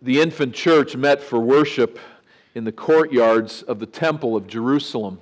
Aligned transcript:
The 0.00 0.20
infant 0.20 0.54
church 0.54 0.96
met 0.96 1.22
for 1.22 1.38
worship 1.38 1.98
in 2.54 2.64
the 2.64 2.72
courtyards 2.72 3.62
of 3.62 3.78
the 3.78 3.86
Temple 3.86 4.36
of 4.36 4.46
Jerusalem. 4.46 5.20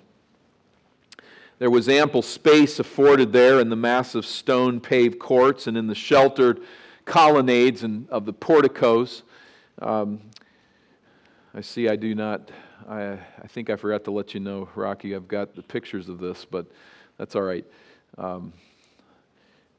There 1.59 1.71
was 1.71 1.89
ample 1.89 2.23
space 2.23 2.79
afforded 2.79 3.33
there 3.33 3.61
in 3.61 3.69
the 3.69 3.77
massive 3.77 4.25
stone 4.25 4.81
paved 4.81 5.19
courts 5.19 5.67
and 5.67 5.77
in 5.77 5.87
the 5.87 5.95
sheltered 5.95 6.61
colonnades 7.05 7.83
and 7.83 8.09
of 8.09 8.25
the 8.25 8.33
porticos. 8.33 9.23
Um, 9.81 10.21
I 11.55 11.61
see 11.61 11.89
I 11.89 11.97
do 11.97 12.15
not, 12.15 12.51
I, 12.89 13.13
I 13.13 13.47
think 13.49 13.71
I 13.71 13.77
forgot 13.77 14.05
to 14.05 14.11
let 14.11 14.35
you 14.35 14.41
know, 14.41 14.69
Rocky, 14.75 15.15
I've 15.15 15.29
got 15.29 15.55
the 15.55 15.63
pictures 15.63 16.09
of 16.09 16.19
this, 16.19 16.45
but 16.45 16.67
that's 17.19 17.35
all 17.37 17.43
right. 17.43 17.65
Um, 18.17 18.53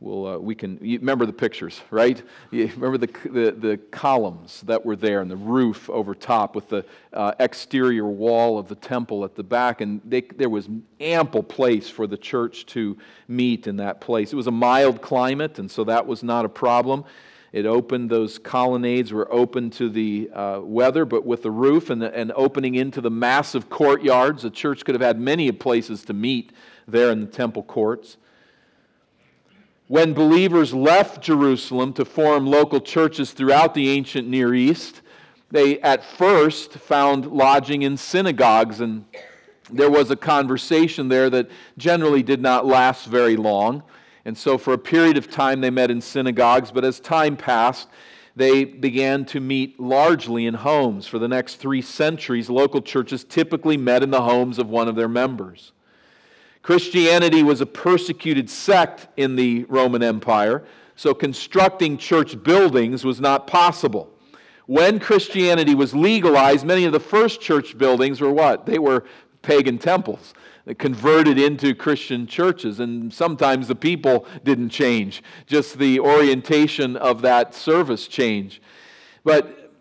we'll, 0.02 0.26
uh, 0.26 0.38
we 0.38 0.56
can 0.56 0.78
remember 0.82 1.26
the 1.26 1.34
pictures, 1.34 1.80
right? 1.92 2.22
You 2.50 2.68
remember 2.76 2.98
the, 2.98 3.30
the, 3.30 3.52
the, 3.52 3.78
columns 3.92 4.62
that 4.62 4.84
were 4.84 4.96
there 4.96 5.22
and 5.22 5.30
the 5.30 5.38
roof 5.38 5.90
over 5.90 6.16
top 6.16 6.56
with 6.56 6.68
the 6.68 6.84
uh, 7.14 7.34
exterior 7.40 8.06
wall 8.06 8.58
of 8.58 8.68
the 8.68 8.76
temple 8.76 9.24
at 9.24 9.36
the 9.36 9.44
back. 9.44 9.82
And 9.82 10.02
they, 10.04 10.22
there 10.22 10.50
was 10.50 10.68
ample 11.00 11.44
place 11.44 11.90
for 11.90 12.08
the 12.08 12.18
church 12.18 12.66
to 12.68 12.98
meet 13.28 13.68
in 13.68 13.78
that 13.78 14.02
place. 14.02 14.34
It 14.34 14.36
was 14.36 14.48
a 14.48 14.52
mild 14.52 15.02
climate, 15.02 15.60
and 15.60 15.70
so 15.70 15.84
that 15.86 16.06
was 16.06 16.24
not 16.24 16.46
a 16.46 16.50
problem. 16.50 17.06
It 17.52 17.66
opened, 17.66 18.10
those 18.10 18.40
colonnades 18.40 19.12
were 19.12 19.32
open 19.32 19.70
to 19.72 19.90
the 19.90 20.30
uh, 20.34 20.62
weather, 20.64 21.04
but 21.04 21.26
with 21.26 21.44
the 21.44 21.52
roof 21.52 21.90
and, 21.90 22.02
the, 22.02 22.16
and 22.16 22.32
opening 22.36 22.76
into 22.76 23.02
the 23.02 23.12
massive 23.12 23.70
courtyards, 23.70 24.44
the 24.44 24.50
church 24.50 24.86
could 24.86 24.96
have 24.96 25.02
had 25.02 25.20
many 25.20 25.52
places 25.52 26.06
to 26.06 26.14
meet 26.14 26.54
there 26.88 27.12
in 27.12 27.20
the 27.20 27.28
temple 27.28 27.64
courts. 27.64 28.18
When 29.92 30.14
believers 30.14 30.74
left 30.74 31.22
Jerusalem 31.22 31.92
to 31.96 32.06
form 32.06 32.48
local 32.48 32.80
churches 32.80 33.32
throughout 33.32 33.74
the 33.74 33.90
ancient 33.90 34.26
Near 34.26 34.54
East, 34.54 35.02
they 35.50 35.82
at 35.82 36.02
first 36.02 36.72
found 36.76 37.26
lodging 37.26 37.82
in 37.82 37.98
synagogues, 37.98 38.80
and 38.80 39.04
there 39.70 39.92
was 39.92 40.10
a 40.10 40.16
conversation 40.16 41.10
there 41.10 41.30
that 41.32 41.50
generally 41.78 42.24
did 42.24 42.42
not 42.42 42.66
last 42.66 43.08
very 43.08 43.36
long. 43.36 43.84
And 44.24 44.38
so, 44.38 44.58
for 44.58 44.72
a 44.72 44.78
period 44.78 45.18
of 45.18 45.30
time, 45.30 45.60
they 45.60 45.70
met 45.70 45.92
in 45.92 46.00
synagogues, 46.00 46.72
but 46.72 46.86
as 46.86 47.02
time 47.02 47.36
passed, 47.36 47.90
they 48.34 48.64
began 48.64 49.26
to 49.26 49.42
meet 49.42 49.78
largely 49.78 50.46
in 50.46 50.54
homes. 50.54 51.06
For 51.06 51.20
the 51.20 51.28
next 51.28 51.56
three 51.56 51.82
centuries, 51.82 52.50
local 52.50 52.82
churches 52.82 53.26
typically 53.26 53.76
met 53.76 54.04
in 54.04 54.10
the 54.10 54.22
homes 54.22 54.58
of 54.58 54.70
one 54.70 54.88
of 54.88 54.96
their 54.96 55.10
members. 55.10 55.74
Christianity 56.62 57.44
was 57.44 57.62
a 57.62 57.66
persecuted 57.66 58.50
sect 58.50 59.08
in 59.18 59.36
the 59.36 59.64
Roman 59.66 60.04
Empire, 60.04 60.64
so 60.96 61.14
constructing 61.14 61.98
church 61.98 62.42
buildings 62.44 63.04
was 63.04 63.20
not 63.20 63.48
possible. 63.48 64.10
When 64.68 65.00
Christianity 65.00 65.76
was 65.76 65.94
legalized, 65.94 66.66
many 66.66 66.86
of 66.86 66.92
the 66.92 67.00
first 67.00 67.42
church 67.42 67.78
buildings 67.78 68.22
were 68.22 68.32
what? 68.32 68.66
They 68.66 68.80
were 68.80 69.06
pagan 69.42 69.78
temples 69.78 70.34
converted 70.78 71.40
into 71.40 71.74
Christian 71.74 72.28
churches. 72.28 72.80
And 72.80 73.14
sometimes 73.14 73.68
the 73.68 73.76
people 73.76 74.26
didn't 74.44 74.70
change, 74.70 75.24
just 75.48 75.78
the 75.78 76.00
orientation 76.00 76.96
of 76.98 77.22
that 77.24 77.54
service 77.54 78.08
changed. 78.08 78.62
But 79.24 79.72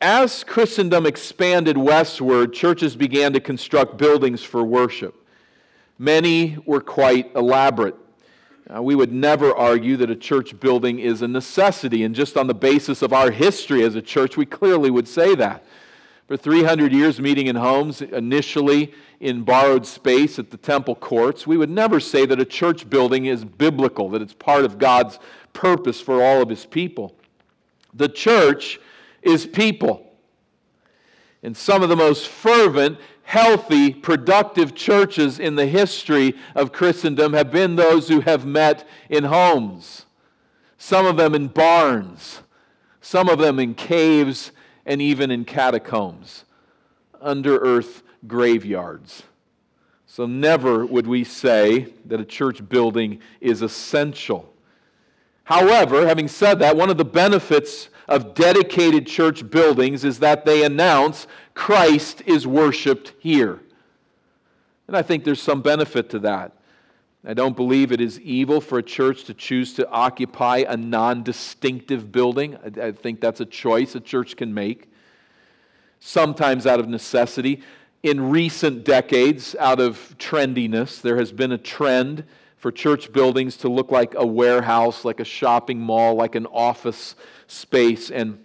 as 0.00 0.44
Christendom 0.44 1.06
expanded 1.06 1.76
westward, 1.76 2.52
churches 2.52 2.96
began 2.96 3.32
to 3.32 3.40
construct 3.40 3.96
buildings 3.96 4.42
for 4.42 4.62
worship. 4.62 5.14
Many 5.98 6.56
were 6.64 6.80
quite 6.80 7.34
elaborate. 7.34 7.96
Uh, 8.72 8.82
we 8.82 8.94
would 8.94 9.12
never 9.12 9.54
argue 9.56 9.96
that 9.96 10.10
a 10.10 10.16
church 10.16 10.58
building 10.60 10.98
is 10.98 11.22
a 11.22 11.28
necessity, 11.28 12.04
and 12.04 12.14
just 12.14 12.36
on 12.36 12.46
the 12.46 12.54
basis 12.54 13.02
of 13.02 13.12
our 13.12 13.30
history 13.30 13.82
as 13.82 13.94
a 13.94 14.02
church, 14.02 14.36
we 14.36 14.46
clearly 14.46 14.90
would 14.90 15.08
say 15.08 15.34
that. 15.34 15.64
For 16.28 16.36
300 16.36 16.92
years, 16.92 17.18
meeting 17.20 17.46
in 17.46 17.56
homes, 17.56 18.02
initially 18.02 18.92
in 19.20 19.42
borrowed 19.42 19.86
space 19.86 20.38
at 20.38 20.50
the 20.50 20.58
temple 20.58 20.94
courts, 20.94 21.46
we 21.46 21.56
would 21.56 21.70
never 21.70 21.98
say 21.98 22.26
that 22.26 22.38
a 22.38 22.44
church 22.44 22.88
building 22.90 23.26
is 23.26 23.44
biblical, 23.44 24.10
that 24.10 24.20
it's 24.20 24.34
part 24.34 24.66
of 24.66 24.78
God's 24.78 25.18
purpose 25.54 26.00
for 26.00 26.22
all 26.22 26.42
of 26.42 26.50
his 26.50 26.66
people. 26.66 27.16
The 27.94 28.08
church 28.10 28.78
is 29.22 29.46
people. 29.46 30.04
And 31.42 31.56
some 31.56 31.82
of 31.82 31.88
the 31.88 31.96
most 31.96 32.28
fervent 32.28 32.98
healthy, 33.28 33.92
productive 33.92 34.74
churches 34.74 35.38
in 35.38 35.54
the 35.54 35.66
history 35.66 36.34
of 36.54 36.72
Christendom 36.72 37.34
have 37.34 37.50
been 37.50 37.76
those 37.76 38.08
who 38.08 38.20
have 38.20 38.46
met 38.46 38.88
in 39.10 39.22
homes, 39.22 40.06
some 40.78 41.04
of 41.04 41.18
them 41.18 41.34
in 41.34 41.48
barns, 41.48 42.40
some 43.02 43.28
of 43.28 43.38
them 43.38 43.58
in 43.58 43.74
caves, 43.74 44.50
and 44.86 45.02
even 45.02 45.30
in 45.30 45.44
catacombs, 45.44 46.46
under 47.20 47.58
earth 47.58 48.02
graveyards. 48.26 49.24
So, 50.06 50.24
never 50.24 50.86
would 50.86 51.06
we 51.06 51.22
say 51.22 51.92
that 52.06 52.20
a 52.20 52.24
church 52.24 52.66
building 52.66 53.20
is 53.42 53.60
essential. 53.60 54.50
However, 55.44 56.06
having 56.06 56.28
said 56.28 56.60
that, 56.60 56.78
one 56.78 56.88
of 56.88 56.96
the 56.96 57.04
benefits 57.04 57.90
of 58.08 58.34
dedicated 58.34 59.06
church 59.06 59.48
buildings 59.48 60.04
is 60.04 60.18
that 60.20 60.44
they 60.44 60.64
announce 60.64 61.26
Christ 61.54 62.22
is 62.26 62.46
worshiped 62.46 63.12
here. 63.18 63.60
And 64.86 64.96
I 64.96 65.02
think 65.02 65.24
there's 65.24 65.42
some 65.42 65.60
benefit 65.60 66.08
to 66.10 66.18
that. 66.20 66.52
I 67.26 67.34
don't 67.34 67.56
believe 67.56 67.92
it 67.92 68.00
is 68.00 68.18
evil 68.20 68.60
for 68.60 68.78
a 68.78 68.82
church 68.82 69.24
to 69.24 69.34
choose 69.34 69.74
to 69.74 69.88
occupy 69.90 70.64
a 70.66 70.76
non 70.76 71.22
distinctive 71.22 72.10
building. 72.10 72.56
I, 72.80 72.92
think 72.92 73.20
that's 73.20 73.40
a 73.40 73.44
choice 73.44 73.94
a 73.94 74.00
church 74.00 74.36
can 74.36 74.54
make, 74.54 74.90
sometimes 76.00 76.66
out 76.66 76.80
of 76.80 76.88
necessity. 76.88 77.62
In 78.04 78.30
recent 78.30 78.84
decades, 78.84 79.56
out 79.58 79.80
of 79.80 80.14
trendiness, 80.18 81.02
there 81.02 81.16
has 81.16 81.32
been 81.32 81.52
a 81.52 81.58
trend 81.58 82.24
for 82.58 82.72
church 82.72 83.12
buildings 83.12 83.56
to 83.58 83.68
look 83.68 83.90
like 83.90 84.14
a 84.16 84.26
warehouse, 84.26 85.04
like 85.04 85.20
a 85.20 85.24
shopping 85.24 85.78
mall, 85.78 86.14
like 86.14 86.34
an 86.34 86.46
office 86.46 87.14
space, 87.46 88.10
and 88.10 88.44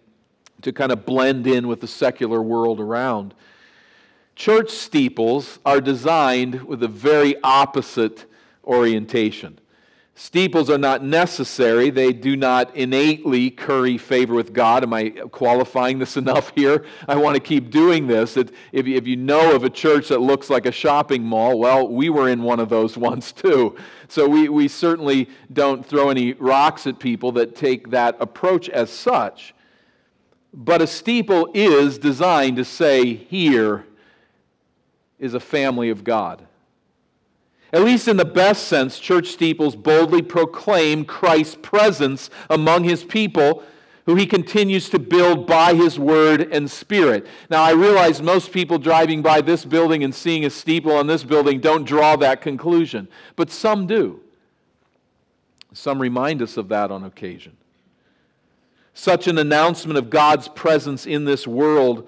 to 0.62 0.72
kind 0.72 0.92
of 0.92 1.06
blend 1.06 1.46
in 1.48 1.68
with 1.68 1.82
the 1.82 1.88
secular 1.88 2.42
world 2.42 2.80
around. 2.80 3.34
Church 4.36 4.70
steeples 4.72 5.60
are 5.66 5.82
designed 5.82 6.64
with 6.64 6.82
a 6.84 6.88
very 6.88 7.36
opposite 7.44 8.26
orientation. 8.64 9.60
Steeples 10.16 10.70
are 10.70 10.78
not 10.78 11.04
necessary. 11.04 11.90
They 11.90 12.14
do 12.14 12.36
not 12.36 12.76
innately 12.76 13.50
curry 13.50 13.98
favor 13.98 14.36
with 14.36 14.54
God. 14.54 14.84
Am 14.84 14.94
I 14.94 15.10
qualifying 15.10 15.98
this 15.98 16.18
enough 16.24 16.52
here? 16.54 16.86
I 17.08 17.16
want 17.16 17.36
to 17.36 17.40
keep 17.40 17.72
doing 17.72 18.06
this. 18.06 18.38
If, 18.38 18.52
you 19.08 19.16
know 19.16 19.56
of 19.56 19.64
a 19.64 19.70
church 19.72 20.10
that 20.10 20.22
looks 20.22 20.52
like 20.52 20.68
a 20.68 20.72
shopping 20.72 21.24
mall, 21.24 21.58
well, 21.58 21.88
we 21.88 22.10
were 22.10 22.30
in 22.30 22.44
one 22.44 22.60
of 22.60 22.70
those 22.70 22.96
once 23.10 23.32
too. 23.32 23.76
So 24.08 24.28
we, 24.28 24.50
we 24.50 24.68
certainly 24.68 25.30
don't 25.52 25.84
throw 25.84 26.10
any 26.10 26.34
rocks 26.34 26.86
at 26.86 27.00
people 27.00 27.32
that 27.34 27.56
take 27.56 27.90
that 27.90 28.16
approach 28.20 28.70
as 28.70 28.92
such. 28.92 29.56
But 30.54 30.84
a 30.84 30.88
steeple 30.88 31.50
is 31.56 31.98
designed 31.98 32.58
to 32.58 32.66
say, 32.66 33.16
here 33.16 33.86
is 35.18 35.34
a 35.34 35.40
family 35.40 35.90
of 35.90 36.04
God. 36.04 36.46
At 37.74 37.84
least 37.84 38.08
in 38.08 38.18
the 38.18 38.24
best 38.24 38.68
sense, 38.68 39.00
church 39.00 39.30
steeples 39.30 39.76
boldly 39.76 40.22
proclaim 40.22 41.04
Christ's 41.04 41.58
presence 41.60 42.30
among 42.52 42.84
his 42.84 43.04
people, 43.04 43.64
who 44.06 44.14
he 44.14 44.28
continues 44.28 44.90
to 44.90 45.00
build 45.00 45.48
by 45.48 45.74
his 45.74 45.98
word 45.98 46.54
and 46.54 46.70
spirit. 46.70 47.26
Now, 47.50 47.64
I 47.64 47.72
realize 47.72 48.22
most 48.22 48.52
people 48.52 48.78
driving 48.78 49.24
by 49.24 49.42
this 49.42 49.66
building 49.66 50.04
and 50.04 50.14
seeing 50.14 50.46
a 50.46 50.52
steeple 50.52 50.92
on 50.92 51.08
this 51.08 51.24
building 51.24 51.60
don't 51.60 51.84
draw 51.84 52.16
that 52.18 52.42
conclusion, 52.42 53.08
but 53.36 53.50
some 53.50 53.88
do. 53.88 54.20
Some 55.74 56.00
remind 56.00 56.44
us 56.44 56.58
of 56.58 56.70
that 56.70 56.92
on 56.92 57.04
occasion. 57.04 57.58
Such 58.94 59.28
an 59.28 59.40
announcement 59.40 59.98
of 59.98 60.12
God's 60.12 60.48
presence 60.48 61.08
in 61.08 61.26
this 61.26 61.48
world 61.48 62.08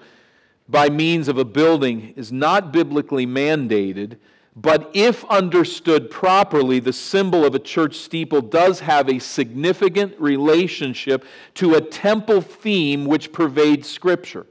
by 0.68 0.90
means 0.90 1.26
of 1.26 1.38
a 1.38 1.44
building 1.44 2.12
is 2.14 2.30
not 2.30 2.72
biblically 2.72 3.26
mandated 3.26 4.18
but 4.56 4.90
if 4.94 5.22
understood 5.26 6.10
properly, 6.10 6.80
the 6.80 6.92
symbol 6.92 7.44
of 7.44 7.54
a 7.54 7.58
church 7.58 7.96
steeple 7.96 8.40
does 8.40 8.80
have 8.80 9.10
a 9.10 9.18
significant 9.18 10.18
relationship 10.18 11.26
to 11.54 11.74
a 11.74 11.80
temple 11.80 12.40
theme 12.40 13.04
which 13.04 13.32
pervades 13.32 13.86
Scripture. 13.86 14.46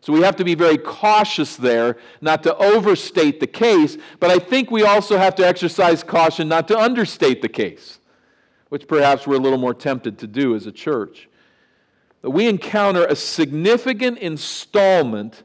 So 0.00 0.12
we 0.12 0.20
have 0.20 0.36
to 0.36 0.44
be 0.44 0.54
very 0.54 0.78
cautious 0.78 1.56
there, 1.56 1.96
not 2.20 2.44
to 2.44 2.54
overstate 2.58 3.40
the 3.40 3.46
case, 3.48 3.96
but 4.20 4.30
I 4.30 4.38
think 4.38 4.70
we 4.70 4.84
also 4.84 5.16
have 5.18 5.34
to 5.36 5.46
exercise 5.46 6.04
caution 6.04 6.46
not 6.46 6.68
to 6.68 6.78
understate 6.78 7.42
the 7.42 7.48
case, 7.48 7.98
which 8.68 8.86
perhaps 8.86 9.26
we're 9.26 9.36
a 9.36 9.40
little 9.40 9.58
more 9.58 9.74
tempted 9.74 10.18
to 10.18 10.28
do 10.28 10.54
as 10.54 10.66
a 10.66 10.72
church. 10.72 11.28
We 12.22 12.46
encounter 12.46 13.04
a 13.06 13.16
significant 13.16 14.18
installment 14.18 15.42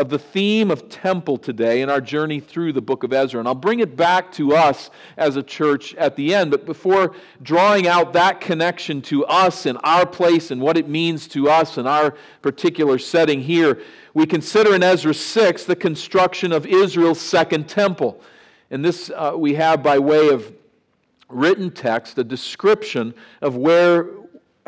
of 0.00 0.08
the 0.08 0.18
theme 0.18 0.70
of 0.70 0.88
temple 0.88 1.36
today 1.36 1.82
in 1.82 1.90
our 1.90 2.00
journey 2.00 2.40
through 2.40 2.72
the 2.72 2.80
book 2.80 3.02
of 3.02 3.12
Ezra. 3.12 3.38
And 3.38 3.46
I'll 3.46 3.54
bring 3.54 3.80
it 3.80 3.96
back 3.96 4.32
to 4.32 4.56
us 4.56 4.88
as 5.18 5.36
a 5.36 5.42
church 5.42 5.94
at 5.96 6.16
the 6.16 6.34
end. 6.34 6.50
But 6.50 6.64
before 6.64 7.14
drawing 7.42 7.86
out 7.86 8.14
that 8.14 8.40
connection 8.40 9.02
to 9.02 9.26
us 9.26 9.66
and 9.66 9.78
our 9.84 10.06
place 10.06 10.50
and 10.50 10.58
what 10.58 10.78
it 10.78 10.88
means 10.88 11.28
to 11.28 11.50
us 11.50 11.76
in 11.76 11.86
our 11.86 12.14
particular 12.40 12.98
setting 12.98 13.42
here, 13.42 13.82
we 14.14 14.24
consider 14.24 14.74
in 14.74 14.82
Ezra 14.82 15.12
6 15.12 15.64
the 15.64 15.76
construction 15.76 16.50
of 16.50 16.64
Israel's 16.64 17.20
second 17.20 17.68
temple. 17.68 18.22
And 18.70 18.82
this 18.82 19.10
uh, 19.14 19.34
we 19.36 19.52
have 19.56 19.82
by 19.82 19.98
way 19.98 20.30
of 20.30 20.50
written 21.28 21.70
text, 21.70 22.16
a 22.16 22.24
description 22.24 23.12
of 23.42 23.54
where 23.54 24.06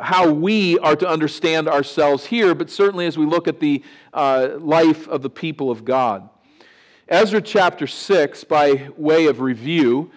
how 0.02 0.30
we 0.30 0.78
are 0.80 0.96
to 0.96 1.08
understand 1.08 1.68
ourselves 1.68 2.26
here, 2.26 2.54
but 2.54 2.70
certainly 2.70 3.06
as 3.06 3.16
we 3.16 3.24
look 3.24 3.48
at 3.48 3.60
the 3.60 3.82
uh, 4.12 4.50
life 4.58 5.08
of 5.08 5.22
the 5.22 5.30
people 5.30 5.70
of 5.70 5.84
God. 5.84 6.28
Ezra 7.08 7.40
chapter 7.40 7.86
6, 7.86 8.44
by 8.44 8.88
way 8.96 9.26
of 9.26 9.40
review, 9.40 10.10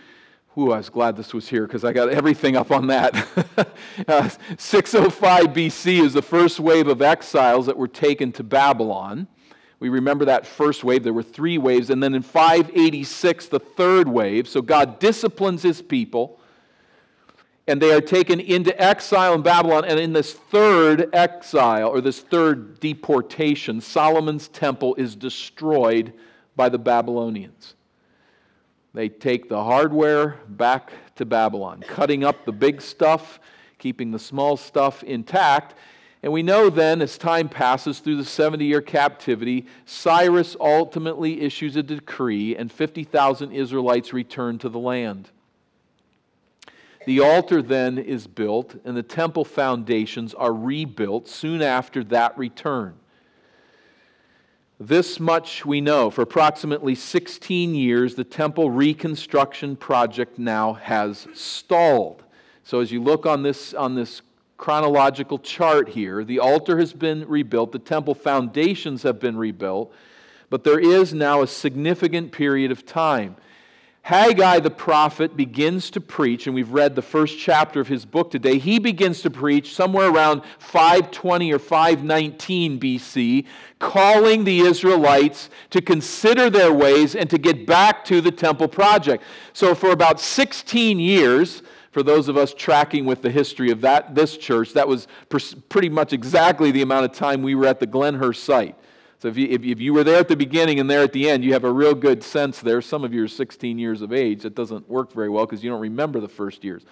Ooh, 0.58 0.72
I 0.72 0.78
was 0.78 0.88
glad 0.88 1.18
this 1.18 1.34
was 1.34 1.50
here 1.50 1.68
because 1.68 1.84
I 1.84 1.92
got 1.92 2.08
everything 2.08 2.56
up 2.56 2.72
on 2.72 2.88
that. 2.88 3.14
uh, 4.08 4.30
605 4.58 5.48
BC 5.48 6.02
is 6.02 6.14
the 6.14 6.22
first 6.22 6.62
wave 6.62 6.88
of 6.88 7.02
exiles 7.02 7.66
that 7.66 7.76
were 7.76 7.90
taken 7.90 8.32
to 8.34 8.44
Babylon. 8.44 9.28
We 9.82 9.90
remember 9.90 10.24
that 10.26 10.48
first 10.48 10.86
wave. 10.86 11.04
There 11.04 11.12
were 11.12 11.24
three 11.24 11.58
waves. 11.58 11.90
And 11.90 12.02
then 12.02 12.14
in 12.14 12.22
586, 12.22 13.48
the 13.48 13.60
third 13.60 14.08
wave. 14.08 14.48
So 14.48 14.62
God 14.62 15.00
disciplines 15.00 15.62
his 15.62 15.82
people 15.82 16.40
and 17.68 17.82
they 17.82 17.92
are 17.94 18.02
taken 18.02 18.40
into 18.40 18.80
exile 18.82 19.34
in 19.34 19.42
Babylon. 19.42 19.86
And 19.86 20.00
in 20.00 20.14
this 20.14 20.34
third 20.34 21.10
exile, 21.14 21.90
or 21.90 22.02
this 22.02 22.20
third 22.20 22.80
deportation, 22.80 23.82
Solomon's 23.82 24.48
temple 24.48 24.96
is 24.96 25.16
destroyed 25.16 26.14
by 26.56 26.70
the 26.70 26.78
Babylonians. 26.78 27.76
They 28.94 29.10
take 29.10 29.50
the 29.50 29.62
hardware 29.62 30.40
back 30.48 30.92
to 31.16 31.26
Babylon, 31.26 31.84
cutting 31.86 32.24
up 32.24 32.46
the 32.46 32.52
big 32.52 32.82
stuff, 32.82 33.40
keeping 33.78 34.12
the 34.12 34.20
small 34.20 34.56
stuff 34.56 35.04
intact. 35.04 35.76
And 36.24 36.32
we 36.32 36.44
know 36.44 36.70
then, 36.70 37.02
as 37.02 37.18
time 37.18 37.50
passes 37.50 38.00
through 38.00 38.16
the 38.16 38.26
70 38.26 38.64
year 38.64 38.82
captivity, 38.82 39.66
Cyrus 39.86 40.56
ultimately 40.60 41.42
issues 41.42 41.76
a 41.76 41.84
decree, 41.84 42.56
and 42.56 42.72
50,000 42.72 43.52
Israelites 43.52 44.14
return 44.14 44.58
to 44.60 44.70
the 44.70 44.80
land. 44.80 45.30
The 47.06 47.20
altar 47.20 47.62
then 47.62 47.98
is 48.00 48.26
built, 48.26 48.76
and 48.84 48.98
the 48.98 49.04
temple 49.04 49.46
foundations 49.46 50.34
are 50.34 50.54
rebuilt 50.54 51.28
soon 51.28 51.62
after 51.62 52.04
that 52.06 52.38
return. 52.38 52.96
This 54.80 55.20
much 55.20 55.66
we 55.66 55.82
know. 55.82 56.10
For 56.10 56.24
approximately 56.24 56.96
16 56.96 57.76
years, 57.76 58.16
the 58.16 58.24
temple 58.24 58.72
reconstruction 58.72 59.76
project 59.76 60.38
now 60.38 60.74
has 60.74 61.28
stalled. 61.34 62.24
So, 62.64 62.82
as 62.82 62.92
you 62.92 63.02
look 63.02 63.26
on 63.26 63.44
this, 63.44 63.74
on 63.74 63.96
this 63.96 64.22
chronological 64.58 65.38
chart 65.40 65.90
here, 65.90 66.24
the 66.24 66.40
altar 66.40 66.80
has 66.80 66.92
been 66.92 67.28
rebuilt, 67.28 67.72
the 67.72 67.80
temple 67.80 68.16
foundations 68.16 69.04
have 69.04 69.20
been 69.20 69.38
rebuilt, 69.38 69.94
but 70.50 70.64
there 70.64 70.80
is 70.80 71.14
now 71.14 71.42
a 71.42 71.48
significant 71.48 72.32
period 72.32 72.72
of 72.72 72.86
time 72.86 73.36
Haggai 74.06 74.60
the 74.60 74.70
prophet 74.70 75.36
begins 75.36 75.90
to 75.90 76.00
preach, 76.00 76.46
and 76.46 76.54
we've 76.54 76.70
read 76.70 76.94
the 76.94 77.02
first 77.02 77.40
chapter 77.40 77.80
of 77.80 77.88
his 77.88 78.06
book 78.06 78.30
today. 78.30 78.60
He 78.60 78.78
begins 78.78 79.24
to 79.24 79.32
preach 79.32 79.74
somewhere 79.74 80.12
around 80.12 80.44
520 80.60 81.52
or 81.52 81.58
519 81.58 82.80
BC, 82.80 83.46
calling 83.80 84.44
the 84.44 84.60
Israelites 84.60 85.50
to 85.72 85.82
consider 85.82 86.52
their 86.52 86.72
ways 86.72 87.16
and 87.16 87.28
to 87.32 87.40
get 87.40 87.66
back 87.66 88.06
to 88.06 88.22
the 88.22 88.30
temple 88.30 88.68
project. 88.68 89.24
So, 89.54 89.74
for 89.74 89.90
about 89.90 90.20
16 90.20 91.00
years, 91.00 91.64
for 91.90 92.04
those 92.04 92.28
of 92.28 92.38
us 92.38 92.54
tracking 92.54 93.06
with 93.06 93.24
the 93.24 93.32
history 93.32 93.72
of 93.72 93.82
that, 93.82 94.14
this 94.14 94.38
church, 94.38 94.74
that 94.74 94.88
was 94.88 95.08
pretty 95.68 95.90
much 95.90 96.14
exactly 96.14 96.70
the 96.70 96.84
amount 96.84 97.06
of 97.06 97.12
time 97.14 97.42
we 97.42 97.56
were 97.56 97.66
at 97.66 97.80
the 97.80 97.88
Glenhurst 97.88 98.44
site. 98.44 98.76
So 99.26 99.30
if 99.30 99.38
you, 99.38 99.48
if, 99.50 99.64
if 99.64 99.82
you 99.82 99.92
were 99.92 100.04
there 100.04 100.20
at 100.20 100.28
the 100.28 100.36
beginning 100.36 100.80
and 100.80 100.88
there 100.88 101.02
at 101.02 101.12
the 101.12 101.28
end, 101.28 101.44
you 101.44 101.54
have 101.54 101.64
a 101.64 101.72
real 101.72 101.96
good 101.96 102.24
sense 102.24 102.60
there. 102.60 102.80
Some 102.80 103.04
of 103.04 103.12
you 103.12 103.24
are 103.24 103.28
16 103.28 103.80
years 103.80 104.04
of 104.04 104.14
age. 104.14 104.44
That 104.44 104.54
doesn't 104.54 104.88
work 104.88 105.14
very 105.14 105.30
well 105.30 105.48
because 105.48 105.64
you 105.64 105.72
don't 105.72 105.82
remember 105.82 106.20
the 106.20 106.28
first 106.28 106.64
years. 106.64 106.86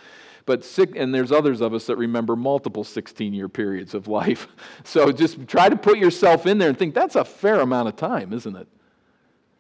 But 0.48 0.68
and 0.96 1.14
there's 1.14 1.32
others 1.32 1.62
of 1.62 1.76
us 1.76 1.86
that 1.86 1.96
remember 1.96 2.36
multiple 2.36 2.84
16 2.84 3.36
year 3.36 3.48
periods 3.48 3.94
of 3.94 4.08
life. 4.22 4.48
So 4.84 5.12
just 5.12 5.48
try 5.48 5.70
to 5.70 5.76
put 5.76 6.00
yourself 6.00 6.48
in 6.48 6.58
there 6.58 6.70
and 6.70 6.76
think 6.76 6.96
that's 6.96 7.16
a 7.16 7.24
fair 7.24 7.60
amount 7.60 7.90
of 7.90 7.98
time, 7.98 8.34
isn't 8.34 8.56
it? 8.56 8.68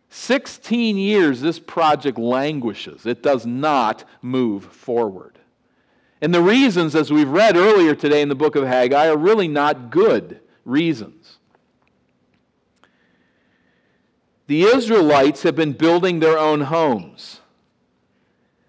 16 0.10 0.98
years 0.98 1.42
this 1.42 1.60
project 1.60 2.18
languishes. 2.18 3.06
It 3.06 3.22
does 3.22 3.46
not 3.46 4.04
move 4.24 4.66
forward. 4.66 5.38
And 6.22 6.34
the 6.34 6.42
reasons, 6.42 6.96
as 6.96 7.14
we've 7.14 7.30
read 7.30 7.56
earlier 7.56 7.94
today 7.94 8.24
in 8.24 8.30
the 8.30 8.36
book 8.36 8.56
of 8.56 8.66
Haggai, 8.66 9.10
are 9.10 9.18
really 9.18 9.48
not 9.48 9.92
good 9.92 10.40
reasons. 10.66 11.38
The 14.48 14.64
Israelites 14.64 15.44
have 15.44 15.56
been 15.56 15.74
building 15.74 16.20
their 16.20 16.38
own 16.38 16.62
homes. 16.62 17.40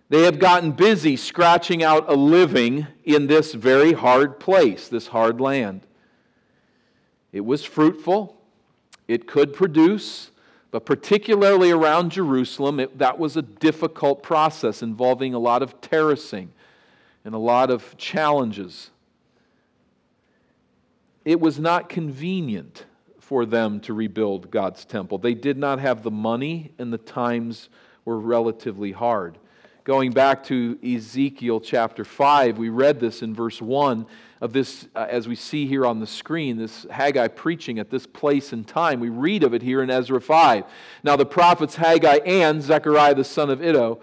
They 0.08 0.22
have 0.22 0.38
gotten 0.38 0.72
busy 0.72 1.16
scratching 1.16 1.82
out 1.82 2.10
a 2.10 2.14
living 2.14 2.86
in 3.04 3.26
this 3.26 3.52
very 3.52 3.92
hard 3.92 4.38
place, 4.38 4.88
this 4.88 5.08
hard 5.08 5.40
land. 5.40 5.80
It 7.32 7.44
was 7.44 7.64
fruitful, 7.64 8.36
it 9.08 9.26
could 9.26 9.52
produce, 9.52 10.30
but 10.70 10.86
particularly 10.86 11.72
around 11.72 12.12
Jerusalem, 12.12 12.78
it, 12.78 12.98
that 12.98 13.18
was 13.18 13.36
a 13.36 13.42
difficult 13.42 14.22
process 14.22 14.82
involving 14.82 15.34
a 15.34 15.38
lot 15.38 15.62
of 15.62 15.80
terracing 15.80 16.52
and 17.24 17.34
a 17.34 17.38
lot 17.38 17.70
of 17.70 17.96
challenges. 17.96 18.90
It 21.24 21.40
was 21.40 21.58
not 21.58 21.88
convenient 21.88 22.84
for 23.24 23.46
them 23.46 23.80
to 23.80 23.94
rebuild 23.94 24.50
God's 24.50 24.84
temple. 24.84 25.16
They 25.16 25.32
did 25.32 25.56
not 25.56 25.78
have 25.78 26.02
the 26.02 26.10
money, 26.10 26.72
and 26.78 26.92
the 26.92 26.98
times 26.98 27.70
were 28.04 28.20
relatively 28.20 28.92
hard. 28.92 29.38
Going 29.84 30.12
back 30.12 30.44
to 30.44 30.78
Ezekiel 30.84 31.60
chapter 31.60 32.04
5, 32.04 32.58
we 32.58 32.68
read 32.68 33.00
this 33.00 33.22
in 33.22 33.34
verse 33.34 33.62
1 33.62 34.06
of 34.42 34.52
this, 34.52 34.88
uh, 34.94 35.06
as 35.08 35.26
we 35.26 35.36
see 35.36 35.66
here 35.66 35.86
on 35.86 36.00
the 36.00 36.06
screen, 36.06 36.58
this 36.58 36.86
Haggai 36.90 37.28
preaching 37.28 37.78
at 37.78 37.88
this 37.88 38.06
place 38.06 38.52
and 38.52 38.66
time. 38.66 39.00
We 39.00 39.08
read 39.08 39.42
of 39.42 39.54
it 39.54 39.62
here 39.62 39.82
in 39.82 39.88
Ezra 39.90 40.20
5. 40.20 40.64
Now, 41.02 41.16
the 41.16 41.26
prophets 41.26 41.76
Haggai 41.76 42.18
and 42.26 42.62
Zechariah 42.62 43.14
the 43.14 43.24
son 43.24 43.48
of 43.48 43.62
Iddo 43.62 44.00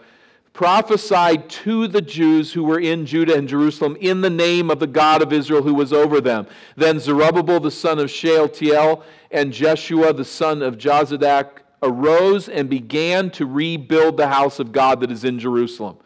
prophesied 0.53 1.50
to 1.50 1.88
the 1.88 2.01
Jews 2.01 2.51
who 2.51 2.63
were 2.63 2.80
in 2.80 3.06
Judah 3.06 3.36
and 3.36 3.48
Jerusalem 3.48 3.98
in 4.00 4.21
the 4.21 4.30
name 4.30 4.69
of 4.69 4.80
the 4.80 4.88
God 4.88 5.21
of 5.21 5.31
Israel 5.31 5.62
who 5.62 5.74
was 5.74 5.94
over 5.94 6.19
them. 6.19 6.45
Then 6.75 7.00
Zerubbabel 7.00 7.60
the 7.60 7.72
son 7.72 8.00
of 8.00 8.12
Shealtiel 8.12 9.03
and 9.31 9.53
Jeshua 9.53 10.13
the 10.13 10.25
son 10.25 10.62
of 10.62 10.77
Jozadak 10.77 11.62
arose 11.81 12.50
and 12.50 12.70
began 12.70 13.29
to 13.31 13.46
rebuild 13.46 14.17
the 14.17 14.27
house 14.27 14.60
of 14.60 14.72
God 14.72 15.00
that 15.00 15.12
is 15.12 15.24
in 15.24 15.39
Jerusalem. 15.39 15.98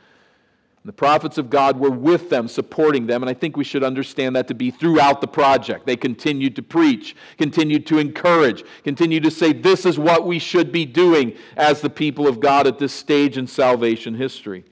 The 0.85 0.93
prophets 0.93 1.39
of 1.39 1.49
God 1.49 1.79
were 1.79 1.89
with 1.89 2.29
them, 2.29 2.47
supporting 2.47 3.07
them, 3.07 3.23
and 3.23 3.29
I 3.29 3.33
think 3.33 3.57
we 3.57 3.63
should 3.63 3.83
understand 3.83 4.35
that 4.35 4.47
to 4.49 4.53
be 4.53 4.69
throughout 4.69 5.19
the 5.19 5.27
project. 5.27 5.87
They 5.87 5.95
continued 5.95 6.55
to 6.57 6.61
preach, 6.61 7.15
continued 7.39 7.87
to 7.87 7.97
encourage, 7.97 8.63
continued 8.83 9.23
to 9.23 9.31
say, 9.31 9.51
This 9.51 9.87
is 9.87 9.97
what 9.97 10.27
we 10.27 10.37
should 10.37 10.71
be 10.71 10.85
doing 10.85 11.35
as 11.57 11.81
the 11.81 11.89
people 11.89 12.27
of 12.27 12.39
God 12.39 12.67
at 12.67 12.77
this 12.77 12.93
stage 12.93 13.35
in 13.39 13.47
salvation 13.47 14.13
history. 14.13 14.63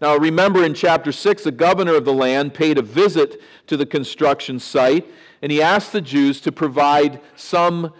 Now, 0.00 0.16
remember 0.16 0.64
in 0.64 0.74
chapter 0.74 1.10
6, 1.10 1.42
the 1.42 1.50
governor 1.50 1.96
of 1.96 2.04
the 2.04 2.12
land 2.12 2.54
paid 2.54 2.78
a 2.78 2.82
visit 2.82 3.40
to 3.66 3.76
the 3.76 3.86
construction 3.86 4.60
site, 4.60 5.10
and 5.42 5.50
he 5.50 5.60
asked 5.60 5.90
the 5.90 6.00
Jews 6.00 6.40
to 6.42 6.52
provide 6.52 7.20
some 7.34 7.92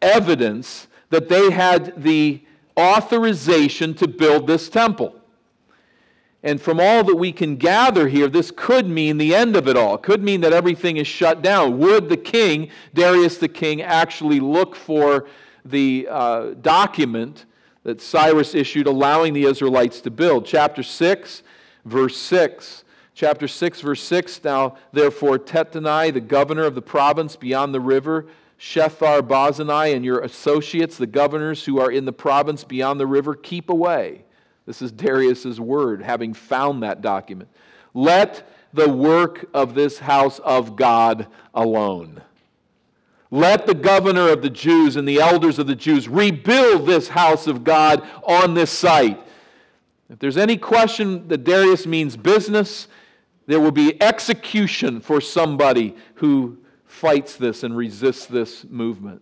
evidence 0.00 0.88
that 1.10 1.28
they 1.28 1.50
had 1.50 2.02
the 2.02 2.42
authorization 2.78 3.92
to 3.94 4.08
build 4.08 4.46
this 4.46 4.70
temple. 4.70 5.19
And 6.42 6.60
from 6.60 6.80
all 6.80 7.04
that 7.04 7.16
we 7.16 7.32
can 7.32 7.56
gather 7.56 8.08
here, 8.08 8.26
this 8.26 8.50
could 8.54 8.88
mean 8.88 9.18
the 9.18 9.34
end 9.34 9.56
of 9.56 9.68
it 9.68 9.76
all. 9.76 9.96
It 9.96 10.02
could 10.02 10.22
mean 10.22 10.40
that 10.40 10.54
everything 10.54 10.96
is 10.96 11.06
shut 11.06 11.42
down. 11.42 11.78
Would 11.78 12.08
the 12.08 12.16
king, 12.16 12.70
Darius 12.94 13.36
the 13.36 13.48
king, 13.48 13.82
actually 13.82 14.40
look 14.40 14.74
for 14.74 15.26
the 15.66 16.08
uh, 16.10 16.54
document 16.62 17.44
that 17.82 18.00
Cyrus 18.00 18.54
issued 18.54 18.86
allowing 18.86 19.34
the 19.34 19.44
Israelites 19.44 20.00
to 20.02 20.10
build? 20.10 20.46
Chapter 20.46 20.82
6, 20.82 21.42
verse 21.84 22.16
6. 22.16 22.84
Chapter 23.14 23.46
6, 23.46 23.80
verse 23.82 24.02
6 24.02 24.42
Now, 24.42 24.76
therefore, 24.92 25.38
Tattenai, 25.38 26.10
the 26.14 26.22
governor 26.22 26.64
of 26.64 26.74
the 26.74 26.80
province 26.80 27.36
beyond 27.36 27.74
the 27.74 27.80
river, 27.80 28.28
Shethar 28.58 29.20
Bozenai, 29.20 29.94
and 29.94 30.06
your 30.06 30.20
associates, 30.20 30.96
the 30.96 31.06
governors 31.06 31.66
who 31.66 31.80
are 31.80 31.90
in 31.90 32.06
the 32.06 32.14
province 32.14 32.64
beyond 32.64 32.98
the 32.98 33.06
river, 33.06 33.34
keep 33.34 33.68
away 33.68 34.24
this 34.70 34.82
is 34.82 34.92
Darius's 34.92 35.60
word, 35.60 36.00
having 36.00 36.32
found 36.32 36.84
that 36.84 37.02
document. 37.02 37.50
Let 37.92 38.48
the 38.72 38.88
work 38.88 39.46
of 39.52 39.74
this 39.74 39.98
house 39.98 40.38
of 40.38 40.76
God 40.76 41.26
alone. 41.52 42.22
Let 43.32 43.66
the 43.66 43.74
governor 43.74 44.28
of 44.28 44.42
the 44.42 44.50
Jews 44.50 44.94
and 44.94 45.08
the 45.08 45.18
elders 45.18 45.58
of 45.58 45.66
the 45.66 45.74
Jews 45.74 46.08
rebuild 46.08 46.86
this 46.86 47.08
house 47.08 47.48
of 47.48 47.64
God 47.64 48.08
on 48.22 48.54
this 48.54 48.70
site. 48.70 49.18
If 50.08 50.20
there's 50.20 50.36
any 50.36 50.56
question 50.56 51.26
that 51.26 51.42
Darius 51.42 51.84
means 51.84 52.16
business, 52.16 52.86
there 53.48 53.58
will 53.58 53.72
be 53.72 54.00
execution 54.00 55.00
for 55.00 55.20
somebody 55.20 55.96
who 56.14 56.58
fights 56.84 57.34
this 57.34 57.64
and 57.64 57.76
resists 57.76 58.26
this 58.26 58.64
movement. 58.66 59.20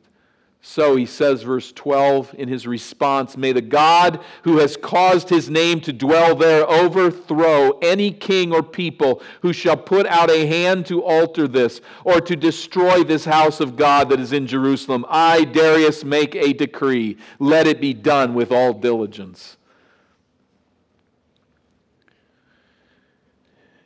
So 0.60 0.96
he 0.96 1.06
says, 1.06 1.42
verse 1.42 1.70
12, 1.72 2.34
in 2.36 2.48
his 2.48 2.66
response 2.66 3.36
May 3.36 3.52
the 3.52 3.62
God 3.62 4.20
who 4.42 4.58
has 4.58 4.76
caused 4.76 5.28
his 5.28 5.48
name 5.48 5.80
to 5.82 5.92
dwell 5.92 6.34
there 6.34 6.68
overthrow 6.68 7.78
any 7.78 8.10
king 8.10 8.52
or 8.52 8.62
people 8.62 9.22
who 9.40 9.52
shall 9.52 9.76
put 9.76 10.06
out 10.06 10.30
a 10.30 10.46
hand 10.46 10.86
to 10.86 11.02
alter 11.02 11.46
this 11.46 11.80
or 12.04 12.20
to 12.20 12.34
destroy 12.34 13.04
this 13.04 13.24
house 13.24 13.60
of 13.60 13.76
God 13.76 14.08
that 14.10 14.18
is 14.18 14.32
in 14.32 14.46
Jerusalem. 14.46 15.06
I, 15.08 15.44
Darius, 15.44 16.04
make 16.04 16.34
a 16.34 16.52
decree. 16.52 17.18
Let 17.38 17.66
it 17.68 17.80
be 17.80 17.94
done 17.94 18.34
with 18.34 18.50
all 18.50 18.72
diligence. 18.72 19.56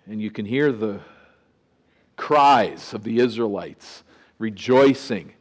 And 0.07 0.21
you 0.21 0.31
can 0.31 0.47
hear 0.47 0.73
the 0.73 1.01
cries 2.17 2.93
of 2.93 3.05
the 3.05 3.19
Israelites 3.19 4.05
rejoicing 4.39 5.33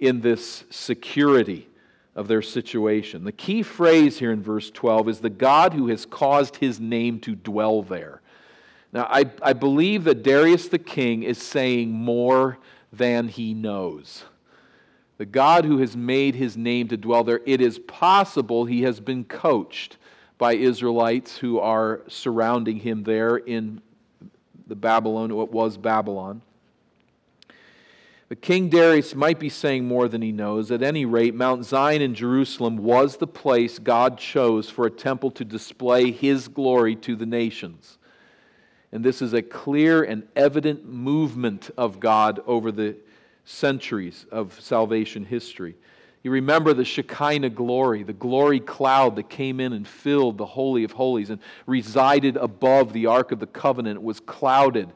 in 0.00 0.20
this 0.20 0.64
security 0.70 1.68
of 2.14 2.28
their 2.28 2.42
situation. 2.42 3.24
The 3.24 3.32
key 3.32 3.62
phrase 3.62 4.18
here 4.18 4.32
in 4.32 4.42
verse 4.42 4.70
12 4.70 5.08
is 5.08 5.20
the 5.20 5.30
God 5.30 5.72
who 5.72 5.88
has 5.88 6.04
caused 6.04 6.56
his 6.56 6.80
name 6.80 7.20
to 7.20 7.34
dwell 7.34 7.82
there. 7.82 8.20
Now, 8.92 9.06
I, 9.10 9.26
I 9.42 9.52
believe 9.52 10.04
that 10.04 10.22
Darius 10.22 10.68
the 10.68 10.78
king 10.78 11.22
is 11.22 11.38
saying 11.38 11.92
more 11.92 12.58
than 12.92 13.28
he 13.28 13.54
knows. 13.54 14.24
The 15.18 15.26
God 15.26 15.64
who 15.64 15.78
has 15.78 15.96
made 15.96 16.34
his 16.34 16.56
name 16.56 16.88
to 16.88 16.96
dwell 16.96 17.24
there, 17.24 17.40
it 17.44 17.60
is 17.60 17.78
possible 17.80 18.64
he 18.64 18.82
has 18.82 19.00
been 19.00 19.24
coached 19.24 19.96
by 20.38 20.54
Israelites 20.54 21.36
who 21.36 21.58
are 21.58 22.00
surrounding 22.08 22.78
him 22.78 23.02
there 23.02 23.36
in 23.36 23.82
the 24.68 24.76
Babylon, 24.76 25.34
what 25.34 25.52
was 25.52 25.76
Babylon. 25.76 26.40
But 28.28 28.42
King 28.42 28.68
Darius 28.68 29.14
might 29.14 29.38
be 29.38 29.48
saying 29.48 29.86
more 29.86 30.06
than 30.06 30.20
he 30.20 30.32
knows. 30.32 30.70
At 30.70 30.82
any 30.82 31.06
rate, 31.06 31.34
Mount 31.34 31.64
Zion 31.64 32.02
in 32.02 32.14
Jerusalem 32.14 32.76
was 32.76 33.16
the 33.16 33.26
place 33.26 33.78
God 33.78 34.18
chose 34.18 34.68
for 34.68 34.84
a 34.84 34.90
temple 34.90 35.30
to 35.32 35.44
display 35.46 36.10
his 36.10 36.46
glory 36.46 36.94
to 36.96 37.16
the 37.16 37.24
nations. 37.24 37.96
And 38.92 39.02
this 39.02 39.22
is 39.22 39.32
a 39.32 39.40
clear 39.40 40.02
and 40.02 40.28
evident 40.36 40.86
movement 40.86 41.70
of 41.78 42.00
God 42.00 42.40
over 42.46 42.70
the 42.70 42.96
centuries 43.44 44.26
of 44.30 44.60
salvation 44.60 45.24
history. 45.24 45.74
You 46.22 46.30
remember 46.30 46.74
the 46.74 46.84
Shekinah 46.84 47.50
glory, 47.50 48.02
the 48.02 48.12
glory 48.12 48.60
cloud 48.60 49.16
that 49.16 49.30
came 49.30 49.60
in 49.60 49.72
and 49.72 49.88
filled 49.88 50.36
the 50.36 50.44
Holy 50.44 50.84
of 50.84 50.92
Holies 50.92 51.30
and 51.30 51.40
resided 51.66 52.36
above 52.36 52.92
the 52.92 53.06
Ark 53.06 53.32
of 53.32 53.40
the 53.40 53.46
Covenant. 53.46 54.02
Was 54.02 54.20
clouded 54.20 54.90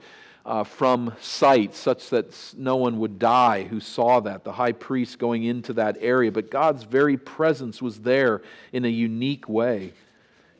uh, 0.44 0.64
from 0.64 1.14
sight, 1.20 1.74
such 1.74 2.10
that 2.10 2.34
no 2.56 2.76
one 2.76 2.98
would 2.98 3.18
die 3.18 3.62
who 3.64 3.80
saw 3.80 4.20
that, 4.20 4.44
the 4.44 4.52
high 4.52 4.72
priest 4.72 5.18
going 5.18 5.44
into 5.44 5.72
that 5.74 5.96
area. 6.00 6.32
But 6.32 6.50
God's 6.50 6.82
very 6.82 7.16
presence 7.16 7.80
was 7.80 8.00
there 8.00 8.42
in 8.72 8.84
a 8.84 8.88
unique 8.88 9.48
way. 9.48 9.92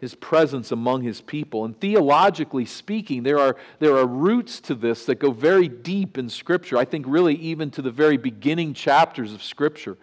His 0.01 0.15
presence 0.17 0.73
among 0.73 1.03
his 1.03 1.21
people. 1.21 1.65
And 1.65 1.79
theologically 1.79 2.65
speaking, 2.65 3.23
there 3.23 3.39
are, 3.39 3.57
there 3.79 3.97
are 3.97 4.07
roots 4.07 4.61
to 4.62 4.75
this 4.75 5.07
that 5.07 5.17
go 5.17 5.31
very 5.31 5.69
deep 5.69 6.19
in 6.19 6.29
Scripture. 6.29 6.77
I 6.77 6.85
think, 6.85 7.07
really, 7.09 7.37
even 7.37 7.71
to 7.73 7.83
the 7.83 7.91
very 7.91 8.17
beginning 8.17 8.75
chapters 8.75 9.33
of 9.33 9.43
Scripture. 9.43 9.97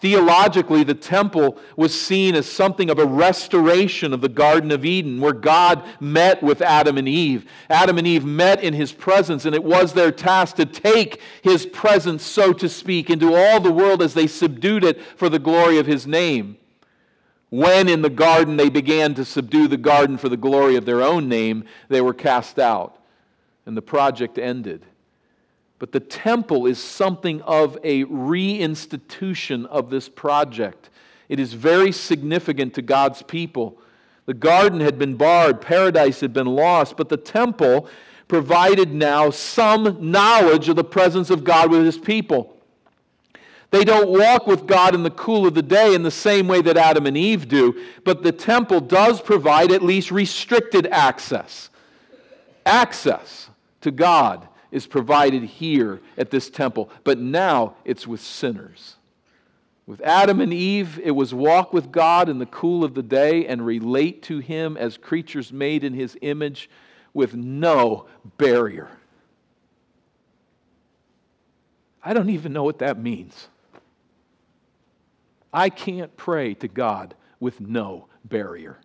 Theologically, 0.00 0.84
the 0.84 0.94
temple 0.94 1.58
was 1.76 1.98
seen 1.98 2.36
as 2.36 2.46
something 2.46 2.88
of 2.88 3.00
a 3.00 3.04
restoration 3.04 4.12
of 4.12 4.20
the 4.20 4.28
Garden 4.28 4.70
of 4.70 4.84
Eden, 4.84 5.20
where 5.20 5.32
God 5.32 5.82
met 5.98 6.40
with 6.40 6.62
Adam 6.62 6.98
and 6.98 7.08
Eve. 7.08 7.50
Adam 7.68 7.98
and 7.98 8.06
Eve 8.06 8.24
met 8.24 8.62
in 8.62 8.74
his 8.74 8.92
presence, 8.92 9.44
and 9.44 9.56
it 9.56 9.64
was 9.64 9.92
their 9.92 10.12
task 10.12 10.54
to 10.56 10.66
take 10.66 11.20
his 11.42 11.66
presence, 11.66 12.22
so 12.22 12.52
to 12.52 12.68
speak, 12.68 13.10
into 13.10 13.34
all 13.34 13.58
the 13.58 13.72
world 13.72 14.00
as 14.00 14.14
they 14.14 14.28
subdued 14.28 14.84
it 14.84 15.02
for 15.16 15.28
the 15.28 15.40
glory 15.40 15.78
of 15.78 15.86
his 15.86 16.06
name. 16.06 16.56
When 17.50 17.88
in 17.88 18.02
the 18.02 18.10
garden 18.10 18.56
they 18.56 18.68
began 18.68 19.14
to 19.14 19.24
subdue 19.24 19.66
the 19.66 19.76
garden 19.76 20.16
for 20.16 20.28
the 20.28 20.36
glory 20.36 20.76
of 20.76 20.84
their 20.84 21.02
own 21.02 21.28
name, 21.28 21.64
they 21.88 22.02
were 22.02 22.14
cast 22.14 22.60
out, 22.60 23.02
and 23.66 23.76
the 23.76 23.82
project 23.82 24.38
ended. 24.38 24.84
But 25.78 25.92
the 25.92 26.00
temple 26.00 26.66
is 26.66 26.78
something 26.78 27.40
of 27.42 27.78
a 27.84 28.04
reinstitution 28.04 29.66
of 29.66 29.90
this 29.90 30.08
project. 30.08 30.90
It 31.28 31.38
is 31.38 31.52
very 31.52 31.92
significant 31.92 32.74
to 32.74 32.82
God's 32.82 33.22
people. 33.22 33.80
The 34.26 34.34
garden 34.34 34.80
had 34.80 34.98
been 34.98 35.16
barred, 35.16 35.60
paradise 35.60 36.20
had 36.20 36.32
been 36.32 36.46
lost, 36.46 36.96
but 36.96 37.08
the 37.08 37.16
temple 37.16 37.88
provided 38.26 38.92
now 38.92 39.30
some 39.30 40.10
knowledge 40.10 40.68
of 40.68 40.76
the 40.76 40.84
presence 40.84 41.30
of 41.30 41.44
God 41.44 41.70
with 41.70 41.84
his 41.84 41.96
people. 41.96 42.56
They 43.70 43.84
don't 43.84 44.08
walk 44.08 44.46
with 44.46 44.66
God 44.66 44.94
in 44.94 45.02
the 45.02 45.10
cool 45.10 45.46
of 45.46 45.54
the 45.54 45.62
day 45.62 45.94
in 45.94 46.02
the 46.02 46.10
same 46.10 46.48
way 46.48 46.62
that 46.62 46.76
Adam 46.76 47.06
and 47.06 47.16
Eve 47.16 47.48
do, 47.48 47.82
but 48.04 48.22
the 48.22 48.32
temple 48.32 48.80
does 48.80 49.20
provide 49.20 49.70
at 49.72 49.82
least 49.82 50.10
restricted 50.10 50.86
access. 50.86 51.68
Access 52.64 53.50
to 53.82 53.90
God 53.90 54.48
is 54.70 54.86
provided 54.86 55.42
here 55.42 56.00
at 56.16 56.30
this 56.30 56.50
temple, 56.50 56.90
but 57.04 57.18
now 57.18 57.74
it's 57.84 58.06
with 58.06 58.20
sinners. 58.20 58.96
With 59.86 60.02
Adam 60.02 60.40
and 60.40 60.52
Eve, 60.52 61.00
it 61.02 61.12
was 61.12 61.32
walk 61.32 61.72
with 61.72 61.90
God 61.90 62.28
in 62.28 62.38
the 62.38 62.46
cool 62.46 62.84
of 62.84 62.94
the 62.94 63.02
day 63.02 63.46
and 63.46 63.64
relate 63.64 64.22
to 64.24 64.38
Him 64.38 64.76
as 64.76 64.98
creatures 64.98 65.50
made 65.50 65.82
in 65.82 65.94
His 65.94 66.16
image 66.20 66.68
with 67.14 67.34
no 67.34 68.06
barrier. 68.36 68.90
I 72.04 72.12
don't 72.12 72.30
even 72.30 72.52
know 72.52 72.64
what 72.64 72.80
that 72.80 72.98
means. 72.98 73.48
I 75.52 75.70
can't 75.70 76.14
pray 76.16 76.54
to 76.54 76.68
God 76.68 77.14
with 77.40 77.60
no 77.60 78.08
barrier. 78.24 78.78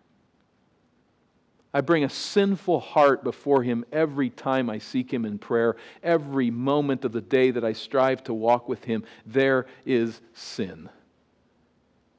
I 1.74 1.80
bring 1.80 2.04
a 2.04 2.08
sinful 2.08 2.78
heart 2.78 3.24
before 3.24 3.64
Him 3.64 3.84
every 3.92 4.30
time 4.30 4.70
I 4.70 4.78
seek 4.78 5.12
Him 5.12 5.24
in 5.24 5.38
prayer. 5.38 5.74
Every 6.02 6.50
moment 6.50 7.04
of 7.04 7.10
the 7.12 7.20
day 7.20 7.50
that 7.50 7.64
I 7.64 7.72
strive 7.72 8.22
to 8.24 8.32
walk 8.32 8.68
with 8.68 8.84
Him, 8.84 9.04
there 9.26 9.66
is 9.84 10.20
sin 10.32 10.88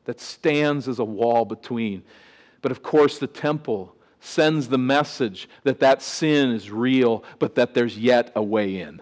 that 0.06 0.22
stands 0.22 0.88
as 0.88 1.00
a 1.00 1.06
wall 1.06 1.46
between. 1.46 2.04
But 2.62 2.72
of 2.72 2.82
course, 2.82 3.18
the 3.20 3.28
temple 3.28 3.96
sends 4.20 4.70
the 4.70 4.78
message 4.78 5.50
that 5.64 5.80
that 5.80 6.02
sin 6.02 6.52
is 6.52 6.72
real, 6.72 7.24
but 7.38 7.56
that 7.56 7.74
there's 7.74 7.98
yet 7.98 8.32
a 8.36 8.42
way 8.42 8.80
in. 8.80 9.02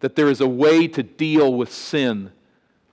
That 0.00 0.14
there 0.14 0.28
is 0.28 0.40
a 0.40 0.48
way 0.48 0.86
to 0.88 1.02
deal 1.02 1.54
with 1.54 1.72
sin 1.72 2.32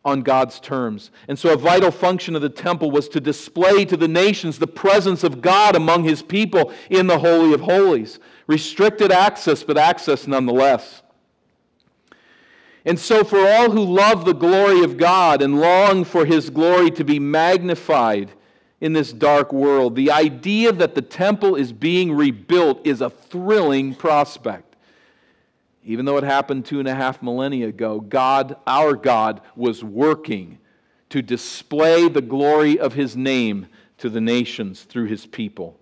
on 0.06 0.22
God's 0.22 0.60
terms. 0.60 1.12
And 1.28 1.38
so, 1.38 1.54
a 1.54 1.58
vital 1.58 1.92
function 1.92 2.36
of 2.36 2.42
the 2.42 2.50
temple 2.50 2.92
was 2.92 3.08
to 3.10 3.22
display 3.22 3.86
to 3.86 3.96
the 3.96 4.08
nations 4.08 4.60
the 4.60 4.68
presence 4.68 5.24
of 5.24 5.42
God 5.42 5.76
among 5.76 6.04
his 6.04 6.22
people 6.22 6.74
in 6.90 7.08
the 7.08 7.20
Holy 7.20 7.54
of 7.54 7.62
Holies. 7.62 8.20
Restricted 8.48 9.12
access, 9.12 9.64
but 9.64 9.78
access 9.78 10.28
nonetheless. 10.28 11.02
And 12.86 13.00
so, 13.00 13.24
for 13.24 13.40
all 13.40 13.72
who 13.72 13.84
love 13.84 14.26
the 14.26 14.34
glory 14.34 14.84
of 14.84 14.98
God 14.98 15.42
and 15.42 15.62
long 15.62 16.04
for 16.04 16.26
his 16.26 16.50
glory 16.50 16.92
to 16.92 17.06
be 17.06 17.18
magnified 17.20 18.32
in 18.82 18.92
this 18.92 19.14
dark 19.14 19.54
world, 19.54 19.96
the 19.96 20.12
idea 20.12 20.74
that 20.74 20.94
the 20.94 21.02
temple 21.02 21.56
is 21.56 21.72
being 21.72 22.12
rebuilt 22.12 22.86
is 22.86 23.00
a 23.00 23.10
thrilling 23.10 23.96
prospect. 23.96 24.73
Even 25.86 26.06
though 26.06 26.18
it 26.18 26.24
happened 26.24 26.66
two 26.66 26.80
and 26.80 26.88
a 26.88 26.96
half 26.96 27.22
millennia 27.22 27.68
ago, 27.68 28.00
God, 28.00 28.56
our 28.66 28.94
God, 28.94 29.42
was 29.56 29.84
working 29.84 30.58
to 31.10 31.22
display 31.22 32.08
the 32.08 32.22
glory 32.22 32.80
of 32.80 32.94
his 32.94 33.16
name 33.18 33.68
to 33.98 34.10
the 34.10 34.22
nations 34.22 34.84
through 34.84 35.06
his 35.06 35.26
people. 35.26 35.78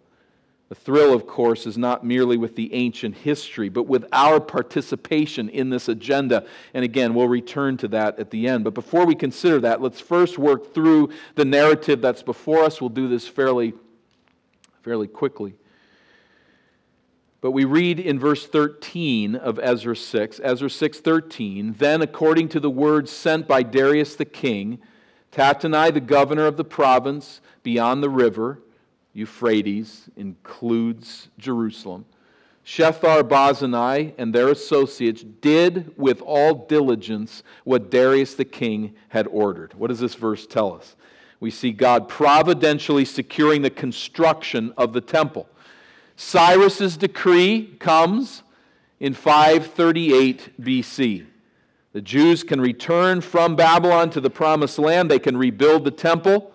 The 0.70 0.76
thrill, 0.76 1.14
of 1.14 1.28
course, 1.28 1.68
is 1.68 1.78
not 1.78 2.06
merely 2.06 2.38
with 2.38 2.56
the 2.56 2.74
ancient 2.74 3.16
history, 3.16 3.68
but 3.68 3.88
with 3.88 4.06
our 4.14 4.40
participation 4.40 5.50
in 5.50 5.70
this 5.70 5.90
agenda. 5.90 6.46
And 6.74 6.86
again, 6.86 7.14
we'll 7.14 7.28
return 7.28 7.76
to 7.78 7.90
that 7.90 8.18
at 8.20 8.32
the 8.32 8.48
end. 8.48 8.64
But 8.64 8.74
before 8.74 9.06
we 9.06 9.14
consider 9.14 9.60
that, 9.60 9.82
let's 9.82 10.00
first 10.00 10.38
work 10.38 10.74
through 10.74 11.10
the 11.36 11.44
narrative 11.44 12.02
that's 12.02 12.24
before 12.24 12.64
us. 12.64 12.80
We'll 12.80 12.90
do 12.90 13.10
this 13.10 13.28
fairly, 13.28 13.74
fairly 14.82 15.08
quickly. 15.08 15.56
But 17.42 17.52
we 17.52 17.66
read 17.66 18.00
in 18.00 18.20
verse 18.20 18.46
13 18.46 19.36
of 19.36 19.60
Ezra 19.60 19.96
6, 19.96 20.40
Ezra 20.44 20.70
6:13, 20.70 21.78
then 21.80 22.04
according 22.04 22.50
to 22.50 22.60
the 22.60 22.70
words 22.70 23.12
sent 23.12 23.48
by 23.48 23.64
Darius 23.64 24.16
the 24.16 24.26
king, 24.26 24.78
Tattenai, 25.32 25.92
the 25.92 26.00
governor 26.00 26.46
of 26.46 26.58
the 26.58 26.64
province 26.64 27.42
beyond 27.64 28.04
the 28.04 28.10
river, 28.10 28.60
Euphrates 29.14 30.10
includes 30.16 31.30
Jerusalem, 31.40 32.06
Shethar 32.64 33.24
Bozenai 33.24 34.14
and 34.20 34.34
their 34.34 34.50
associates 34.50 35.24
did 35.24 35.98
with 35.98 36.22
all 36.22 36.54
diligence 36.54 37.42
what 37.64 37.90
Darius 37.90 38.36
the 38.36 38.46
king 38.46 38.94
had 39.10 39.28
ordered. 39.28 39.74
What 39.74 39.88
does 39.88 40.00
this 40.00 40.16
verse 40.16 40.46
tell 40.46 40.74
us? 40.74 40.96
We 41.40 41.50
see 41.50 41.72
God 41.72 42.08
providentially 42.08 43.04
securing 43.04 43.64
the 43.64 43.72
construction 43.72 44.74
of 44.78 44.94
the 44.94 45.02
temple. 45.02 45.50
Cyrus's 46.22 46.98
decree 46.98 47.76
comes 47.80 48.44
in 49.00 49.14
538 49.14 50.62
BC. 50.62 51.26
The 51.94 52.02
Jews 52.02 52.44
can 52.44 52.62
return 52.62 53.22
from 53.22 53.56
Babylon 53.56 54.12
to 54.12 54.22
the 54.22 54.30
promised 54.30 54.78
land, 54.78 55.10
they 55.10 55.20
can 55.20 55.36
rebuild 55.36 55.84
the 55.84 55.92
temple. 55.92 56.54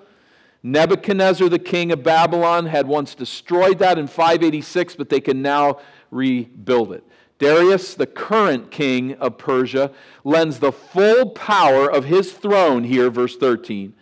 Nebuchadnezzar, 0.63 1.49
the 1.49 1.59
king 1.59 1.91
of 1.93 2.05
Babylon, 2.05 2.67
had 2.67 2.87
once 2.87 3.15
destroyed 3.15 3.81
that 3.81 3.99
in 3.99 4.07
586, 4.07 4.95
but 4.95 5.09
they 5.09 5.21
can 5.21 5.43
now 5.43 5.81
rebuild 6.11 6.93
it. 6.93 7.05
Darius, 7.39 7.95
the 7.95 8.07
current 8.07 8.71
king 8.71 9.15
of 9.15 9.37
Persia, 9.37 9.91
lends 10.25 10.61
the 10.61 10.73
full 10.73 11.31
power 11.31 11.91
of 11.91 12.05
his 12.05 12.33
throne 12.33 12.85
here, 12.85 13.11
verse 13.11 13.37
13, 13.37 13.93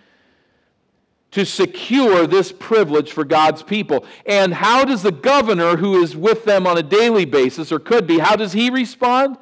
to 1.34 1.44
secure 1.44 2.28
this 2.28 2.52
privilege 2.52 3.10
for 3.10 3.24
God's 3.24 3.60
people. 3.60 4.04
And 4.24 4.54
how 4.54 4.84
does 4.84 5.02
the 5.02 5.10
governor, 5.10 5.76
who 5.76 6.00
is 6.00 6.16
with 6.16 6.44
them 6.44 6.64
on 6.64 6.78
a 6.78 6.82
daily 6.82 7.24
basis, 7.24 7.72
or 7.72 7.80
could 7.80 8.06
be, 8.06 8.20
how 8.20 8.36
does 8.36 8.52
he 8.52 8.70
respond? 8.70 9.36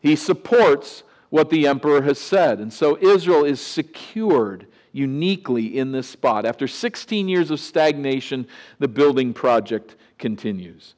He 0.00 0.16
supports 0.16 1.04
what 1.30 1.50
the 1.50 1.68
emperor 1.68 2.02
has 2.02 2.18
said. 2.18 2.58
And 2.58 2.72
so 2.72 2.98
Israel 3.00 3.44
is 3.44 3.60
secured 3.60 4.66
uniquely 4.92 5.78
in 5.78 5.92
this 5.92 6.08
spot. 6.08 6.44
After 6.44 6.66
16 6.66 7.28
years 7.28 7.52
of 7.52 7.60
stagnation, 7.60 8.48
the 8.80 8.88
building 8.88 9.32
project 9.32 9.94
continues. 10.18 10.94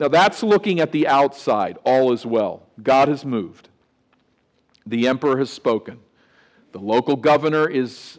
Now, 0.00 0.08
that's 0.08 0.42
looking 0.42 0.80
at 0.80 0.90
the 0.90 1.06
outside. 1.06 1.78
All 1.84 2.12
is 2.12 2.26
well. 2.26 2.66
God 2.82 3.06
has 3.06 3.24
moved. 3.24 3.68
The 4.84 5.06
emperor 5.06 5.38
has 5.38 5.50
spoken. 5.50 6.00
The 6.72 6.80
local 6.80 7.14
governor 7.14 7.70
is 7.70 8.18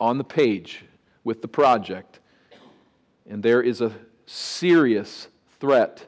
on 0.00 0.18
the 0.18 0.24
page 0.24 0.84
with 1.22 1.42
the 1.42 1.48
project. 1.48 2.20
And 3.28 3.42
there 3.42 3.62
is 3.62 3.80
a 3.80 3.92
serious 4.26 5.28
threat 5.60 6.06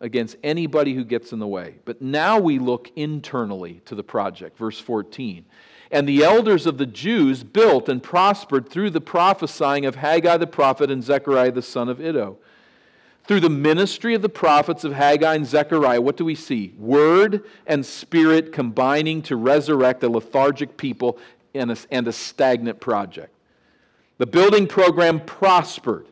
against 0.00 0.36
anybody 0.44 0.94
who 0.94 1.04
gets 1.04 1.32
in 1.32 1.38
the 1.38 1.46
way. 1.46 1.76
But 1.84 2.02
now 2.02 2.38
we 2.38 2.58
look 2.58 2.90
internally 2.96 3.80
to 3.86 3.94
the 3.94 4.04
project. 4.04 4.58
Verse 4.58 4.78
14. 4.78 5.44
And 5.90 6.08
the 6.08 6.24
elders 6.24 6.66
of 6.66 6.78
the 6.78 6.86
Jews 6.86 7.42
built 7.42 7.88
and 7.88 8.02
prospered 8.02 8.68
through 8.68 8.90
the 8.90 9.00
prophesying 9.00 9.86
of 9.86 9.96
Haggai 9.96 10.36
the 10.36 10.46
prophet 10.46 10.90
and 10.90 11.02
Zechariah 11.02 11.52
the 11.52 11.62
son 11.62 11.88
of 11.88 12.00
Iddo. 12.00 12.38
Through 13.26 13.40
the 13.40 13.50
ministry 13.50 14.14
of 14.14 14.20
the 14.20 14.28
prophets 14.28 14.84
of 14.84 14.92
Haggai 14.92 15.34
and 15.34 15.46
Zechariah, 15.46 16.00
what 16.00 16.18
do 16.18 16.26
we 16.26 16.34
see? 16.34 16.74
Word 16.76 17.44
and 17.66 17.84
spirit 17.86 18.52
combining 18.52 19.22
to 19.22 19.36
resurrect 19.36 20.02
a 20.02 20.10
lethargic 20.10 20.76
people 20.76 21.18
and 21.54 21.72
a, 21.72 21.76
and 21.90 22.08
a 22.08 22.12
stagnant 22.12 22.80
project. 22.80 23.32
The 24.18 24.26
building 24.26 24.66
program 24.66 25.20
prospered. 25.20 26.06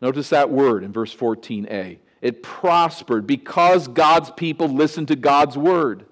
Notice 0.00 0.28
that 0.30 0.50
word 0.50 0.84
in 0.84 0.92
verse 0.92 1.14
14a. 1.14 1.98
It 2.20 2.42
prospered 2.42 3.26
because 3.26 3.88
God's 3.88 4.30
people 4.30 4.68
listened 4.68 5.08
to 5.08 5.16
God's 5.16 5.58
word. 5.58 6.04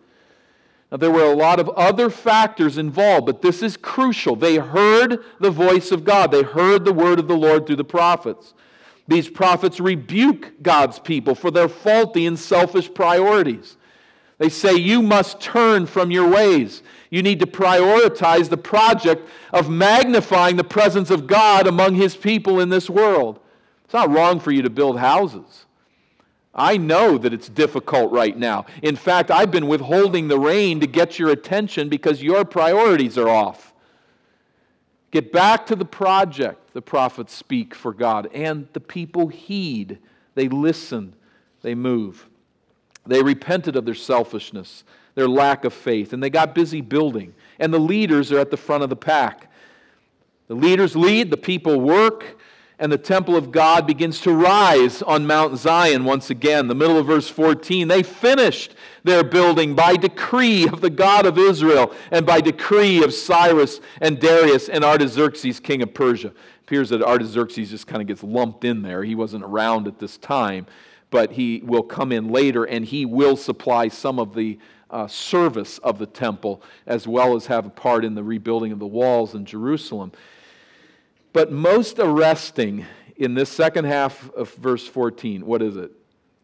Now, 0.91 0.99
there 0.99 1.11
were 1.11 1.25
a 1.25 1.35
lot 1.35 1.59
of 1.59 1.71
other 1.71 2.11
factors 2.11 2.77
involved, 2.77 3.25
but 3.25 3.41
this 3.41 3.63
is 3.63 3.79
crucial. 3.79 4.37
They 4.37 4.57
heard 4.57 5.25
the 5.41 5.51
voice 5.51 5.91
of 5.91 6.05
God, 6.05 6.31
they 6.31 6.43
heard 6.43 6.85
the 6.85 6.93
word 6.93 7.19
of 7.19 7.29
the 7.29 7.37
Lord 7.37 7.67
through 7.67 7.77
the 7.77 7.85
prophets. 7.85 8.53
These 9.09 9.29
prophets 9.29 9.81
rebuke 9.81 10.53
God's 10.63 10.99
people 10.99 11.35
for 11.35 11.51
their 11.51 11.69
faulty 11.69 12.27
and 12.27 12.39
selfish 12.39 12.93
priorities. 12.93 13.77
They 14.39 14.49
say, 14.49 14.75
You 14.75 15.03
must 15.03 15.41
turn 15.41 15.87
from 15.87 16.11
your 16.11 16.29
ways. 16.29 16.83
You 17.13 17.23
need 17.23 17.41
to 17.41 17.47
prioritize 17.47 18.49
the 18.49 18.57
project 18.57 19.29
of 19.53 19.69
magnifying 19.69 20.57
the 20.57 20.65
presence 20.65 21.11
of 21.11 21.27
God 21.27 21.67
among 21.67 21.95
His 21.95 22.17
people 22.17 22.59
in 22.59 22.71
this 22.71 22.89
world. 22.89 23.39
It's 23.85 23.93
not 23.93 24.11
wrong 24.11 24.41
for 24.41 24.51
you 24.51 24.63
to 24.63 24.71
build 24.71 24.99
houses. 24.99 25.67
I 26.55 26.79
know 26.79 27.19
that 27.19 27.35
it's 27.35 27.51
difficult 27.51 28.13
right 28.13 28.35
now. 28.35 28.65
In 28.81 28.97
fact, 28.97 29.31
I've 29.31 29.51
been 29.51 29.69
withholding 29.69 30.29
the 30.29 30.39
rain 30.39 30.81
to 30.81 30.87
get 30.87 31.19
your 31.19 31.29
attention 31.29 31.91
because 31.91 32.23
your 32.23 32.47
priorities 32.47 33.19
are 33.19 33.29
off. 33.29 33.75
Get 35.11 35.33
back 35.33 35.67
to 35.67 35.77
the 35.77 35.85
project, 35.85 36.73
the 36.73 36.81
prophets 36.81 37.35
speak 37.35 37.75
for 37.75 37.93
God, 37.93 38.31
and 38.33 38.67
the 38.73 38.81
people 38.81 39.29
heed. 39.29 39.99
They 40.35 40.49
listen, 40.49 41.15
they 41.61 41.75
move. 41.75 42.27
They 43.07 43.23
repented 43.23 43.77
of 43.77 43.85
their 43.85 43.95
selfishness, 43.95 44.85
their 45.15 45.29
lack 45.29 45.65
of 45.65 45.75
faith, 45.75 46.13
and 46.13 46.23
they 46.23 46.31
got 46.31 46.55
busy 46.55 46.81
building. 46.81 47.35
And 47.59 47.73
the 47.73 47.79
leaders 47.79 48.33
are 48.33 48.39
at 48.39 48.51
the 48.51 48.57
front 48.57 48.83
of 48.83 48.91
the 48.91 48.97
pack. 48.97 49.51
The 50.49 50.55
leaders 50.55 50.95
lead, 50.95 51.31
the 51.31 51.37
people 51.37 51.81
work, 51.81 52.39
and 52.79 52.91
the 52.91 52.99
temple 52.99 53.37
of 53.37 53.53
God 53.53 53.87
begins 53.87 54.21
to 54.23 54.33
rise 54.33 55.03
on 55.03 55.25
Mount 55.25 55.57
Zion 55.57 56.05
once 56.05 56.31
again. 56.31 56.67
The 56.67 56.75
middle 56.75 56.99
of 56.99 57.07
verse 57.07 57.29
14. 57.29 57.87
They 57.87 58.03
finished 58.03 58.75
their 59.05 59.23
building 59.23 59.77
by 59.77 59.95
decree 59.95 60.67
of 60.67 60.81
the 60.81 60.91
God 60.91 61.25
of 61.25 61.39
Israel 61.39 61.95
and 62.11 62.27
by 62.27 62.41
decree 62.41 63.05
of 63.05 63.15
Cyrus 63.15 63.81
and 64.01 64.19
Darius 64.19 64.69
and 64.69 64.85
Artaxerxes, 64.85 65.61
king 65.61 65.83
of 65.83 65.95
Persia. 65.95 66.29
It 66.29 66.35
appears 66.63 66.89
that 66.89 67.03
Artaxerxes 67.03 67.71
just 67.71 67.87
kind 67.87 68.03
of 68.03 68.09
gets 68.09 68.25
lumped 68.25 68.65
in 68.65 68.83
there. 68.83 69.05
He 69.05 69.15
wasn't 69.15 69.45
around 69.45 69.87
at 69.87 70.01
this 70.01 70.19
time, 70.19 70.67
but 71.13 71.31
he 71.31 71.61
will 71.63 71.83
come 71.83 72.11
in 72.11 72.31
later 72.31 72.65
and 72.65 72.87
he 72.87 73.05
will 73.05 73.37
supply 73.37 73.87
some 73.87 74.19
of 74.19 74.35
the 74.35 74.59
uh, 74.91 75.07
service 75.07 75.77
of 75.79 75.99
the 75.99 76.07
temple 76.07 76.63
as 76.87 77.07
well 77.07 77.37
as 77.37 77.47
have 77.47 77.67
a 77.67 77.71
part 77.71 78.03
in 78.05 78.15
the 78.15 78.25
rebuilding 78.25 78.73
of 78.73 78.79
the 78.79 78.87
walls 78.87 79.35
in 79.35 79.45
Jerusalem. 79.45 80.11
But 81.35 81.53
most 81.53 81.99
arresting 81.99 82.87
in 83.17 83.35
this 83.35 83.51
second 83.51 83.85
half 83.85 84.33
of 84.33 84.55
verse 84.55 84.89
14, 84.89 85.45
what 85.45 85.61
is 85.61 85.77
it? 85.77 85.93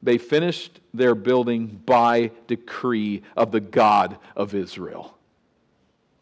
They 0.02 0.18
finished 0.18 0.81
their 0.92 1.14
building 1.14 1.81
by 1.87 2.31
decree 2.46 3.22
of 3.38 3.50
the 3.50 3.61
God 3.61 4.18
of 4.37 4.54
Israel. 4.54 5.16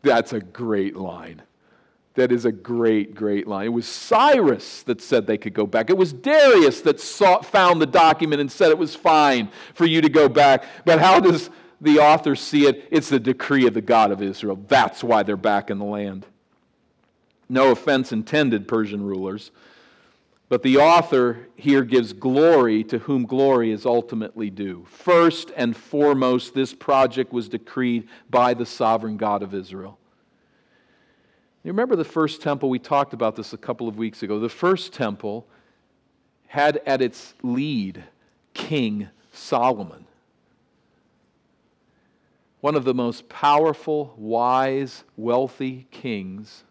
That's 0.03 0.33
a 0.33 0.41
great 0.41 0.95
line. 0.95 1.43
That 2.17 2.33
is 2.33 2.47
a 2.47 2.53
great, 2.53 3.15
great 3.15 3.47
line. 3.47 3.67
It 3.67 3.73
was 3.73 3.87
Cyrus 3.87 4.83
that 4.85 5.03
said 5.03 5.27
they 5.27 5.37
could 5.37 5.53
go 5.53 5.67
back. 5.67 5.91
It 5.91 5.99
was 5.99 6.15
Darius 6.15 6.81
that 6.81 6.99
saw, 6.99 7.43
found 7.43 7.81
the 7.81 7.87
document 7.87 8.41
and 8.41 8.51
said 8.51 8.71
it 8.71 8.79
was 8.79 8.95
fine 8.95 9.51
for 9.75 9.85
you 9.85 10.01
to 10.01 10.09
go 10.09 10.27
back. 10.29 10.65
But 10.87 10.99
how 10.99 11.21
does 11.21 11.51
the 11.83 11.99
author 11.99 12.35
see 12.35 12.67
it? 12.67 12.89
It's 12.91 13.11
the 13.11 13.21
decree 13.21 13.67
of 13.67 13.75
the 13.75 13.83
God 13.83 14.11
of 14.11 14.23
Israel. 14.23 14.59
That's 14.67 15.05
why 15.05 15.23
they're 15.25 15.37
back 15.37 15.71
in 15.71 15.79
the 15.79 15.85
land. 15.85 16.25
No 17.51 17.71
offense 17.71 18.13
intended, 18.13 18.67
Persian 18.67 19.05
rulers. 19.05 19.51
But 20.49 20.63
the 20.63 20.79
author 20.79 21.49
here 21.57 21.83
gives 21.83 22.15
glory 22.15 22.83
to 22.85 22.99
whom 22.99 23.27
glory 23.27 23.73
is 23.73 23.85
ultimately 23.85 24.49
due. 24.49 24.87
First 24.89 25.53
and 25.55 25.77
foremost, 25.77 26.55
this 26.55 26.73
project 26.73 27.33
was 27.33 27.51
decreed 27.51 28.09
by 28.31 28.55
the 28.55 28.65
sovereign 28.65 29.19
God 29.19 29.43
of 29.43 29.53
Israel. 29.53 29.99
You 31.67 31.73
remember 31.73 31.97
the 31.97 32.05
first 32.05 32.43
temple? 32.43 32.71
We 32.71 32.79
talked 32.79 33.13
about 33.13 33.35
this 33.35 33.53
a 33.53 33.57
couple 33.57 33.89
of 33.89 33.99
weeks 33.99 34.23
ago. 34.23 34.39
The 34.39 34.49
first 34.49 34.93
temple 34.93 35.49
had 36.47 36.81
at 36.87 37.03
its 37.03 37.35
lead 37.43 38.05
King 38.55 39.09
Solomon, 39.33 40.07
one 42.61 42.77
of 42.77 42.85
the 42.85 42.95
most 42.95 43.29
powerful, 43.29 44.15
wise, 44.17 45.03
wealthy 45.17 45.89
kings 45.91 46.63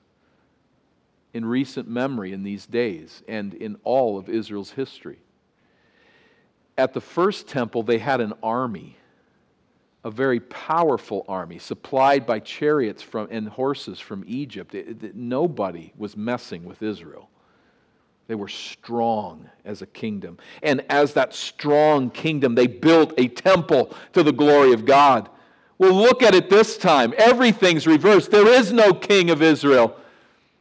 in 1.33 1.43
recent 1.43 1.89
memory 1.89 2.31
in 2.31 2.43
these 2.43 2.65
days 2.65 3.21
and 3.27 3.53
in 3.53 3.75
all 3.83 4.17
of 4.17 4.29
Israel's 4.29 4.71
history. 4.71 5.19
At 6.77 6.93
the 6.93 7.01
first 7.01 7.49
temple, 7.49 7.83
they 7.83 7.97
had 7.97 8.21
an 8.21 8.31
army, 8.41 8.95
a 10.05 10.11
very 10.11 10.39
powerful 10.39 11.25
army, 11.27 11.57
supplied 11.57 12.27
by 12.27 12.39
chariots 12.39 13.01
from, 13.01 13.27
and 13.31 13.49
horses 13.49 13.99
from 13.99 14.23
Egypt. 14.27 14.75
It, 14.75 15.03
it, 15.03 15.15
nobody 15.15 15.91
was 15.97 16.15
messing 16.15 16.63
with 16.63 16.83
Israel. 16.83 17.27
They 18.27 18.35
were 18.35 18.47
strong 18.47 19.49
as 19.65 19.81
a 19.81 19.87
kingdom. 19.87 20.37
And 20.61 20.85
as 20.89 21.13
that 21.13 21.33
strong 21.33 22.11
kingdom, 22.11 22.53
they 22.53 22.67
built 22.67 23.13
a 23.17 23.27
temple 23.27 23.95
to 24.13 24.21
the 24.21 24.31
glory 24.31 24.73
of 24.73 24.85
God. 24.85 25.27
Well, 25.79 25.93
look 25.93 26.21
at 26.21 26.35
it 26.35 26.51
this 26.51 26.77
time. 26.77 27.15
Everything's 27.17 27.87
reversed. 27.87 28.29
There 28.29 28.47
is 28.47 28.71
no 28.71 28.93
king 28.93 29.31
of 29.31 29.41
Israel. 29.41 29.97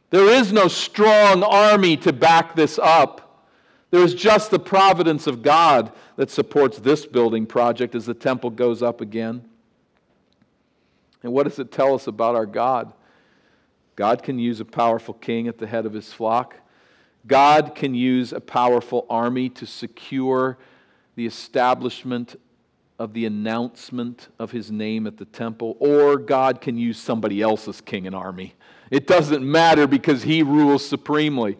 There 0.09 0.27
is 0.27 0.51
no 0.51 0.67
strong 0.67 1.43
army 1.43 1.97
to 1.97 2.11
back 2.11 2.55
this 2.55 2.79
up. 2.79 3.24
There 3.91 4.03
is 4.03 4.13
just 4.13 4.51
the 4.51 4.59
providence 4.59 5.27
of 5.27 5.41
God 5.41 5.91
that 6.15 6.29
supports 6.29 6.79
this 6.79 7.05
building 7.05 7.45
project 7.45 7.95
as 7.95 8.05
the 8.05 8.13
temple 8.13 8.49
goes 8.49 8.81
up 8.81 9.01
again. 9.01 9.45
And 11.23 11.31
what 11.33 11.43
does 11.43 11.59
it 11.59 11.71
tell 11.71 11.95
us 11.95 12.07
about 12.07 12.35
our 12.35 12.45
God? 12.45 12.93
God 13.95 14.23
can 14.23 14.37
use 14.37 14.59
a 14.59 14.65
powerful 14.65 15.13
king 15.13 15.47
at 15.47 15.57
the 15.57 15.67
head 15.67 15.85
of 15.85 15.93
his 15.93 16.11
flock. 16.11 16.55
God 17.27 17.73
can 17.73 17.95
use 17.95 18.33
a 18.33 18.41
powerful 18.41 19.05
army 19.09 19.49
to 19.49 19.65
secure 19.65 20.57
the 21.15 21.25
establishment 21.25 22.35
of 22.99 23.13
the 23.13 23.25
announcement 23.25 24.29
of 24.39 24.51
his 24.51 24.71
name 24.71 25.07
at 25.07 25.17
the 25.17 25.25
temple, 25.25 25.75
or 25.79 26.17
God 26.17 26.61
can 26.61 26.77
use 26.77 26.97
somebody 26.97 27.41
else's 27.41 27.81
king 27.81 28.07
and 28.07 28.15
army. 28.15 28.53
It 28.91 29.07
doesn't 29.07 29.43
matter 29.43 29.87
because 29.87 30.23
he 30.23 30.43
rules 30.43 30.85
supremely. 30.87 31.57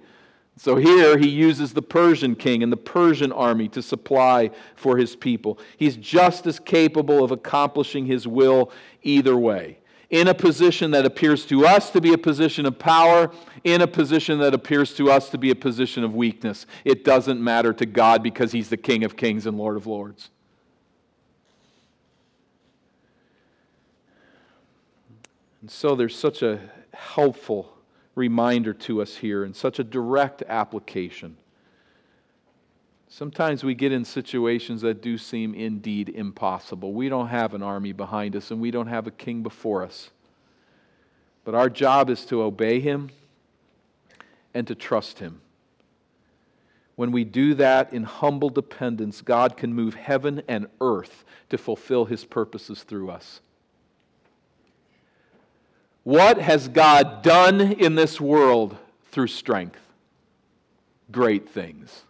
So 0.57 0.77
here 0.77 1.17
he 1.17 1.27
uses 1.27 1.73
the 1.73 1.81
Persian 1.81 2.33
king 2.33 2.63
and 2.63 2.71
the 2.71 2.77
Persian 2.77 3.31
army 3.31 3.67
to 3.69 3.81
supply 3.81 4.51
for 4.75 4.97
his 4.97 5.15
people. 5.15 5.59
He's 5.77 5.97
just 5.97 6.47
as 6.47 6.59
capable 6.59 7.23
of 7.23 7.31
accomplishing 7.31 8.05
his 8.05 8.25
will 8.25 8.71
either 9.03 9.35
way. 9.35 9.79
In 10.11 10.29
a 10.29 10.33
position 10.33 10.91
that 10.91 11.05
appears 11.05 11.45
to 11.47 11.65
us 11.65 11.89
to 11.89 11.99
be 11.99 12.13
a 12.13 12.17
position 12.17 12.65
of 12.65 12.79
power, 12.79 13.31
in 13.65 13.81
a 13.81 13.87
position 13.87 14.39
that 14.39 14.53
appears 14.53 14.93
to 14.93 15.11
us 15.11 15.29
to 15.31 15.37
be 15.37 15.49
a 15.49 15.55
position 15.55 16.03
of 16.03 16.15
weakness. 16.15 16.67
It 16.85 17.03
doesn't 17.03 17.43
matter 17.43 17.73
to 17.73 17.85
God 17.85 18.23
because 18.23 18.51
he's 18.51 18.69
the 18.69 18.77
King 18.77 19.03
of 19.03 19.17
kings 19.17 19.47
and 19.47 19.57
Lord 19.57 19.75
of 19.75 19.87
lords. 19.87 20.29
And 25.61 25.69
so 25.69 25.95
there's 25.95 26.17
such 26.17 26.43
a 26.43 26.61
helpful 26.93 27.74
reminder 28.15 28.73
to 28.73 29.01
us 29.01 29.17
here 29.17 29.43
and 29.43 29.55
such 29.55 29.79
a 29.79 29.83
direct 29.83 30.41
application. 30.47 31.37
Sometimes 33.07 33.63
we 33.63 33.75
get 33.75 33.91
in 33.91 34.03
situations 34.03 34.81
that 34.81 35.01
do 35.01 35.17
seem 35.17 35.53
indeed 35.53 36.09
impossible. 36.09 36.93
We 36.93 37.07
don't 37.07 37.27
have 37.27 37.53
an 37.53 37.61
army 37.61 37.93
behind 37.93 38.35
us 38.35 38.51
and 38.51 38.59
we 38.59 38.71
don't 38.71 38.87
have 38.87 39.07
a 39.07 39.11
king 39.11 39.43
before 39.43 39.83
us. 39.83 40.09
But 41.43 41.55
our 41.55 41.69
job 41.69 42.09
is 42.09 42.25
to 42.25 42.41
obey 42.41 42.79
him 42.79 43.11
and 44.53 44.65
to 44.67 44.75
trust 44.75 45.19
him. 45.19 45.41
When 46.95 47.11
we 47.11 47.25
do 47.25 47.53
that 47.55 47.93
in 47.93 48.03
humble 48.03 48.49
dependence, 48.49 49.21
God 49.21 49.57
can 49.57 49.73
move 49.73 49.93
heaven 49.93 50.41
and 50.47 50.67
earth 50.81 51.25
to 51.49 51.57
fulfill 51.57 52.05
his 52.05 52.23
purposes 52.25 52.83
through 52.83 53.11
us. 53.11 53.41
What 56.05 56.37
has 56.37 56.67
God 56.67 57.23
done 57.23 57.59
in 57.59 57.95
this 57.95 58.21
world 58.21 58.77
through 59.11 59.25
strength? 59.25 59.81
Great 61.11 61.49
things. 61.49 62.03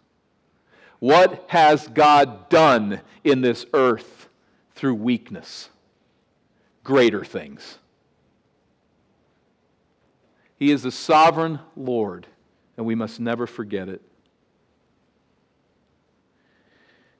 What 0.98 1.46
has 1.48 1.88
God 1.88 2.50
done 2.50 3.00
in 3.24 3.40
this 3.40 3.64
earth 3.72 4.28
through 4.74 4.96
weakness? 4.96 5.70
Greater 6.84 7.24
things. 7.24 7.78
He 10.58 10.70
is 10.70 10.82
the 10.82 10.92
sovereign 10.92 11.60
Lord, 11.74 12.26
and 12.76 12.84
we 12.84 12.94
must 12.94 13.18
never 13.18 13.46
forget 13.46 13.88
it. 13.88 14.02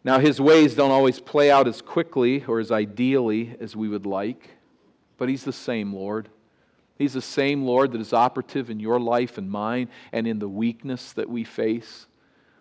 Now, 0.05 0.19
his 0.19 0.43
ways 0.43 0.75
don't 0.75 0.91
always 0.91 1.21
play 1.21 1.51
out 1.51 1.67
as 1.67 1.81
quickly 1.81 2.45
or 2.47 2.61
as 2.61 2.71
ideally 2.71 3.57
as 3.61 3.75
we 3.75 3.89
would 3.89 4.05
like, 4.05 4.51
but 5.17 5.31
he's 5.31 5.45
the 5.45 5.55
same 5.55 5.95
Lord. 5.95 6.29
He's 6.99 7.13
the 7.13 7.23
same 7.23 7.65
Lord 7.65 7.93
that 7.93 8.01
is 8.01 8.13
operative 8.13 8.71
in 8.71 8.81
your 8.81 8.99
life 8.99 9.37
and 9.39 9.51
mine 9.51 9.89
and 10.13 10.27
in 10.27 10.39
the 10.39 10.49
weakness 10.49 11.13
that 11.13 11.29
we 11.29 11.45
face. 11.45 12.07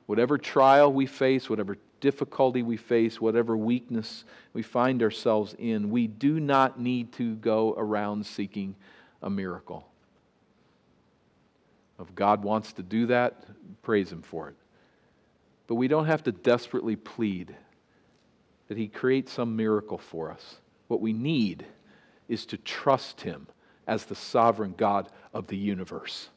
Whatever 0.07 0.37
trial 0.37 0.91
we 0.91 1.05
face, 1.05 1.49
whatever 1.49 1.77
difficulty 2.01 2.61
we 2.61 2.77
face, 2.77 3.21
whatever 3.21 3.55
weakness 3.55 4.25
we 4.53 4.61
find 4.61 5.01
ourselves 5.01 5.55
in, 5.57 5.89
we 5.89 6.07
do 6.07 6.39
not 6.39 6.79
need 6.79 7.13
to 7.13 7.35
go 7.35 7.73
around 7.77 8.25
seeking 8.25 8.75
a 9.21 9.29
miracle. 9.29 9.87
If 11.99 12.13
God 12.13 12.43
wants 12.43 12.73
to 12.73 12.83
do 12.83 13.07
that, 13.07 13.45
praise 13.81 14.11
Him 14.11 14.21
for 14.21 14.49
it. 14.49 14.55
But 15.67 15.75
we 15.75 15.87
don't 15.87 16.05
have 16.05 16.23
to 16.23 16.31
desperately 16.33 16.97
plead 16.97 17.55
that 18.67 18.77
He 18.77 18.87
creates 18.87 19.31
some 19.31 19.55
miracle 19.55 19.97
for 19.97 20.29
us. 20.29 20.57
What 20.89 20.99
we 20.99 21.13
need 21.13 21.65
is 22.27 22.45
to 22.47 22.57
trust 22.57 23.21
Him 23.21 23.47
as 23.87 24.05
the 24.05 24.15
sovereign 24.15 24.73
God 24.77 25.09
of 25.33 25.47
the 25.47 25.57
universe. 25.57 26.29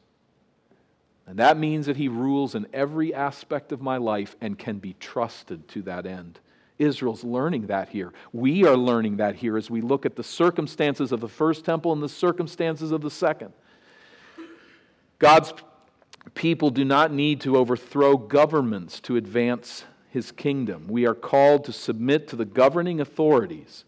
And 1.27 1.37
that 1.37 1.57
means 1.57 1.85
that 1.85 1.97
he 1.97 2.07
rules 2.07 2.55
in 2.55 2.65
every 2.73 3.13
aspect 3.13 3.71
of 3.71 3.81
my 3.81 3.97
life 3.97 4.35
and 4.41 4.57
can 4.57 4.79
be 4.79 4.95
trusted 4.99 5.67
to 5.69 5.83
that 5.83 6.05
end. 6.05 6.39
Israel's 6.79 7.23
learning 7.23 7.67
that 7.67 7.89
here. 7.89 8.13
We 8.33 8.65
are 8.65 8.77
learning 8.77 9.17
that 9.17 9.35
here 9.35 9.57
as 9.57 9.69
we 9.69 9.81
look 9.81 10.05
at 10.05 10.15
the 10.15 10.23
circumstances 10.23 11.11
of 11.11 11.19
the 11.19 11.27
first 11.27 11.65
temple 11.65 11.93
and 11.93 12.01
the 12.01 12.09
circumstances 12.09 12.91
of 12.91 13.01
the 13.01 13.11
second. 13.11 13.53
God's 15.19 15.53
people 16.33 16.69
do 16.69 16.85
not 16.85 17.11
need 17.11 17.41
to 17.41 17.57
overthrow 17.57 18.17
governments 18.17 18.99
to 19.01 19.17
advance 19.17 19.83
his 20.09 20.31
kingdom. 20.31 20.87
We 20.87 21.05
are 21.05 21.13
called 21.13 21.65
to 21.65 21.73
submit 21.73 22.27
to 22.29 22.35
the 22.35 22.45
governing 22.45 23.01
authorities 23.01 23.83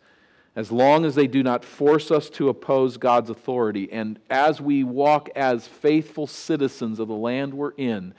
as 0.56 0.72
long 0.72 1.06
as 1.06 1.16
they 1.16 1.28
do 1.28 1.44
not 1.44 1.64
force 1.64 2.12
us 2.12 2.30
to 2.32 2.50
oppose 2.50 2.98
God's 2.98 3.30
authority. 3.30 3.92
And 3.92 4.20
as 4.30 4.60
we 4.60 4.84
walk 4.84 5.30
as 5.36 5.68
faithful 5.68 6.28
citizens 6.28 7.00
of 7.00 7.08
the 7.08 7.16
land 7.16 7.54
we're 7.54 7.72
in, 7.72 8.14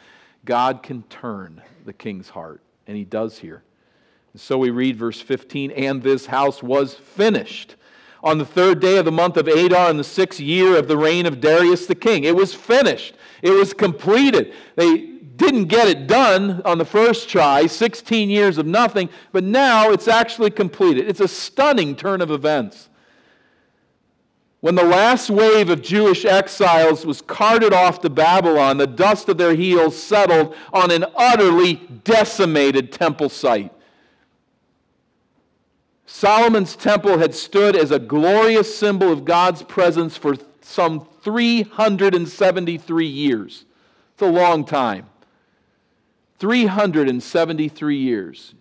God 0.45 0.83
can 0.83 1.03
turn 1.05 1.63
the 1.85 1.93
king's 1.93 2.31
heart. 2.31 2.63
And 2.87 2.97
he 2.97 3.05
does 3.05 3.39
here. 3.39 3.63
And 4.33 4.41
so 4.41 4.57
we 4.57 4.71
read 4.71 4.97
verse 4.97 5.21
15 5.21 5.73
and 5.73 6.03
this 6.03 6.27
house 6.27 6.63
was 6.63 6.95
finished 6.95 7.77
on 8.23 8.39
the 8.39 8.47
third 8.47 8.81
day 8.81 8.97
of 8.97 9.05
the 9.05 9.13
month 9.13 9.37
of 9.37 9.49
Adar 9.49 9.91
in 9.91 9.97
the 9.97 10.05
sixth 10.05 10.41
year 10.41 10.79
of 10.79 10.89
the 10.89 10.97
reign 10.97 11.27
of 11.27 11.41
Darius 11.41 11.87
the 11.87 11.95
king. 11.95 12.25
It 12.25 12.35
was 12.35 12.55
finished, 12.55 13.15
it 13.43 13.51
was 13.51 13.75
completed. 13.75 14.55
They 14.77 15.12
didn't 15.43 15.67
get 15.67 15.89
it 15.89 16.07
done 16.07 16.63
on 16.65 16.79
the 16.79 16.85
first 16.85 17.29
try, 17.29 17.67
16 17.67 18.31
years 18.31 18.57
of 18.59 18.67
nothing, 18.67 19.09
but 19.33 19.45
now 19.45 19.91
it's 19.91 20.09
actually 20.09 20.51
completed. 20.51 21.09
It's 21.09 21.21
a 21.21 21.29
stunning 21.29 21.97
turn 21.97 22.21
of 22.21 22.31
events. 22.31 22.89
When 24.61 24.77
the 24.77 24.85
last 24.85 25.29
wave 25.29 25.71
of 25.71 25.83
Jewish 25.83 26.25
exiles 26.25 27.05
was 27.05 27.21
carted 27.21 27.73
off 27.73 28.01
to 28.03 28.11
Babylon, 28.11 28.79
the 28.79 28.87
dust 28.87 29.29
of 29.29 29.37
their 29.37 29.55
heels 29.55 30.01
settled 30.01 30.55
on 30.73 30.93
an 30.93 31.05
utterly 31.17 31.75
decimated 32.05 32.93
temple 32.93 33.29
site. 33.29 33.73
Solomon's 36.07 36.77
temple 36.77 37.19
had 37.19 37.35
stood 37.35 37.75
as 37.75 37.91
a 37.91 37.99
glorious 37.99 38.73
symbol 38.73 39.11
of 39.11 39.25
God's 39.25 39.63
presence 39.65 40.17
for 40.17 40.37
some 40.61 41.09
373 41.23 43.07
years. 43.07 43.65
It's 44.13 44.23
a 44.23 44.27
long 44.27 44.65
time. 44.65 45.07
373 46.43 47.99
years. 47.99 48.53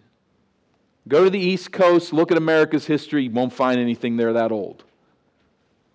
Go 1.08 1.24
to 1.24 1.32
the 1.32 1.39
East 1.39 1.72
Coast, 1.72 2.13
look 2.13 2.32
at 2.32 2.38
America's 2.38 2.86
history, 2.86 3.24
you 3.24 3.32
won't 3.32 3.52
find 3.52 3.80
anything 3.80 4.17
there 4.17 4.34
that 4.34 4.52
old. 4.52 4.84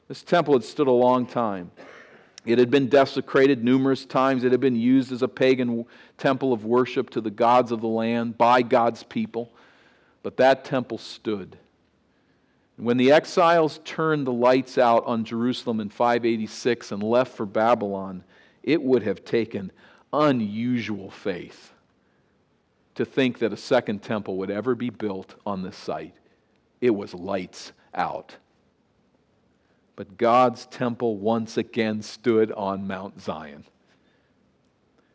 This 0.08 0.24
temple 0.24 0.54
had 0.54 0.64
stood 0.64 0.88
a 0.88 0.90
long 0.90 1.26
time. 1.26 1.70
It 2.44 2.58
had 2.58 2.72
been 2.72 2.88
desecrated 2.88 3.62
numerous 3.62 4.04
times. 4.04 4.42
It 4.42 4.50
had 4.50 4.60
been 4.60 4.74
used 4.74 5.12
as 5.12 5.22
a 5.22 5.28
pagan 5.28 5.84
temple 6.18 6.52
of 6.52 6.64
worship 6.64 7.08
to 7.10 7.20
the 7.20 7.30
gods 7.30 7.70
of 7.70 7.80
the 7.82 7.86
land 7.86 8.36
by 8.36 8.62
God's 8.62 9.04
people. 9.04 9.52
But 10.24 10.38
that 10.38 10.64
temple 10.64 10.98
stood. 10.98 11.56
When 12.78 12.96
the 12.96 13.12
exiles 13.12 13.78
turned 13.84 14.26
the 14.26 14.32
lights 14.32 14.76
out 14.76 15.06
on 15.06 15.24
Jerusalem 15.24 15.78
in 15.78 15.90
586 15.90 16.90
and 16.90 17.00
left 17.00 17.36
for 17.36 17.46
Babylon, 17.46 18.24
it 18.64 18.82
would 18.82 19.04
have 19.04 19.24
taken 19.24 19.70
unusual 20.12 21.12
faith 21.12 21.74
to 22.96 23.04
think 23.04 23.38
that 23.38 23.52
a 23.52 23.56
second 23.56 24.02
temple 24.02 24.36
would 24.38 24.50
ever 24.50 24.74
be 24.74 24.90
built 24.90 25.34
on 25.46 25.62
this 25.62 25.76
site. 25.76 26.14
It 26.80 26.90
was 26.90 27.14
lights 27.14 27.72
out. 27.94 28.36
But 29.94 30.18
God's 30.18 30.66
temple 30.66 31.16
once 31.16 31.56
again 31.56 32.02
stood 32.02 32.52
on 32.52 32.86
Mount 32.86 33.20
Zion. 33.20 33.64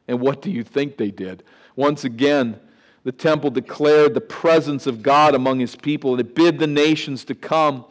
And 0.08 0.20
what 0.20 0.42
do 0.42 0.50
you 0.50 0.64
think 0.64 0.98
they 0.98 1.12
did? 1.12 1.44
Once 1.76 2.04
again, 2.04 2.60
the 3.04 3.12
temple 3.12 3.50
declared 3.50 4.14
the 4.14 4.22
presence 4.22 4.86
of 4.86 5.02
God 5.02 5.34
among 5.34 5.60
his 5.60 5.76
people, 5.76 6.12
and 6.12 6.20
it 6.20 6.36
bid 6.36 6.60
the 6.60 6.68
nations 6.68 7.26
to 7.26 7.36
come. 7.36 7.86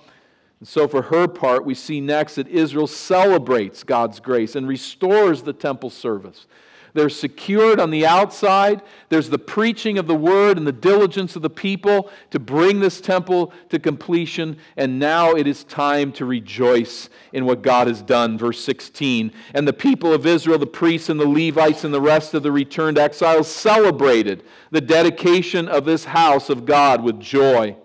And 0.61 0.69
so, 0.69 0.87
for 0.87 1.03
her 1.03 1.27
part, 1.27 1.65
we 1.65 1.75
see 1.75 2.01
next 2.01 2.35
that 2.37 2.47
Israel 2.49 2.87
celebrates 2.87 3.83
God's 3.83 4.21
grace 4.21 4.55
and 4.55 4.69
restores 4.69 5.43
the 5.43 5.53
temple 5.53 5.91
service. 5.91 6.47
They're 6.93 7.09
secured 7.09 7.79
on 7.81 7.91
the 7.91 8.07
outside. 8.07 8.83
There's 9.09 9.31
the 9.31 9.39
preaching 9.39 9.99
of 9.99 10.07
the 10.07 10.15
word 10.15 10.59
and 10.59 10.67
the 10.67 10.73
diligence 10.73 11.37
of 11.37 11.43
the 11.43 11.51
people 11.51 12.11
to 12.31 12.39
bring 12.39 12.81
this 12.81 13.01
temple 13.01 13.53
to 13.69 13.79
completion. 13.79 14.57
And 14.77 14.99
now 14.99 15.33
it 15.33 15.47
is 15.47 15.65
time 15.65 16.13
to 16.13 16.25
rejoice 16.25 17.09
in 17.33 17.45
what 17.45 17.63
God 17.63 17.87
has 17.87 18.03
done. 18.03 18.37
Verse 18.37 18.63
16. 18.65 19.33
And 19.55 19.67
the 19.67 19.73
people 19.73 20.13
of 20.13 20.27
Israel, 20.27 20.59
the 20.59 20.67
priests 20.67 21.09
and 21.09 21.21
the 21.21 21.29
Levites 21.29 21.85
and 21.85 21.95
the 21.95 22.01
rest 22.01 22.35
of 22.35 22.43
the 22.43 22.53
returned 22.53 22.99
exiles 22.99 23.49
celebrated 23.49 24.45
the 24.71 24.81
dedication 24.81 25.69
of 25.69 25.85
this 25.85 26.05
house 26.05 26.51
of 26.51 26.67
God 26.67 27.03
with 27.03 27.21
joy. 27.21 27.77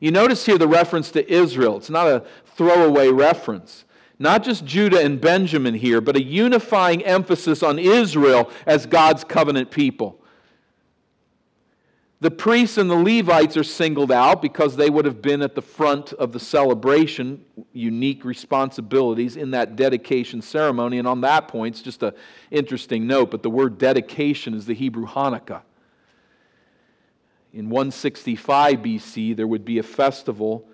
You 0.00 0.12
notice 0.12 0.46
here 0.46 0.58
the 0.58 0.68
reference 0.68 1.10
to 1.12 1.32
Israel. 1.32 1.76
It's 1.76 1.90
not 1.90 2.06
a 2.06 2.24
throwaway 2.56 3.08
reference. 3.08 3.84
Not 4.18 4.42
just 4.42 4.64
Judah 4.64 5.00
and 5.00 5.20
Benjamin 5.20 5.74
here, 5.74 6.00
but 6.00 6.16
a 6.16 6.22
unifying 6.22 7.04
emphasis 7.04 7.62
on 7.62 7.78
Israel 7.78 8.50
as 8.66 8.84
God's 8.86 9.22
covenant 9.22 9.70
people. 9.70 10.18
The 12.20 12.30
priests 12.32 12.78
and 12.78 12.90
the 12.90 12.96
Levites 12.96 13.56
are 13.56 13.62
singled 13.62 14.10
out 14.10 14.42
because 14.42 14.74
they 14.74 14.90
would 14.90 15.04
have 15.04 15.22
been 15.22 15.40
at 15.40 15.54
the 15.54 15.62
front 15.62 16.12
of 16.14 16.32
the 16.32 16.40
celebration, 16.40 17.44
unique 17.72 18.24
responsibilities 18.24 19.36
in 19.36 19.52
that 19.52 19.76
dedication 19.76 20.42
ceremony. 20.42 20.98
And 20.98 21.06
on 21.06 21.20
that 21.20 21.46
point, 21.46 21.76
it's 21.76 21.82
just 21.82 22.02
an 22.02 22.12
interesting 22.50 23.06
note, 23.06 23.30
but 23.30 23.44
the 23.44 23.50
word 23.50 23.78
dedication 23.78 24.54
is 24.54 24.66
the 24.66 24.74
Hebrew 24.74 25.06
Hanukkah. 25.06 25.62
In 27.52 27.70
165 27.70 28.78
BC, 28.78 29.36
there 29.36 29.46
would 29.46 29.64
be 29.64 29.78
a 29.78 29.84
festival 29.84 30.68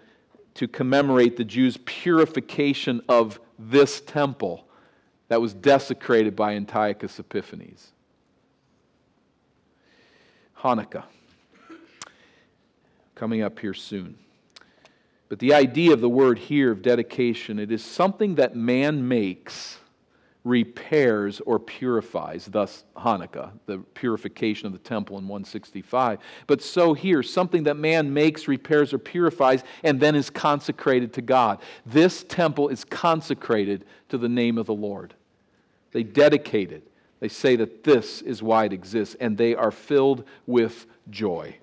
to 0.55 0.69
commemorate 0.69 1.37
the 1.37 1.45
Jews' 1.45 1.79
purification 1.85 3.03
of 3.09 3.41
this 3.59 4.01
temple 4.01 4.67
that 5.29 5.41
was 5.41 5.55
desecrated 5.55 6.37
by 6.37 6.55
Antiochus 6.55 7.19
Epiphanes. 7.19 7.93
Hanukkah 10.59 11.05
coming 13.15 13.43
up 13.43 13.59
here 13.59 13.75
soon. 13.75 14.17
But 15.29 15.39
the 15.39 15.55
idea 15.55 15.93
of 15.93 16.01
the 16.01 16.09
word 16.09 16.39
here 16.39 16.71
of 16.71 16.83
dedication, 16.83 17.59
it 17.59 17.73
is 17.73 17.85
something 17.85 18.37
that 18.37 18.57
man 18.57 19.07
makes, 19.07 19.79
repairs, 20.45 21.41
or 21.47 21.59
purifies, 21.59 22.47
thus 22.47 22.85
Hanukkah, 22.97 23.51
the 23.67 23.79
purification 23.95 24.67
of 24.67 24.73
the 24.73 24.79
temple 24.79 25.17
in 25.19 25.25
165. 25.25 26.19
But 26.47 26.63
so 26.63 26.93
here, 26.93 27.23
something 27.23 27.65
that 27.65 27.77
man 27.77 28.13
makes, 28.13 28.47
repairs, 28.47 28.93
or 28.93 28.99
purifies, 28.99 29.65
and 29.83 29.99
then 29.99 30.15
is 30.15 30.31
consecrated 30.31 31.13
to 31.15 31.23
God. 31.23 31.61
This 31.87 32.25
temple 32.25 32.69
is 32.69 32.85
consecrated 32.85 33.87
to 34.11 34.19
the 34.19 34.29
name 34.29 34.59
of 34.59 34.67
the 34.67 34.75
Lord. 34.75 35.15
They 35.93 36.03
dedicate 36.03 36.73
it. 36.73 36.91
They 37.21 37.29
say 37.29 37.57
that 37.57 37.83
this 37.83 38.21
is 38.21 38.43
why 38.43 38.67
it 38.67 38.73
exists, 38.73 39.17
and 39.19 39.39
they 39.39 39.55
are 39.55 39.71
filled 39.71 40.25
with 40.47 40.87
joy 41.09 41.59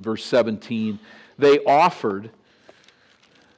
verse 0.00 0.24
17, 0.24 0.98
they 1.38 1.58
offered 1.64 2.30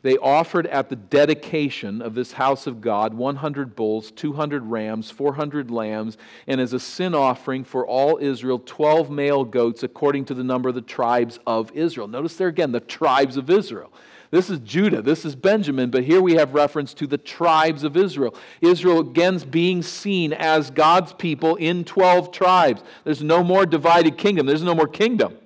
they 0.02 0.16
offered 0.16 0.66
at 0.66 0.88
the 0.88 0.96
dedication 0.96 2.00
of 2.00 2.14
this 2.14 2.32
house 2.32 2.66
of 2.66 2.80
God 2.80 3.12
100 3.12 3.76
bulls, 3.76 4.10
200 4.10 4.64
rams, 4.64 5.10
400 5.10 5.70
lambs, 5.70 6.16
and 6.46 6.60
as 6.60 6.72
a 6.72 6.80
sin 6.80 7.14
offering 7.14 7.64
for 7.64 7.86
all 7.86 8.18
Israel, 8.18 8.62
12 8.64 9.10
male 9.10 9.44
goats 9.44 9.82
according 9.82 10.24
to 10.26 10.34
the 10.34 10.44
number 10.44 10.70
of 10.70 10.74
the 10.74 10.80
tribes 10.80 11.38
of 11.46 11.70
Israel. 11.72 12.08
Notice 12.08 12.36
there 12.36 12.48
again, 12.48 12.72
the 12.72 12.80
tribes 12.80 13.36
of 13.36 13.50
Israel. 13.50 13.92
This 14.30 14.48
is 14.48 14.60
Judah, 14.60 15.02
this 15.02 15.24
is 15.24 15.34
Benjamin, 15.34 15.90
but 15.90 16.04
here 16.04 16.22
we 16.22 16.34
have 16.34 16.54
reference 16.54 16.94
to 16.94 17.06
the 17.08 17.18
tribes 17.18 17.82
of 17.82 17.96
Israel. 17.96 18.34
Israel 18.60 19.00
again 19.00 19.38
being 19.50 19.82
seen 19.82 20.32
as 20.32 20.70
God's 20.70 21.12
people 21.12 21.56
in 21.56 21.84
12 21.84 22.30
tribes. 22.30 22.82
There's 23.02 23.24
no 23.24 23.42
more 23.42 23.66
divided 23.66 24.16
kingdom, 24.16 24.46
there's 24.46 24.62
no 24.62 24.74
more 24.74 24.86
kingdom. 24.86 25.36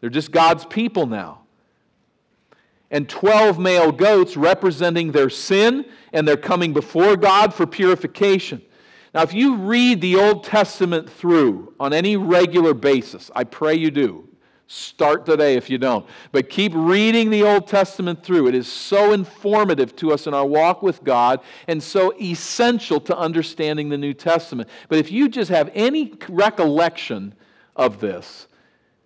They're 0.00 0.10
just 0.10 0.30
God's 0.30 0.64
people 0.64 1.06
now. 1.06 1.40
And 2.90 3.08
12 3.08 3.58
male 3.58 3.92
goats 3.92 4.36
representing 4.36 5.12
their 5.12 5.28
sin, 5.28 5.84
and 6.12 6.26
they're 6.26 6.36
coming 6.36 6.72
before 6.72 7.16
God 7.16 7.52
for 7.52 7.66
purification. 7.66 8.62
Now, 9.14 9.22
if 9.22 9.34
you 9.34 9.56
read 9.56 10.00
the 10.00 10.16
Old 10.16 10.44
Testament 10.44 11.08
through 11.08 11.74
on 11.80 11.92
any 11.92 12.16
regular 12.16 12.74
basis, 12.74 13.30
I 13.34 13.44
pray 13.44 13.74
you 13.74 13.90
do. 13.90 14.28
Start 14.70 15.24
today 15.24 15.54
if 15.56 15.70
you 15.70 15.78
don't. 15.78 16.06
But 16.30 16.50
keep 16.50 16.72
reading 16.74 17.30
the 17.30 17.42
Old 17.42 17.68
Testament 17.68 18.22
through. 18.22 18.48
It 18.48 18.54
is 18.54 18.70
so 18.70 19.14
informative 19.14 19.96
to 19.96 20.12
us 20.12 20.26
in 20.26 20.34
our 20.34 20.44
walk 20.44 20.82
with 20.82 21.02
God 21.04 21.40
and 21.68 21.82
so 21.82 22.14
essential 22.20 23.00
to 23.00 23.16
understanding 23.16 23.88
the 23.88 23.96
New 23.96 24.12
Testament. 24.12 24.68
But 24.90 24.98
if 24.98 25.10
you 25.10 25.30
just 25.30 25.50
have 25.50 25.70
any 25.74 26.12
recollection 26.28 27.34
of 27.76 27.98
this, 27.98 28.47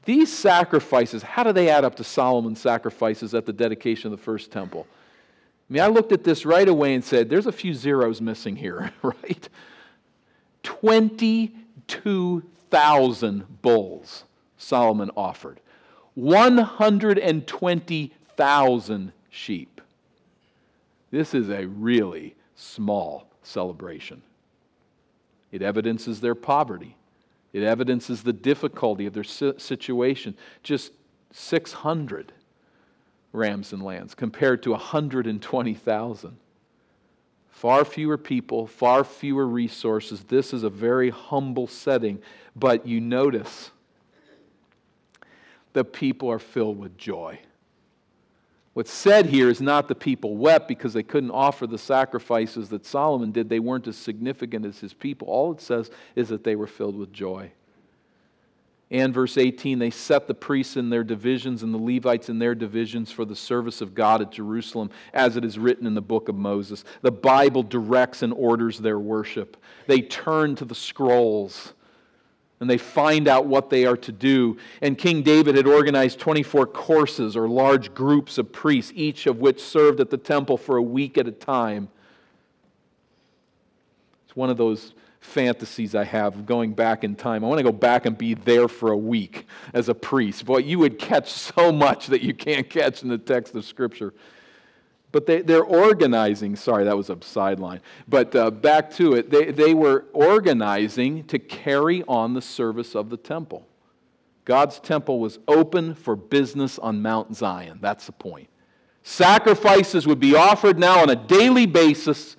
these 0.05 0.33
sacrifices, 0.33 1.23
how 1.23 1.45
do 1.45 1.53
they 1.53 1.69
add 1.69 1.85
up 1.85 1.95
to 1.97 2.05
Solomon's 2.05 2.61
sacrifices 2.61 3.35
at 3.35 3.45
the 3.47 3.53
dedication 3.53 4.13
of 4.13 4.19
the 4.19 4.25
first 4.25 4.51
temple? 4.51 4.87
I 5.71 5.73
mean, 5.73 5.83
I 5.83 5.87
looked 5.87 6.11
at 6.13 6.25
this 6.25 6.45
right 6.45 6.69
away 6.69 6.95
and 6.95 7.05
said, 7.05 7.31
there's 7.31 7.47
a 7.47 7.53
few 7.53 7.73
zeros 7.73 8.21
missing 8.21 8.57
here, 8.57 8.93
right? 9.03 9.49
22,000 10.63 13.63
bulls 13.63 14.25
Solomon 14.59 15.11
offered, 15.17 15.61
120,000 16.15 19.13
sheep. 19.31 19.81
This 21.11 21.33
is 21.35 21.51
a 21.51 21.67
really 21.67 22.35
small 22.55 23.27
celebration. 23.43 24.23
It 25.51 25.63
evidences 25.63 26.21
their 26.21 26.35
poverty. 26.35 26.97
It 27.53 27.63
evidences 27.63 28.23
the 28.23 28.33
difficulty 28.33 29.07
of 29.07 29.13
their 29.13 29.25
situation. 29.25 30.37
Just 30.63 30.93
600 31.33 32.33
rams 33.33 33.73
and 33.73 33.83
lambs 33.83 34.15
compared 34.15 34.63
to 34.63 34.71
120,000. 34.71 36.37
Far 37.51 37.85
fewer 37.85 38.19
people, 38.19 38.67
far 38.67 39.05
fewer 39.05 39.47
resources. 39.47 40.25
This 40.25 40.53
is 40.53 40.63
a 40.63 40.71
very 40.71 41.11
humble 41.11 41.67
setting, 41.67 42.21
but 42.57 42.87
you 42.87 43.01
notice 43.01 43.71
the 45.73 45.85
people 45.85 46.31
are 46.31 46.39
filled 46.39 46.79
with 46.79 46.97
joy. 46.99 47.39
What's 48.75 48.93
said 48.93 49.27
here 49.27 49.51
is 49.51 49.61
not 49.61 49.87
the 49.87 49.95
people 49.95 50.37
wept 50.37 50.67
because 50.67 50.95
they 50.95 51.03
couldn't 51.03 51.31
offer 51.31 51.67
the 51.67 51.77
sacrifices 51.77 52.71
that 52.71 52.87
Solomon 52.87 53.31
did. 53.31 53.49
They 53.49 53.61
weren't 53.61 53.87
as 53.87 53.97
significant 53.97 54.65
as 54.65 54.79
his 54.79 54.95
people. 54.95 55.29
All 55.29 55.53
it 55.53 55.61
says 55.61 55.91
is 56.17 56.31
that 56.31 56.43
they 56.43 56.57
were 56.57 56.67
filled 56.67 56.97
with 56.97 57.13
joy. 57.13 57.53
And 58.91 59.13
verse 59.15 59.39
18, 59.39 59.79
they 59.79 59.91
set 59.91 60.27
the 60.27 60.35
priests 60.35 60.77
in 60.77 60.91
their 60.91 61.05
divisions 61.05 61.63
and 61.63 61.73
the 61.73 61.79
Levites 61.79 62.29
in 62.29 62.39
their 62.39 62.55
divisions 62.55 63.11
for 63.11 63.25
the 63.25 63.37
service 63.37 63.81
of 63.81 63.95
God 63.95 64.21
at 64.21 64.31
Jerusalem, 64.31 64.91
as 65.15 65.37
it 65.39 65.47
is 65.47 65.59
written 65.59 65.87
in 65.87 65.95
the 65.95 66.03
book 66.03 66.29
of 66.29 66.35
Moses. 66.35 66.85
The 67.01 67.11
Bible 67.11 67.63
directs 67.63 68.23
and 68.23 68.35
orders 68.35 68.79
their 68.79 68.99
worship. 68.99 69.57
They 69.87 70.03
turn 70.03 70.57
to 70.57 70.67
the 70.67 70.75
scrolls 70.75 71.73
and 72.63 72.71
they 72.71 72.79
find 72.79 73.27
out 73.27 73.45
what 73.45 73.71
they 73.71 73.85
are 73.87 73.97
to 73.97 74.13
do. 74.13 74.57
And 74.83 74.97
King 74.97 75.23
David 75.23 75.57
had 75.57 75.67
organized 75.67 76.21
24 76.21 76.69
courses 76.69 77.37
or 77.37 77.49
large 77.49 77.93
groups 77.93 78.39
of 78.39 78.53
priests, 78.53 78.93
each 78.95 79.27
of 79.27 79.39
which 79.39 79.61
served 79.61 79.99
at 79.99 80.11
the 80.11 80.17
temple 80.17 80.57
for 80.57 80.77
a 80.77 80.83
week 80.83 81.19
at 81.19 81.27
a 81.27 81.33
time. 81.33 81.89
It's 84.25 84.37
one 84.37 84.49
of 84.49 84.59
those 84.59 84.95
fantasies 85.19 85.97
I 85.97 86.05
have 86.05 86.37
of 86.37 86.47
going 86.47 86.73
back 86.73 87.03
in 87.03 87.17
time. 87.17 87.45
I 87.45 87.49
want 87.49 87.59
to 87.59 87.65
go 87.65 87.73
back 87.73 88.07
and 88.07 88.17
be 88.17 88.35
there 88.35 88.69
for 88.69 88.93
a 88.93 88.97
week 88.97 89.49
as 89.75 89.89
a 89.89 89.95
priest. 89.95 90.45
Boy, 90.45 90.59
you 90.59 90.79
would 90.79 91.01
catch 91.01 91.33
so 91.33 91.73
much 91.73 92.07
that 92.07 92.23
you 92.23 92.33
can't 92.33 92.71
catch 92.71 93.03
in 93.03 93.09
the 93.09 93.19
text 93.19 93.57
of 93.57 93.65
Scripture. 93.65 94.15
But 95.13 95.27
they, 95.27 95.43
they're 95.43 95.63
organizing. 95.63 96.57
Sorry, 96.57 96.85
that 96.85 96.97
was 96.97 97.11
a 97.11 97.19
sideline. 97.21 97.81
But 98.09 98.35
uh, 98.35 98.51
back 98.51 98.91
to 98.93 99.13
it. 99.13 99.31
They, 99.31 99.53
they 99.53 99.75
were 99.75 100.07
organizing 100.15 101.25
to 101.25 101.39
carry 101.39 102.03
on 102.09 102.33
the 102.33 102.43
service 102.43 102.97
of 102.97 103.11
the 103.11 103.19
temple. 103.19 103.67
God's 104.45 104.81
temple 104.81 105.21
was 105.21 105.39
open 105.47 105.95
for 105.95 106.17
business 106.17 106.79
on 106.79 107.03
Mount 107.03 107.37
Zion. 107.37 107.79
That's 107.81 108.07
the 108.07 108.13
point. 108.13 108.49
Sacrifices 109.05 110.07
would 110.07 110.21
be 110.21 110.35
offered 110.35 110.79
now 110.79 111.01
on 111.01 111.11
a 111.11 111.17
daily 111.17 111.67
basis. 111.67 112.37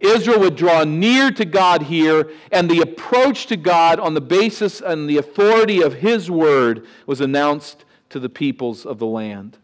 Israel 0.00 0.40
would 0.40 0.56
draw 0.56 0.84
near 0.84 1.30
to 1.32 1.44
God 1.44 1.82
here, 1.82 2.30
and 2.50 2.70
the 2.70 2.80
approach 2.80 3.46
to 3.48 3.56
God 3.56 4.00
on 4.00 4.14
the 4.14 4.20
basis 4.20 4.80
and 4.80 5.08
the 5.08 5.18
authority 5.18 5.82
of 5.82 5.94
His 5.94 6.30
word 6.30 6.86
was 7.06 7.20
announced 7.20 7.84
to 8.08 8.18
the 8.18 8.28
peoples 8.28 8.86
of 8.86 8.98
the 8.98 9.06
land. 9.06 9.58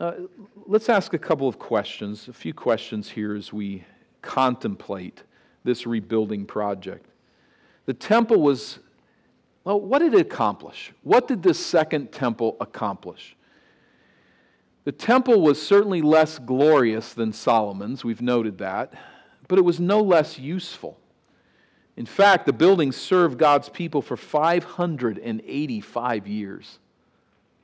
Uh, 0.00 0.14
let's 0.66 0.88
ask 0.88 1.12
a 1.12 1.18
couple 1.18 1.46
of 1.46 1.58
questions, 1.58 2.28
a 2.28 2.32
few 2.32 2.54
questions 2.54 3.10
here 3.10 3.36
as 3.36 3.52
we 3.52 3.84
contemplate 4.22 5.24
this 5.62 5.86
rebuilding 5.86 6.46
project. 6.46 7.04
The 7.84 7.92
temple 7.92 8.40
was, 8.40 8.78
well, 9.62 9.78
what 9.78 9.98
did 9.98 10.14
it 10.14 10.20
accomplish? 10.22 10.90
What 11.02 11.28
did 11.28 11.42
this 11.42 11.64
second 11.64 12.12
temple 12.12 12.56
accomplish? 12.62 13.36
The 14.84 14.92
temple 14.92 15.42
was 15.42 15.60
certainly 15.60 16.00
less 16.00 16.38
glorious 16.38 17.12
than 17.12 17.34
Solomon's, 17.34 18.02
we've 18.02 18.22
noted 18.22 18.56
that, 18.56 18.94
but 19.48 19.58
it 19.58 19.62
was 19.62 19.80
no 19.80 20.00
less 20.00 20.38
useful. 20.38 20.98
In 21.98 22.06
fact, 22.06 22.46
the 22.46 22.54
building 22.54 22.90
served 22.90 23.36
God's 23.36 23.68
people 23.68 24.00
for 24.00 24.16
585 24.16 26.26
years. 26.26 26.78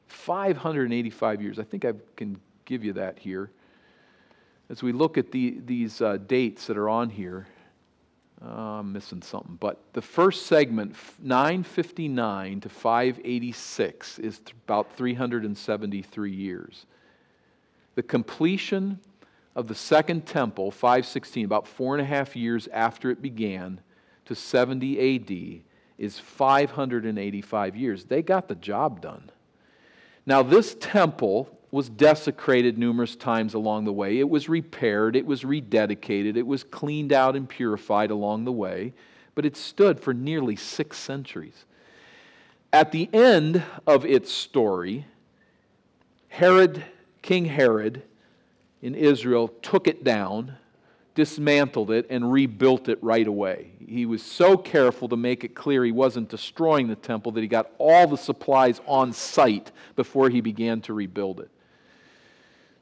585 0.07 1.43
years. 1.43 1.59
I 1.59 1.65
think 1.65 1.85
I 1.85 1.93
can 2.17 2.41
give 2.65 2.85
you 2.85 2.93
that 2.95 3.19
here. 3.19 3.51
As 4.69 4.83
we 4.83 4.93
look 4.93 5.17
at 5.17 5.31
the, 5.31 5.59
these 5.65 6.01
uh, 6.01 6.17
dates 6.27 6.67
that 6.67 6.77
are 6.77 6.89
on 6.89 7.09
here, 7.09 7.47
uh, 8.45 8.49
I'm 8.49 8.93
missing 8.93 9.23
something. 9.23 9.57
But 9.59 9.81
the 9.93 10.03
first 10.03 10.47
segment, 10.47 10.95
959 11.23 12.61
to 12.61 12.69
586, 12.69 14.19
is 14.19 14.39
th- 14.39 14.55
about 14.67 14.95
373 14.97 16.31
years. 16.31 16.87
The 17.95 18.03
completion 18.03 19.01
of 19.55 19.69
the 19.69 19.75
second 19.75 20.27
temple, 20.27 20.71
516, 20.71 21.45
about 21.45 21.67
four 21.67 21.95
and 21.95 22.03
a 22.03 22.05
half 22.05 22.37
years 22.37 22.69
after 22.73 23.11
it 23.11 23.23
began, 23.23 23.81
to 24.27 24.35
70 24.35 25.17
AD, 25.17 25.63
is 25.99 26.19
585 26.19 27.77
years. 27.77 28.05
They 28.05 28.21
got 28.21 28.49
the 28.49 28.55
job 28.55 29.01
done. 29.01 29.31
Now, 30.27 30.43
this 30.43 30.77
temple 30.81 31.49
was 31.71 31.89
desecrated 31.89 32.79
numerous 32.79 33.15
times 33.15 33.55
along 33.55 33.85
the 33.85 33.93
way. 33.93 34.19
It 34.19 34.29
was 34.29 34.49
repaired, 34.49 35.15
it 35.15 35.25
was 35.25 35.43
rededicated, 35.43 36.37
it 36.37 36.47
was 36.47 36.65
cleaned 36.65 37.13
out 37.13 37.37
and 37.37 37.49
purified 37.49 38.11
along 38.11 38.45
the 38.45 38.53
way, 38.53 38.93
but 39.35 39.47
it 39.47 39.57
stood 39.57 40.01
for 40.01 40.13
nearly 40.13 40.57
six 40.57 40.99
centuries. 40.99 41.65
At 42.73 42.93
the 42.93 43.09
end 43.13 43.63
of 43.87 44.05
its 44.05 44.33
story, 44.33 45.07
Herod, 46.29 46.85
King 47.23 47.45
Herod 47.45 48.03
in 48.83 48.95
Israel, 48.95 49.49
took 49.63 49.87
it 49.87 50.03
down 50.03 50.57
dismantled 51.17 51.91
it 51.91 52.07
and 52.11 52.31
rebuilt 52.31 52.89
it 52.89 53.03
right 53.03 53.27
away. 53.27 53.73
He 53.85 54.07
was 54.07 54.23
so 54.23 54.57
careful 54.57 55.09
to 55.09 55.17
make 55.17 55.43
it 55.43 55.57
clear 55.57 55.85
he 55.85 55.91
wasn't 55.91 56.29
destroying 56.29 56.87
the 56.87 56.95
temple 56.95 57.33
that 57.33 57.41
he 57.41 57.49
got 57.49 57.73
all 57.79 58.07
the 58.07 58.19
supplies 58.19 58.81
on 58.87 59.13
site 59.13 59.73
before 59.97 60.29
he 60.29 60.41
began 60.41 60.81
to 60.83 60.93
rebuild 60.93 61.41
it. 61.41 61.51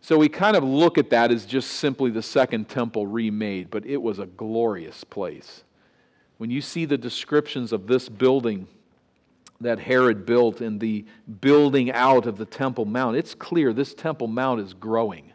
So 0.02 0.18
we 0.18 0.28
kind 0.28 0.56
of 0.56 0.64
look 0.64 0.98
at 0.98 1.08
that 1.10 1.30
as 1.30 1.46
just 1.46 1.70
simply 1.70 2.10
the 2.10 2.22
second 2.22 2.68
temple 2.68 3.06
remade, 3.06 3.70
but 3.70 3.86
it 3.86 4.02
was 4.02 4.18
a 4.18 4.26
glorious 4.26 5.04
place. 5.04 5.62
When 6.36 6.50
you 6.50 6.60
see 6.60 6.84
the 6.84 6.98
descriptions 6.98 7.72
of 7.72 7.86
this 7.86 8.08
building 8.08 8.66
that 9.60 9.78
Herod 9.78 10.26
built 10.26 10.60
and 10.60 10.80
the 10.80 11.06
building 11.40 11.92
out 11.92 12.26
of 12.26 12.36
the 12.36 12.44
Temple 12.44 12.84
Mount, 12.84 13.16
it's 13.16 13.34
clear 13.34 13.72
this 13.72 13.94
Temple 13.94 14.26
Mount 14.26 14.60
is 14.60 14.74
growing, 14.74 15.32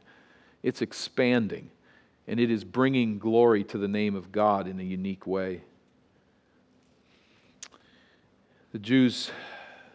it's 0.61 0.81
expanding 0.81 1.71
and 2.29 2.39
it 2.39 2.51
is 2.51 2.63
bringing 2.63 3.17
glory 3.17 3.63
to 3.63 3.79
the 3.79 3.87
name 3.87 4.13
of 4.15 4.31
God 4.31 4.67
in 4.67 4.79
a 4.79 4.83
unique 4.83 5.25
way. 5.25 5.63
The 8.71 8.77
Jews 8.77 9.31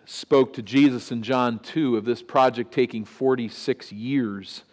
spoke 0.04 0.52
to 0.54 0.62
Jesus 0.62 1.12
in 1.12 1.22
John 1.22 1.60
2 1.60 1.96
of 1.96 2.04
this 2.04 2.22
project 2.22 2.74
taking 2.74 3.04
46 3.04 3.92
years, 3.92 4.64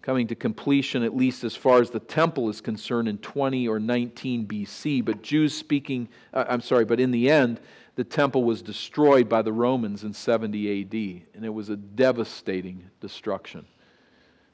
coming 0.00 0.28
to 0.28 0.34
completion, 0.34 1.02
at 1.02 1.14
least 1.14 1.44
as 1.44 1.54
far 1.54 1.82
as 1.82 1.90
the 1.90 2.00
temple 2.00 2.48
is 2.48 2.62
concerned, 2.62 3.06
in 3.06 3.18
20 3.18 3.68
or 3.68 3.78
19 3.78 4.46
BC. 4.46 5.04
But 5.04 5.22
Jews 5.22 5.52
speaking, 5.54 6.08
uh, 6.32 6.46
I'm 6.48 6.62
sorry, 6.62 6.86
but 6.86 7.00
in 7.00 7.10
the 7.10 7.30
end, 7.30 7.60
the 7.96 8.04
temple 8.04 8.44
was 8.44 8.62
destroyed 8.62 9.28
by 9.28 9.42
the 9.42 9.52
Romans 9.52 10.04
in 10.04 10.14
70 10.14 10.80
AD, 10.80 10.94
and 11.34 11.44
it 11.44 11.52
was 11.52 11.68
a 11.68 11.76
devastating 11.76 12.90
destruction. 13.02 13.66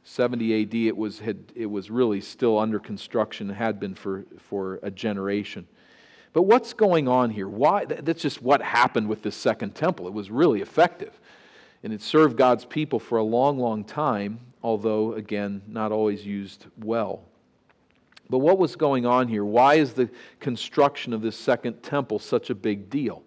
70 0.04 0.62
AD, 0.62 0.74
it 0.74 0.96
was, 0.96 1.18
had, 1.18 1.38
it 1.54 1.66
was 1.66 1.90
really 1.90 2.20
still 2.20 2.58
under 2.58 2.78
construction, 2.78 3.48
had 3.48 3.80
been 3.80 3.94
for, 3.94 4.26
for 4.38 4.78
a 4.82 4.90
generation. 4.90 5.66
But 6.34 6.42
what's 6.42 6.74
going 6.74 7.08
on 7.08 7.30
here? 7.30 7.48
Why? 7.48 7.86
That's 7.86 8.20
just 8.20 8.42
what 8.42 8.60
happened 8.60 9.08
with 9.08 9.22
this 9.22 9.34
second 9.34 9.74
temple. 9.74 10.06
It 10.06 10.12
was 10.12 10.30
really 10.30 10.60
effective. 10.60 11.18
And 11.82 11.92
it 11.92 12.02
served 12.02 12.36
God's 12.36 12.64
people 12.64 12.98
for 12.98 13.18
a 13.18 13.22
long, 13.22 13.58
long 13.58 13.84
time, 13.84 14.40
although, 14.62 15.14
again, 15.14 15.62
not 15.66 15.90
always 15.90 16.24
used 16.26 16.66
well. 16.82 17.22
But 18.28 18.38
what 18.38 18.58
was 18.58 18.76
going 18.76 19.06
on 19.06 19.28
here? 19.28 19.44
Why 19.44 19.76
is 19.76 19.92
the 19.92 20.10
construction 20.40 21.12
of 21.12 21.22
this 21.22 21.36
second 21.36 21.82
temple 21.82 22.18
such 22.18 22.50
a 22.50 22.54
big 22.54 22.90
deal? 22.90 23.22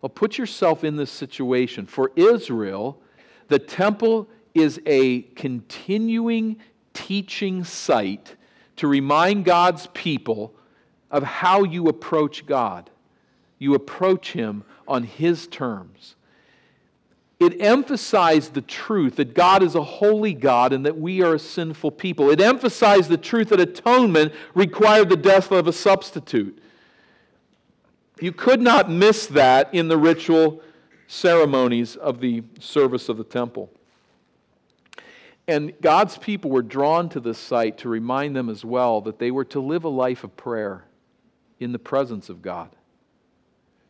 Well, 0.00 0.10
put 0.10 0.38
yourself 0.38 0.82
in 0.82 0.96
this 0.96 1.10
situation. 1.10 1.86
For 1.86 2.10
Israel, 2.16 3.00
the 3.48 3.58
temple 3.58 4.28
is 4.54 4.80
a 4.86 5.22
continuing 5.22 6.56
teaching 6.92 7.64
site 7.64 8.36
to 8.76 8.86
remind 8.86 9.44
God's 9.44 9.88
people 9.88 10.54
of 11.10 11.22
how 11.22 11.64
you 11.64 11.86
approach 11.86 12.46
God. 12.46 12.90
You 13.58 13.74
approach 13.74 14.32
Him 14.32 14.64
on 14.86 15.02
His 15.02 15.46
terms. 15.46 16.16
It 17.40 17.60
emphasized 17.60 18.54
the 18.54 18.62
truth 18.62 19.16
that 19.16 19.34
God 19.34 19.62
is 19.62 19.74
a 19.74 19.82
holy 19.82 20.34
God 20.34 20.72
and 20.72 20.86
that 20.86 20.96
we 20.96 21.20
are 21.22 21.34
a 21.34 21.38
sinful 21.38 21.90
people. 21.92 22.30
It 22.30 22.40
emphasized 22.40 23.10
the 23.10 23.16
truth 23.16 23.48
that 23.48 23.60
atonement 23.60 24.32
required 24.54 25.08
the 25.08 25.16
death 25.16 25.50
of 25.50 25.66
a 25.66 25.72
substitute. 25.72 26.60
You 28.20 28.32
could 28.32 28.60
not 28.60 28.90
miss 28.90 29.26
that 29.26 29.74
in 29.74 29.88
the 29.88 29.98
ritual 29.98 30.62
ceremonies 31.08 31.96
of 31.96 32.20
the 32.20 32.42
service 32.60 33.08
of 33.08 33.18
the 33.18 33.24
temple. 33.24 33.70
And 35.46 35.74
God's 35.80 36.16
people 36.16 36.50
were 36.50 36.62
drawn 36.62 37.08
to 37.10 37.20
this 37.20 37.38
site 37.38 37.78
to 37.78 37.88
remind 37.88 38.34
them 38.34 38.48
as 38.48 38.64
well 38.64 39.00
that 39.02 39.18
they 39.18 39.30
were 39.30 39.44
to 39.46 39.60
live 39.60 39.84
a 39.84 39.88
life 39.88 40.24
of 40.24 40.36
prayer 40.36 40.84
in 41.60 41.72
the 41.72 41.78
presence 41.78 42.28
of 42.28 42.40
God. 42.40 42.74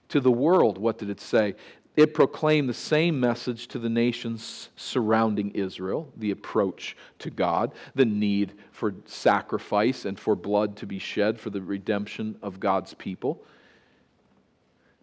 To 0.08 0.20
the 0.20 0.32
world, 0.32 0.78
what 0.78 0.98
did 0.98 1.10
it 1.10 1.20
say? 1.20 1.54
It 1.96 2.12
proclaimed 2.12 2.68
the 2.68 2.74
same 2.74 3.20
message 3.20 3.68
to 3.68 3.78
the 3.78 3.88
nations 3.88 4.70
surrounding 4.74 5.52
Israel 5.52 6.12
the 6.16 6.32
approach 6.32 6.96
to 7.20 7.30
God, 7.30 7.72
the 7.94 8.04
need 8.04 8.54
for 8.72 8.94
sacrifice 9.04 10.04
and 10.04 10.18
for 10.18 10.34
blood 10.34 10.76
to 10.78 10.86
be 10.86 10.98
shed 10.98 11.38
for 11.38 11.50
the 11.50 11.62
redemption 11.62 12.36
of 12.42 12.58
God's 12.58 12.94
people. 12.94 13.44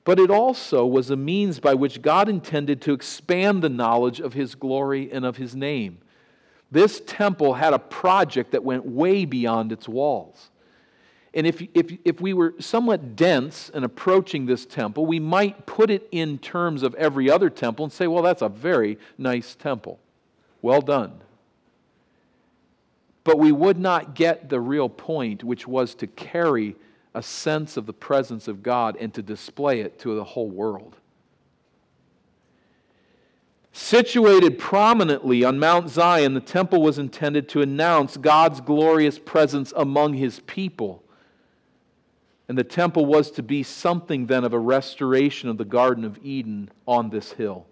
But 0.03 0.19
it 0.19 0.29
also 0.29 0.85
was 0.85 1.11
a 1.11 1.15
means 1.15 1.61
by 1.61 1.75
which 1.75 2.01
God 2.01 2.27
intended 2.27 2.81
to 2.81 2.93
expand 2.93 3.61
the 3.61 3.69
knowledge 3.69 4.19
of 4.19 4.33
His 4.33 4.55
glory 4.55 5.09
and 5.11 5.23
of 5.23 5.37
His 5.37 5.55
name. 5.55 5.99
This 6.71 7.01
temple 7.05 7.53
had 7.53 7.73
a 7.73 7.79
project 7.79 8.51
that 8.51 8.63
went 8.63 8.85
way 8.85 9.25
beyond 9.25 9.71
its 9.71 9.89
walls. 9.89 10.49
And 11.33 11.47
if, 11.47 11.61
if, 11.73 11.97
if 12.03 12.19
we 12.19 12.33
were 12.33 12.55
somewhat 12.59 13.15
dense 13.15 13.69
in 13.69 13.83
approaching 13.83 14.45
this 14.45 14.65
temple, 14.65 15.05
we 15.05 15.19
might 15.19 15.65
put 15.65 15.89
it 15.89 16.07
in 16.11 16.37
terms 16.39 16.83
of 16.83 16.93
every 16.95 17.29
other 17.29 17.49
temple 17.49 17.85
and 17.85 17.91
say, 17.91 18.07
well, 18.07 18.23
that's 18.23 18.41
a 18.41 18.49
very 18.49 18.97
nice 19.17 19.55
temple. 19.55 19.99
Well 20.61 20.81
done. 20.81 21.13
But 23.23 23.37
we 23.37 23.51
would 23.51 23.77
not 23.77 24.15
get 24.15 24.49
the 24.49 24.59
real 24.59 24.89
point, 24.89 25.43
which 25.43 25.67
was 25.67 25.93
to 25.95 26.07
carry 26.07 26.75
a 27.13 27.21
sense 27.21 27.77
of 27.77 27.85
the 27.85 27.93
presence 27.93 28.47
of 28.47 28.63
God 28.63 28.97
and 28.99 29.13
to 29.13 29.21
display 29.21 29.81
it 29.81 29.99
to 29.99 30.15
the 30.15 30.23
whole 30.23 30.49
world. 30.49 30.97
Situated 33.91 34.57
prominently 34.57 35.43
on 35.43 35.59
Mount 35.59 35.89
Zion, 35.89 36.33
the 36.33 36.39
temple 36.39 36.81
was 36.81 36.97
intended 36.97 37.49
to 37.49 37.61
announce 37.61 38.15
God's 38.15 38.61
glorious 38.61 39.19
presence 39.19 39.73
among 39.75 40.13
his 40.13 40.39
people. 40.47 41.03
And 42.47 42.57
the 42.57 42.63
temple 42.63 43.05
was 43.05 43.31
to 43.31 43.43
be 43.43 43.63
something 43.63 44.27
then 44.27 44.45
of 44.45 44.53
a 44.53 44.59
restoration 44.59 45.49
of 45.49 45.57
the 45.57 45.65
Garden 45.65 46.05
of 46.05 46.17
Eden 46.23 46.71
on 46.87 47.09
this 47.09 47.33
hill. 47.33 47.67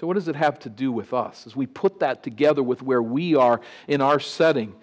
So, 0.00 0.08
what 0.08 0.14
does 0.14 0.26
it 0.26 0.34
have 0.34 0.58
to 0.58 0.70
do 0.70 0.90
with 0.90 1.14
us 1.14 1.46
as 1.46 1.54
we 1.54 1.66
put 1.66 2.00
that 2.00 2.24
together 2.24 2.64
with 2.64 2.82
where 2.82 3.04
we 3.04 3.36
are 3.36 3.60
in 3.86 4.00
our 4.00 4.18
setting? 4.18 4.74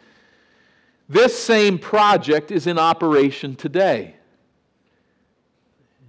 This 1.09 1.37
same 1.37 1.79
project 1.79 2.49
is 2.49 2.65
in 2.65 2.79
operation 2.79 3.57
today. 3.57 4.15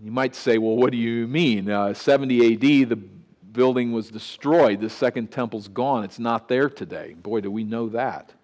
You 0.01 0.13
might 0.13 0.37
say, 0.37 0.59
well, 0.59 0.77
what 0.77 0.93
do 0.93 0.99
you 0.99 1.27
mean? 1.27 1.69
Uh, 1.69 1.95
70 1.95 2.55
AD, 2.55 2.91
the 2.91 3.14
building 3.55 3.93
was 3.93 4.11
destroyed. 4.11 4.83
The 4.83 4.91
second 4.91 5.31
temple's 5.31 5.69
gone. 5.69 6.05
It's 6.05 6.19
not 6.19 6.49
there 6.49 6.69
today. 6.69 7.15
Boy, 7.15 7.41
do 7.41 7.51
we 7.51 7.65
know 7.65 7.89
that. 7.89 8.35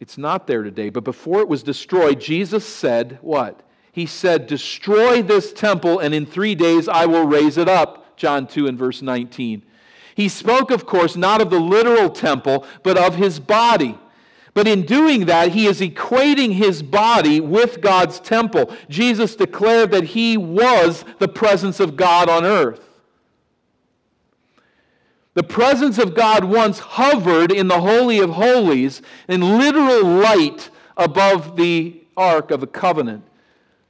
It's 0.00 0.16
not 0.16 0.46
there 0.46 0.62
today. 0.62 0.88
But 0.88 1.04
before 1.04 1.40
it 1.40 1.48
was 1.48 1.62
destroyed, 1.62 2.20
Jesus 2.20 2.64
said, 2.64 3.18
What? 3.20 3.60
He 3.92 4.06
said, 4.06 4.46
Destroy 4.46 5.22
this 5.22 5.52
temple, 5.52 5.98
and 5.98 6.14
in 6.14 6.24
three 6.24 6.54
days 6.54 6.88
I 6.88 7.04
will 7.04 7.26
raise 7.26 7.58
it 7.58 7.68
up. 7.68 8.16
John 8.16 8.46
2 8.46 8.66
and 8.66 8.78
verse 8.78 9.02
19. 9.02 9.62
He 10.14 10.28
spoke, 10.30 10.70
of 10.70 10.86
course, 10.86 11.16
not 11.16 11.42
of 11.42 11.50
the 11.50 11.60
literal 11.60 12.08
temple, 12.08 12.66
but 12.82 12.96
of 12.96 13.16
his 13.16 13.38
body. 13.38 13.98
But 14.56 14.66
in 14.66 14.86
doing 14.86 15.26
that, 15.26 15.50
he 15.50 15.66
is 15.66 15.82
equating 15.82 16.50
his 16.50 16.82
body 16.82 17.40
with 17.40 17.82
God's 17.82 18.18
temple. 18.18 18.74
Jesus 18.88 19.36
declared 19.36 19.90
that 19.90 20.04
he 20.04 20.38
was 20.38 21.04
the 21.18 21.28
presence 21.28 21.78
of 21.78 21.94
God 21.94 22.30
on 22.30 22.46
earth. 22.46 22.80
The 25.34 25.42
presence 25.42 25.98
of 25.98 26.14
God 26.14 26.42
once 26.44 26.78
hovered 26.78 27.52
in 27.52 27.68
the 27.68 27.82
Holy 27.82 28.18
of 28.20 28.30
Holies 28.30 29.02
in 29.28 29.58
literal 29.58 30.02
light 30.04 30.70
above 30.96 31.56
the 31.56 32.02
Ark 32.16 32.50
of 32.50 32.60
the 32.60 32.66
Covenant. 32.66 33.24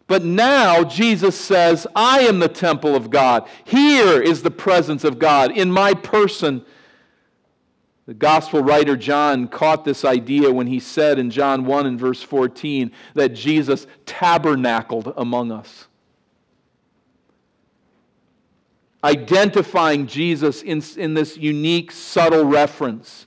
But 0.09 0.25
now 0.25 0.83
Jesus 0.83 1.39
says, 1.39 1.87
I 1.95 2.23
am 2.23 2.41
the 2.41 2.49
temple 2.49 2.97
of 2.97 3.09
God. 3.11 3.49
Here 3.65 4.21
is 4.21 4.43
the 4.43 4.51
presence 4.51 5.05
of 5.05 5.21
God 5.21 5.57
in 5.57 5.71
my 5.71 5.95
person 5.95 6.65
the 8.07 8.15
gospel 8.15 8.63
writer 8.63 8.97
John 8.97 9.49
caught 9.49 9.85
this 9.85 10.05
idea 10.05 10.51
when 10.51 10.67
he 10.67 10.81
said 10.81 11.19
in 11.19 11.31
John 11.31 11.67
1 11.67 11.87
and 11.87 11.99
verse 11.99 12.23
14 12.23 12.93
that 13.15 13.31
Jesus 13.31 13.87
tabernacled 14.05 15.13
among 15.17 15.51
us. 15.51 15.89
identifying 19.07 20.07
Jesus 20.09 20.63
in, 20.63 20.83
in 20.97 21.15
this 21.15 21.37
unique, 21.37 21.93
subtle 21.93 22.45
reference 22.45 23.27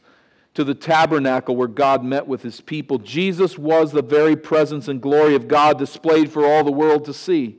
to 0.54 0.66
the 0.66 0.76
tabernacle 0.76 1.56
where 1.56 1.70
God 1.70 2.04
met 2.04 2.28
with 2.28 2.42
his 2.42 2.60
people. 2.60 2.98
Jesus 2.98 3.58
was 3.58 3.92
the 3.92 4.02
very 4.02 4.36
presence 4.36 4.90
and 4.90 5.02
glory 5.02 5.36
of 5.36 5.48
God 5.48 5.78
displayed 5.78 6.30
for 6.30 6.46
all 6.46 6.66
the 6.66 6.72
world 6.72 7.06
to 7.06 7.14
see. 7.14 7.58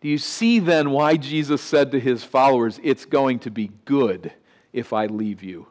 Do 0.00 0.08
you 0.08 0.16
see 0.16 0.60
then 0.60 0.90
why 0.90 1.16
Jesus 1.16 1.60
said 1.60 1.90
to 1.90 2.00
his 2.00 2.22
followers, 2.22 2.78
It's 2.82 3.04
going 3.04 3.40
to 3.40 3.50
be 3.50 3.72
good 3.84 4.32
if 4.72 4.92
I 4.92 5.06
leave 5.06 5.42
you? 5.42 5.66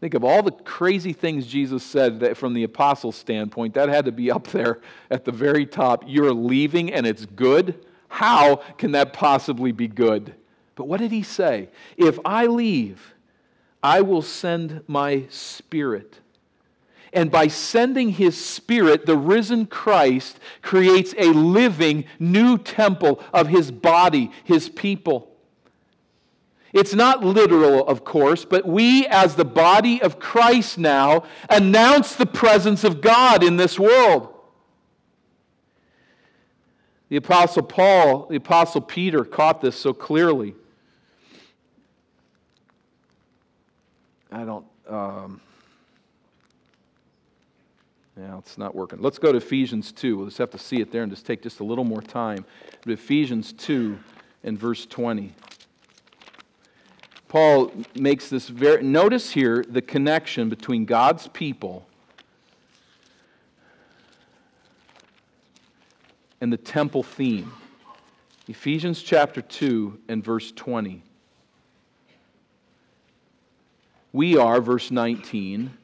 Think 0.00 0.14
of 0.14 0.22
all 0.22 0.42
the 0.42 0.52
crazy 0.52 1.12
things 1.12 1.46
Jesus 1.46 1.82
said 1.82 2.20
that 2.20 2.36
from 2.36 2.54
the 2.54 2.62
apostles' 2.62 3.16
standpoint, 3.16 3.74
that 3.74 3.88
had 3.88 4.04
to 4.04 4.12
be 4.12 4.30
up 4.30 4.46
there 4.48 4.80
at 5.10 5.24
the 5.24 5.32
very 5.32 5.66
top. 5.66 6.04
You're 6.06 6.32
leaving 6.32 6.92
and 6.92 7.04
it's 7.06 7.26
good? 7.26 7.84
How 8.08 8.56
can 8.78 8.92
that 8.92 9.12
possibly 9.12 9.72
be 9.72 9.88
good? 9.88 10.34
But 10.76 10.86
what 10.86 11.00
did 11.00 11.10
he 11.10 11.24
say? 11.24 11.68
If 11.96 12.18
I 12.24 12.46
leave, 12.46 13.14
I 13.82 14.00
will 14.02 14.22
send 14.22 14.82
my 14.86 15.24
spirit. 15.30 16.20
And 17.12 17.30
by 17.30 17.48
sending 17.48 18.10
his 18.10 18.42
spirit, 18.42 19.06
the 19.06 19.16
risen 19.16 19.66
Christ 19.66 20.38
creates 20.62 21.14
a 21.18 21.32
living 21.32 22.04
new 22.20 22.58
temple 22.58 23.22
of 23.32 23.48
his 23.48 23.72
body, 23.72 24.30
his 24.44 24.68
people. 24.68 25.32
It's 26.72 26.94
not 26.94 27.24
literal, 27.24 27.86
of 27.86 28.04
course, 28.04 28.44
but 28.44 28.66
we, 28.66 29.06
as 29.06 29.34
the 29.34 29.44
body 29.44 30.02
of 30.02 30.18
Christ 30.18 30.78
now, 30.78 31.24
announce 31.48 32.14
the 32.14 32.26
presence 32.26 32.84
of 32.84 33.00
God 33.00 33.42
in 33.42 33.56
this 33.56 33.78
world. 33.78 34.34
The 37.08 37.16
Apostle 37.16 37.62
Paul, 37.62 38.26
the 38.26 38.36
Apostle 38.36 38.82
Peter 38.82 39.24
caught 39.24 39.62
this 39.62 39.76
so 39.76 39.94
clearly. 39.94 40.54
I 44.30 44.44
don't. 44.44 44.66
Um, 44.86 45.40
yeah, 48.18 48.36
it's 48.38 48.58
not 48.58 48.74
working. 48.74 49.00
Let's 49.00 49.18
go 49.18 49.32
to 49.32 49.38
Ephesians 49.38 49.92
2. 49.92 50.16
We'll 50.16 50.26
just 50.26 50.38
have 50.38 50.50
to 50.50 50.58
see 50.58 50.80
it 50.80 50.90
there 50.90 51.02
and 51.02 51.10
just 51.10 51.24
take 51.24 51.42
just 51.42 51.60
a 51.60 51.64
little 51.64 51.84
more 51.84 52.02
time. 52.02 52.44
But 52.82 52.92
Ephesians 52.92 53.52
2 53.54 53.98
and 54.44 54.58
verse 54.58 54.84
20. 54.86 55.32
Paul 57.28 57.70
makes 57.94 58.30
this 58.30 58.48
very. 58.48 58.82
Notice 58.82 59.30
here 59.30 59.64
the 59.68 59.82
connection 59.82 60.48
between 60.48 60.86
God's 60.86 61.28
people 61.28 61.86
and 66.40 66.52
the 66.52 66.56
temple 66.56 67.02
theme. 67.02 67.52
Ephesians 68.48 69.02
chapter 69.02 69.42
2 69.42 70.00
and 70.08 70.24
verse 70.24 70.52
20. 70.52 71.02
We 74.14 74.38
are, 74.38 74.62
verse 74.62 74.90
19, 74.90 75.76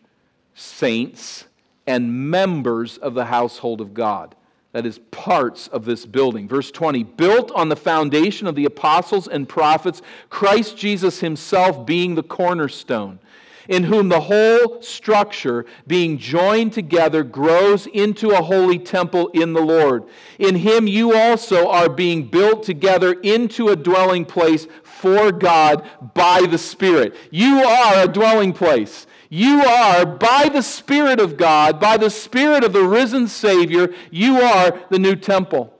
saints 0.54 1.44
and 1.86 2.30
members 2.30 2.96
of 2.96 3.12
the 3.12 3.26
household 3.26 3.82
of 3.82 3.92
God 3.92 4.34
that 4.74 4.84
is, 4.84 4.98
parts 5.12 5.68
of 5.68 5.84
this 5.84 6.04
building. 6.04 6.48
Verse 6.48 6.72
20 6.72 7.04
built 7.04 7.52
on 7.52 7.68
the 7.68 7.76
foundation 7.76 8.48
of 8.48 8.56
the 8.56 8.64
apostles 8.64 9.28
and 9.28 9.48
prophets, 9.48 10.02
Christ 10.30 10.76
Jesus 10.76 11.20
himself 11.20 11.86
being 11.86 12.16
the 12.16 12.24
cornerstone, 12.24 13.20
in 13.68 13.84
whom 13.84 14.08
the 14.08 14.20
whole 14.20 14.82
structure, 14.82 15.64
being 15.86 16.18
joined 16.18 16.72
together, 16.72 17.22
grows 17.22 17.86
into 17.86 18.30
a 18.30 18.42
holy 18.42 18.80
temple 18.80 19.28
in 19.28 19.52
the 19.52 19.62
Lord. 19.62 20.06
In 20.40 20.56
him 20.56 20.88
you 20.88 21.14
also 21.14 21.68
are 21.68 21.88
being 21.88 22.26
built 22.26 22.64
together 22.64 23.12
into 23.12 23.68
a 23.68 23.76
dwelling 23.76 24.24
place 24.24 24.66
for 24.82 25.30
God 25.30 25.88
by 26.14 26.46
the 26.50 26.58
Spirit. 26.58 27.14
You 27.30 27.58
are 27.60 28.02
a 28.02 28.08
dwelling 28.08 28.52
place. 28.52 29.06
You 29.30 29.62
are, 29.62 30.04
by 30.06 30.48
the 30.52 30.62
Spirit 30.62 31.20
of 31.20 31.36
God, 31.36 31.80
by 31.80 31.96
the 31.96 32.10
Spirit 32.10 32.64
of 32.64 32.72
the 32.72 32.84
risen 32.84 33.26
Savior, 33.26 33.92
you 34.10 34.40
are 34.40 34.78
the 34.90 34.98
new 34.98 35.16
temple. 35.16 35.72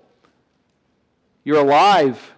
You're 1.44 1.60
alive. 1.60 2.34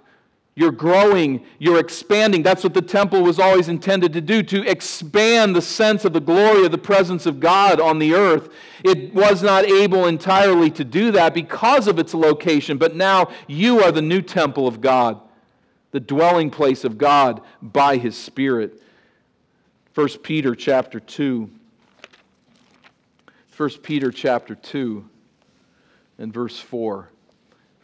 You're 0.59 0.73
growing. 0.73 1.45
You're 1.59 1.79
expanding. 1.79 2.43
That's 2.43 2.65
what 2.65 2.73
the 2.73 2.83
temple 2.83 3.23
was 3.23 3.39
always 3.39 3.69
intended 3.69 4.15
to 4.15 4.21
do, 4.21 4.43
to 4.45 4.69
expand 4.69 5.55
the 5.55 5.63
sense 5.63 6.05
of 6.05 6.13
the 6.15 6.21
glory 6.21 6.65
of 6.65 6.73
the 6.73 6.79
presence 6.79 7.27
of 7.27 7.41
God 7.41 7.79
on 7.79 7.99
the 7.99 8.15
earth. 8.15 8.49
It 8.83 9.15
was 9.15 9.43
not 9.43 9.67
able 9.67 10.07
entirely 10.07 10.71
to 10.71 10.85
do 10.85 11.13
that 11.13 11.35
because 11.35 11.87
of 11.89 11.99
its 11.99 12.15
location, 12.15 12.79
but 12.79 12.97
now 12.97 13.31
you 13.47 13.83
are 13.83 13.93
the 13.93 14.03
new 14.03 14.23
temple 14.23 14.67
of 14.67 14.81
God, 14.81 15.21
the 15.93 16.01
dwelling 16.01 16.51
place 16.51 16.85
of 16.85 16.97
God 16.97 17.43
by 17.61 17.99
His 17.99 18.17
Spirit. 18.17 18.83
1 19.97 20.09
Peter 20.23 20.55
chapter 20.55 21.01
2. 21.01 21.51
1 23.57 23.71
Peter 23.83 24.11
chapter 24.11 24.55
2 24.55 25.03
and 26.19 26.35
verse 26.35 26.59
4. 26.59 27.09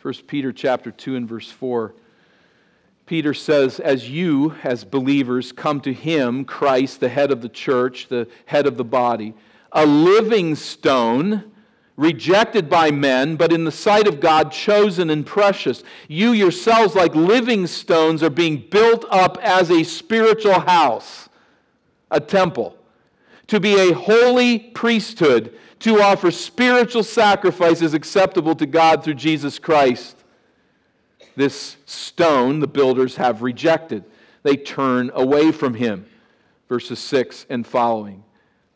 1 0.02 0.14
Peter 0.26 0.52
chapter 0.52 0.90
2 0.90 1.16
and 1.16 1.26
verse 1.26 1.50
4. 1.50 1.94
Peter 3.06 3.32
says, 3.32 3.80
As 3.80 4.10
you, 4.10 4.54
as 4.62 4.84
believers, 4.84 5.52
come 5.52 5.80
to 5.80 5.92
him, 5.94 6.44
Christ, 6.44 7.00
the 7.00 7.08
head 7.08 7.30
of 7.30 7.40
the 7.40 7.48
church, 7.48 8.08
the 8.08 8.28
head 8.44 8.66
of 8.66 8.76
the 8.76 8.84
body, 8.84 9.32
a 9.72 9.86
living 9.86 10.54
stone, 10.54 11.50
rejected 11.96 12.68
by 12.68 12.90
men, 12.90 13.36
but 13.36 13.54
in 13.54 13.64
the 13.64 13.72
sight 13.72 14.06
of 14.06 14.20
God, 14.20 14.52
chosen 14.52 15.08
and 15.08 15.24
precious. 15.24 15.82
You 16.08 16.32
yourselves, 16.32 16.94
like 16.94 17.14
living 17.14 17.66
stones, 17.66 18.22
are 18.22 18.28
being 18.28 18.68
built 18.70 19.06
up 19.08 19.38
as 19.40 19.70
a 19.70 19.82
spiritual 19.82 20.60
house 20.60 21.30
a 22.12 22.20
temple, 22.20 22.76
to 23.48 23.58
be 23.58 23.74
a 23.74 23.92
holy 23.92 24.58
priesthood, 24.58 25.58
to 25.80 26.00
offer 26.00 26.30
spiritual 26.30 27.02
sacrifices 27.02 27.92
acceptable 27.92 28.54
to 28.54 28.66
God 28.66 29.02
through 29.02 29.14
Jesus 29.14 29.58
Christ. 29.58 30.16
This 31.34 31.76
stone 31.86 32.60
the 32.60 32.68
builders 32.68 33.16
have 33.16 33.42
rejected. 33.42 34.04
They 34.44 34.56
turn 34.56 35.10
away 35.14 35.50
from 35.50 35.74
him. 35.74 36.06
Verses 36.68 37.00
6 37.00 37.46
and 37.50 37.66
following. 37.66 38.22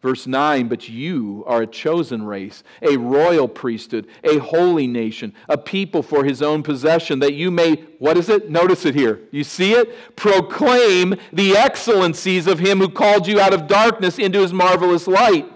Verse 0.07 0.29
9, 0.29 0.69
but 0.69 0.89
you 0.89 1.43
are 1.49 1.63
a 1.63 1.67
chosen 1.67 2.25
race, 2.25 2.63
a 2.81 2.97
royal 2.97 3.49
priesthood, 3.49 4.07
a 4.23 4.39
holy 4.39 4.87
nation, 4.87 5.35
a 5.49 5.59
people 5.59 6.01
for 6.01 6.23
his 6.23 6.43
own 6.43 6.63
possession, 6.63 7.19
that 7.19 7.35
you 7.35 7.51
may, 7.51 7.75
what 7.99 8.17
is 8.17 8.29
it? 8.29 8.49
Notice 8.49 8.85
it 8.85 8.95
here. 8.95 9.19
You 9.33 9.43
see 9.43 9.73
it? 9.73 10.15
Proclaim 10.15 11.17
the 11.33 11.57
excellencies 11.57 12.47
of 12.47 12.61
him 12.61 12.79
who 12.79 12.89
called 12.89 13.27
you 13.27 13.41
out 13.41 13.53
of 13.53 13.67
darkness 13.67 14.21
into 14.21 14.39
his 14.39 14.53
marvelous 14.53 15.09
light. 15.09 15.51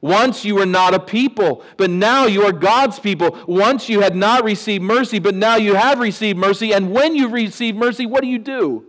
Once 0.00 0.42
you 0.42 0.54
were 0.54 0.64
not 0.64 0.94
a 0.94 0.98
people, 0.98 1.62
but 1.76 1.90
now 1.90 2.24
you 2.24 2.44
are 2.44 2.52
God's 2.52 2.98
people. 2.98 3.38
Once 3.46 3.90
you 3.90 4.00
had 4.00 4.16
not 4.16 4.42
received 4.42 4.82
mercy, 4.82 5.18
but 5.18 5.34
now 5.34 5.56
you 5.56 5.74
have 5.74 5.98
received 5.98 6.38
mercy. 6.38 6.72
And 6.72 6.92
when 6.92 7.14
you 7.14 7.28
receive 7.28 7.76
mercy, 7.76 8.06
what 8.06 8.22
do 8.22 8.28
you 8.28 8.38
do? 8.38 8.86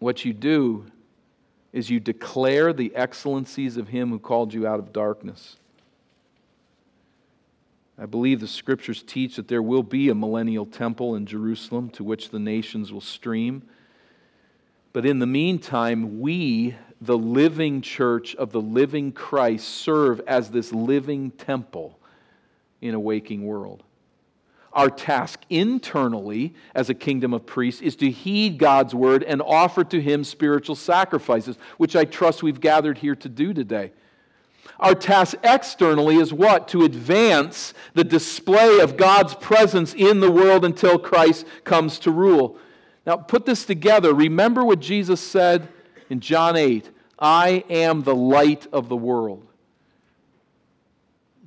What 0.00 0.24
you 0.24 0.32
do 0.32 0.84
is 1.72 1.90
you 1.90 2.00
declare 2.00 2.72
the 2.72 2.94
excellencies 2.94 3.76
of 3.76 3.88
him 3.88 4.10
who 4.10 4.18
called 4.18 4.54
you 4.54 4.66
out 4.66 4.78
of 4.78 4.92
darkness. 4.92 5.56
I 7.98 8.06
believe 8.06 8.40
the 8.40 8.46
scriptures 8.46 9.02
teach 9.02 9.36
that 9.36 9.48
there 9.48 9.62
will 9.62 9.82
be 9.82 10.08
a 10.08 10.14
millennial 10.14 10.66
temple 10.66 11.16
in 11.16 11.26
Jerusalem 11.26 11.90
to 11.90 12.04
which 12.04 12.30
the 12.30 12.38
nations 12.38 12.92
will 12.92 13.00
stream. 13.00 13.62
But 14.92 15.04
in 15.04 15.18
the 15.18 15.26
meantime, 15.26 16.20
we, 16.20 16.76
the 17.00 17.18
living 17.18 17.82
church 17.82 18.34
of 18.36 18.52
the 18.52 18.60
living 18.60 19.12
Christ, 19.12 19.68
serve 19.68 20.20
as 20.26 20.50
this 20.50 20.72
living 20.72 21.32
temple 21.32 21.98
in 22.80 22.94
a 22.94 23.00
waking 23.00 23.44
world. 23.44 23.82
Our 24.72 24.90
task 24.90 25.40
internally 25.48 26.54
as 26.74 26.90
a 26.90 26.94
kingdom 26.94 27.32
of 27.32 27.46
priests 27.46 27.80
is 27.80 27.96
to 27.96 28.10
heed 28.10 28.58
God's 28.58 28.94
word 28.94 29.22
and 29.24 29.40
offer 29.40 29.82
to 29.84 30.00
Him 30.00 30.24
spiritual 30.24 30.76
sacrifices, 30.76 31.56
which 31.78 31.96
I 31.96 32.04
trust 32.04 32.42
we've 32.42 32.60
gathered 32.60 32.98
here 32.98 33.16
to 33.16 33.28
do 33.28 33.54
today. 33.54 33.92
Our 34.78 34.94
task 34.94 35.36
externally 35.42 36.16
is 36.16 36.32
what? 36.32 36.68
To 36.68 36.84
advance 36.84 37.74
the 37.94 38.04
display 38.04 38.80
of 38.80 38.96
God's 38.96 39.34
presence 39.34 39.94
in 39.94 40.20
the 40.20 40.30
world 40.30 40.64
until 40.64 40.98
Christ 40.98 41.46
comes 41.64 41.98
to 42.00 42.10
rule. 42.10 42.58
Now, 43.06 43.16
put 43.16 43.46
this 43.46 43.64
together. 43.64 44.12
Remember 44.12 44.64
what 44.64 44.80
Jesus 44.80 45.20
said 45.20 45.68
in 46.10 46.20
John 46.20 46.56
8 46.56 46.90
I 47.18 47.64
am 47.68 48.02
the 48.02 48.14
light 48.14 48.66
of 48.72 48.88
the 48.88 48.96
world 48.96 49.47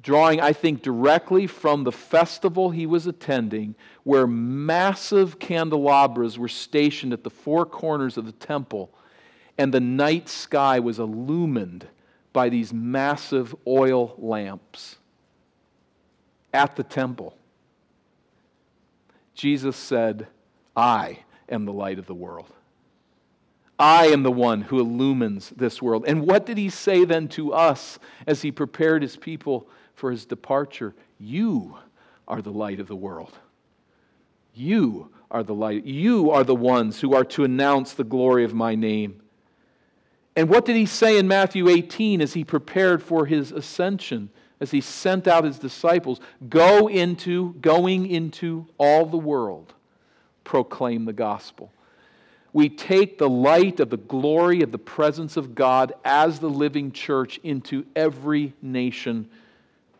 drawing, 0.02 0.41
I 0.41 0.54
think, 0.54 0.82
directly 0.82 1.47
from 1.47 1.84
the 1.84 1.91
festival 1.91 2.70
he 2.70 2.86
was 2.86 3.08
attending, 3.08 3.76
where 4.04 4.28
massive 4.28 5.39
candelabras 5.39 6.39
were 6.39 6.47
stationed 6.47 7.14
at 7.14 7.24
the 7.24 7.30
four 7.30 7.66
corners 7.66 8.18
of 8.18 8.26
the 8.26 8.32
temple, 8.32 8.91
and 9.58 9.74
the 9.74 9.80
night 9.80 10.28
sky 10.28 10.80
was 10.80 10.99
illumined 10.99 11.88
by 12.34 12.49
these 12.49 12.74
massive 12.74 13.56
oil 13.68 14.16
lamps 14.18 14.97
at 16.54 16.76
the 16.76 16.84
temple. 16.84 17.36
Jesus 19.36 19.76
said, 19.76 20.28
I 20.76 21.20
am 21.49 21.66
the 21.66 21.74
light 21.74 21.99
of 21.99 22.06
the 22.06 22.16
world. 22.16 22.52
I 23.78 24.08
am 24.08 24.22
the 24.22 24.32
one 24.32 24.62
who 24.62 24.80
illumines 24.80 25.52
this 25.56 25.82
world. 25.82 26.06
And 26.08 26.26
what 26.28 26.45
did 26.45 26.58
he 26.58 26.70
say 26.70 27.04
then 27.04 27.28
to 27.30 27.52
us 27.54 27.97
as 28.28 28.41
he 28.41 28.52
prepared 28.52 29.02
his 29.02 29.18
people 29.18 29.68
for 29.96 30.12
his 30.12 30.26
departure? 30.26 30.94
You 31.20 31.78
are 32.28 32.42
the 32.42 32.52
light 32.52 32.80
of 32.80 32.88
the 32.88 32.96
world. 32.96 33.34
You 34.54 35.12
are 35.30 35.44
the 35.44 35.54
light. 35.54 35.86
You 35.86 36.32
are 36.32 36.44
the 36.44 36.56
ones 36.56 37.00
who 37.00 37.16
are 37.16 37.24
to 37.26 37.44
announce 37.44 37.94
the 37.94 38.04
glory 38.04 38.44
of 38.44 38.54
my 38.54 38.76
name. 38.76 39.22
And 40.36 40.50
what 40.50 40.66
did 40.66 40.76
he 40.76 40.86
say 40.86 41.18
in 41.18 41.28
Matthew 41.28 41.68
18 41.68 42.22
as 42.22 42.34
he 42.34 42.44
prepared 42.44 43.04
for 43.04 43.26
his 43.26 43.52
ascension, 43.52 44.30
as 44.60 44.72
he 44.72 44.82
sent 44.82 45.28
out 45.28 45.44
his 45.44 45.60
disciples? 45.60 46.20
Go 46.50 46.88
into, 46.88 47.54
going 47.56 48.08
into 48.08 48.68
all 48.78 49.06
the 49.06 49.18
world, 49.18 49.74
proclaim 50.44 51.06
the 51.06 51.14
gospel 51.14 51.72
we 52.54 52.70
take 52.70 53.18
the 53.18 53.30
light 53.30 53.80
of 53.80 53.89
the 53.89 53.98
glory 53.98 54.62
of 54.62 54.72
the 54.72 54.78
presence 54.78 55.38
of 55.38 55.56
God 55.56 55.94
as 56.04 56.39
the 56.39 56.50
living 56.50 56.92
church 56.92 57.39
into 57.44 57.86
every 57.96 58.54
nation, 58.62 59.30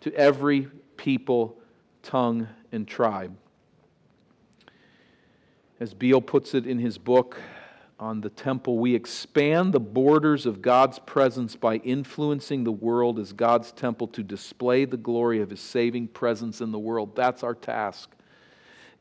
to 0.02 0.14
every 0.14 0.68
people, 0.98 1.58
tongue, 2.04 2.48
and 2.72 2.88
tribe. 2.88 3.36
As 5.80 5.94
Beale 5.94 6.22
puts 6.22 6.54
it 6.54 6.68
in 6.68 6.78
his 6.78 6.98
book 6.98 7.40
on 8.00 8.22
the 8.22 8.30
temple, 8.30 8.78
we 8.78 8.94
expand 8.94 9.74
the 9.74 9.80
borders 9.80 10.46
of 10.46 10.62
God's 10.62 11.00
presence 11.00 11.56
by 11.56 11.78
influencing 11.78 12.64
the 12.64 12.72
world 12.72 13.20
as 13.20 13.34
God's 13.34 13.72
temple 13.72 14.08
to 14.10 14.24
display 14.24 14.86
the 14.86 14.98
glory 14.98 15.42
of 15.42 15.50
his 15.50 15.60
saving 15.60 16.08
presence 16.08 16.62
in 16.62 16.72
the 16.72 16.80
world. 16.80 17.16
That's 17.16 17.44
our 17.44 17.56
task. 17.56 18.12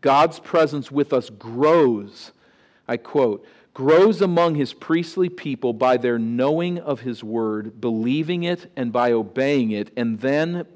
God's 0.01 0.39
presence 0.39 0.91
with 0.91 1.13
us 1.13 1.29
grows 1.29 2.33
I 2.91 2.97
quote, 2.97 3.47
grows 3.73 4.21
among 4.21 4.57
his 4.57 4.75
priestly 4.75 5.29
people 5.29 5.73
by 5.73 5.97
their 5.97 6.19
knowing 6.19 6.81
of 6.81 6.99
his 6.99 7.23
word, 7.23 7.81
believing 7.81 8.43
it, 8.43 8.69
and 8.75 8.93
by 8.93 9.13
obeying 9.13 9.71
it, 9.71 9.93
and 9.97 10.19
then 10.19 10.67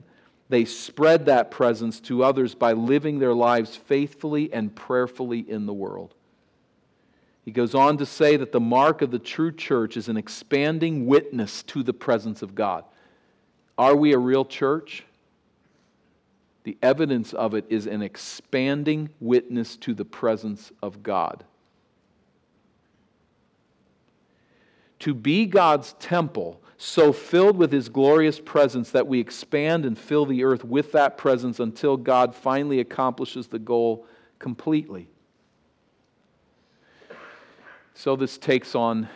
they 0.49 0.65
spread 0.65 1.27
that 1.27 1.51
presence 1.51 2.01
to 2.01 2.23
others 2.23 2.55
by 2.55 2.73
living 2.73 3.19
their 3.19 3.35
lives 3.35 3.77
faithfully 3.77 4.53
and 4.53 4.75
prayerfully 4.75 5.41
in 5.41 5.67
the 5.67 5.73
world. 5.73 6.15
He 7.45 7.51
goes 7.51 7.75
on 7.75 7.99
to 7.99 8.07
say 8.07 8.37
that 8.37 8.53
the 8.53 8.61
mark 8.61 9.03
of 9.03 9.11
the 9.11 9.19
true 9.19 9.53
church 9.53 9.97
is 9.97 10.09
an 10.09 10.17
expanding 10.17 11.07
witness 11.07 11.63
to 11.65 11.83
the 11.83 11.93
presence 11.93 12.43
of 12.43 12.55
God. 12.55 12.85
Are 13.77 13.97
we 13.97 14.13
a 14.13 14.19
real 14.19 14.45
church? 14.45 15.05
The 16.63 16.79
evidence 16.83 17.35
of 17.35 17.55
it 17.55 17.67
is 17.69 17.87
an 17.87 18.01
expanding 18.01 19.11
witness 19.21 19.77
to 19.79 19.93
the 19.93 20.05
presence 20.05 20.73
of 20.83 21.03
God. 21.03 21.45
to 25.05 25.13
be 25.13 25.45
God's 25.45 25.93
temple, 25.99 26.63
so 26.77 27.13
filled 27.13 27.57
with 27.57 27.73
His 27.73 27.89
glorious 27.89 28.41
presence 28.41 28.91
that 28.91 29.07
we 29.07 29.21
expand 29.21 29.85
and 29.85 29.99
fill 29.99 30.27
the 30.27 30.45
earth 30.45 30.65
with 30.65 30.93
that 30.93 31.17
presence 31.17 31.61
until 31.61 31.97
God 31.97 32.35
finally 32.35 32.81
accomplishes 32.81 33.47
the 33.47 33.59
goal 33.59 34.07
completely. 34.39 35.09
So, 37.95 38.17
this 38.17 38.39
takes 38.39 38.75
on 38.75 39.09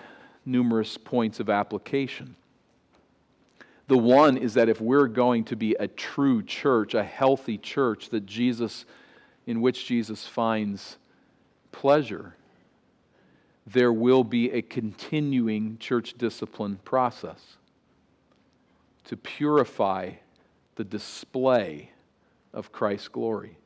numerous 0.47 0.97
points 0.97 1.41
of 1.41 1.51
application. 1.51 2.37
The 3.89 3.99
one 3.99 4.37
is 4.37 4.55
that 4.55 4.69
if 4.69 4.81
we're 4.81 5.09
going 5.09 5.45
to 5.45 5.57
be 5.57 5.75
a 5.75 5.89
true 5.89 6.43
church, 6.43 6.95
a 6.95 7.03
healthy 7.03 7.59
church 7.59 8.11
that 8.11 8.27
Jesus, 8.27 8.85
in 9.47 9.61
which 9.61 9.87
Jesus 9.87 10.27
finds 10.27 10.99
pleasure, 11.73 12.35
there 13.73 13.93
will 13.93 14.25
be 14.25 14.51
a 14.53 14.62
continuing 14.62 15.77
church 15.79 16.14
discipline 16.16 16.79
process 16.85 17.57
to 19.05 19.16
purify 19.16 20.11
the 20.77 20.85
display 20.85 21.91
of 22.55 22.73
Christ's 22.73 23.09
glory. 23.09 23.59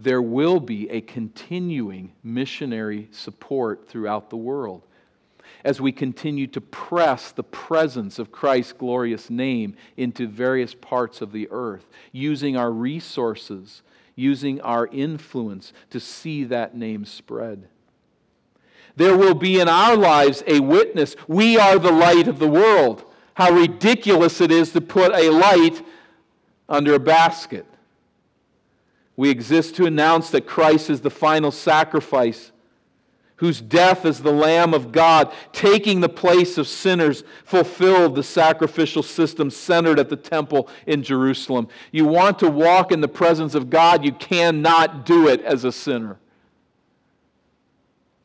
There 0.00 0.22
will 0.22 0.58
be 0.58 0.88
a 0.90 1.00
continuing 1.00 2.12
missionary 2.24 3.08
support 3.12 3.88
throughout 3.88 4.30
the 4.30 4.36
world 4.36 4.82
as 5.64 5.80
we 5.80 5.92
continue 5.92 6.46
to 6.48 6.60
press 6.60 7.30
the 7.30 7.42
presence 7.42 8.18
of 8.18 8.32
Christ's 8.32 8.72
glorious 8.72 9.30
name 9.30 9.76
into 9.96 10.26
various 10.26 10.74
parts 10.74 11.20
of 11.20 11.32
the 11.32 11.48
earth, 11.50 11.88
using 12.12 12.56
our 12.56 12.70
resources, 12.70 13.82
using 14.14 14.60
our 14.60 14.88
influence 14.88 15.72
to 15.90 16.00
see 16.00 16.44
that 16.44 16.76
name 16.76 17.04
spread 17.04 17.68
there 18.98 19.16
will 19.16 19.34
be 19.34 19.60
in 19.60 19.68
our 19.68 19.96
lives 19.96 20.42
a 20.46 20.58
witness. 20.58 21.14
We 21.28 21.56
are 21.56 21.78
the 21.78 21.92
light 21.92 22.26
of 22.26 22.40
the 22.40 22.48
world. 22.48 23.04
How 23.34 23.52
ridiculous 23.52 24.40
it 24.40 24.50
is 24.50 24.72
to 24.72 24.80
put 24.80 25.14
a 25.14 25.30
light 25.30 25.80
under 26.68 26.94
a 26.94 26.98
basket. 26.98 27.64
We 29.14 29.30
exist 29.30 29.76
to 29.76 29.86
announce 29.86 30.30
that 30.30 30.46
Christ 30.46 30.90
is 30.90 31.00
the 31.00 31.10
final 31.10 31.52
sacrifice, 31.52 32.50
whose 33.36 33.60
death 33.60 34.04
as 34.04 34.20
the 34.20 34.32
Lamb 34.32 34.74
of 34.74 34.90
God, 34.90 35.32
taking 35.52 36.00
the 36.00 36.08
place 36.08 36.58
of 36.58 36.66
sinners, 36.66 37.22
fulfilled 37.44 38.16
the 38.16 38.24
sacrificial 38.24 39.04
system 39.04 39.48
centered 39.48 40.00
at 40.00 40.08
the 40.08 40.16
temple 40.16 40.68
in 40.86 41.04
Jerusalem. 41.04 41.68
You 41.92 42.04
want 42.04 42.40
to 42.40 42.50
walk 42.50 42.90
in 42.90 43.00
the 43.00 43.06
presence 43.06 43.54
of 43.54 43.70
God, 43.70 44.04
you 44.04 44.12
cannot 44.12 45.06
do 45.06 45.28
it 45.28 45.40
as 45.42 45.62
a 45.62 45.70
sinner 45.70 46.18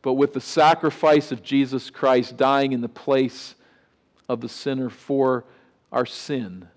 but 0.03 0.13
with 0.13 0.33
the 0.33 0.41
sacrifice 0.41 1.31
of 1.31 1.41
Jesus 1.41 1.89
Christ 1.89 2.37
dying 2.37 2.73
in 2.73 2.81
the 2.81 2.89
place 2.89 3.55
of 4.29 4.41
the 4.41 4.49
sinner 4.49 4.89
for 4.89 5.45
our 5.91 6.05
sin, 6.05 6.67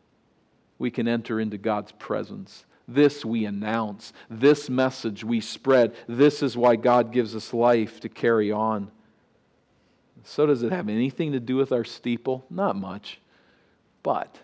we 0.78 0.90
can 0.90 1.08
enter 1.08 1.40
into 1.40 1.58
God's 1.58 1.92
presence. 1.92 2.64
This 2.86 3.24
we 3.24 3.44
announce. 3.44 4.12
This 4.30 4.70
message 4.70 5.24
we 5.24 5.40
spread. 5.40 5.96
This 6.06 6.40
is 6.40 6.56
why 6.56 6.76
God 6.76 7.12
gives 7.12 7.34
us 7.34 7.52
life 7.52 7.98
to 8.00 8.08
carry 8.08 8.52
on. 8.52 8.92
So, 10.22 10.46
does 10.46 10.62
it 10.62 10.70
have 10.70 10.88
anything 10.88 11.32
to 11.32 11.40
do 11.40 11.56
with 11.56 11.72
our 11.72 11.84
steeple? 11.84 12.44
Not 12.48 12.76
much. 12.76 13.20
But 14.04 14.38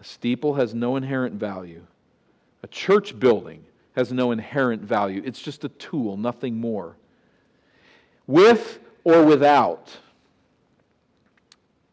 a 0.00 0.04
steeple 0.04 0.54
has 0.54 0.74
no 0.74 0.94
inherent 0.94 1.34
value. 1.34 1.84
A 2.62 2.68
church 2.68 3.18
building 3.18 3.64
has 4.00 4.12
no 4.12 4.32
inherent 4.32 4.82
value. 4.82 5.22
It's 5.24 5.40
just 5.40 5.64
a 5.64 5.68
tool, 5.68 6.16
nothing 6.16 6.56
more 6.56 6.96
with 8.30 8.78
or 9.02 9.24
without, 9.24 9.90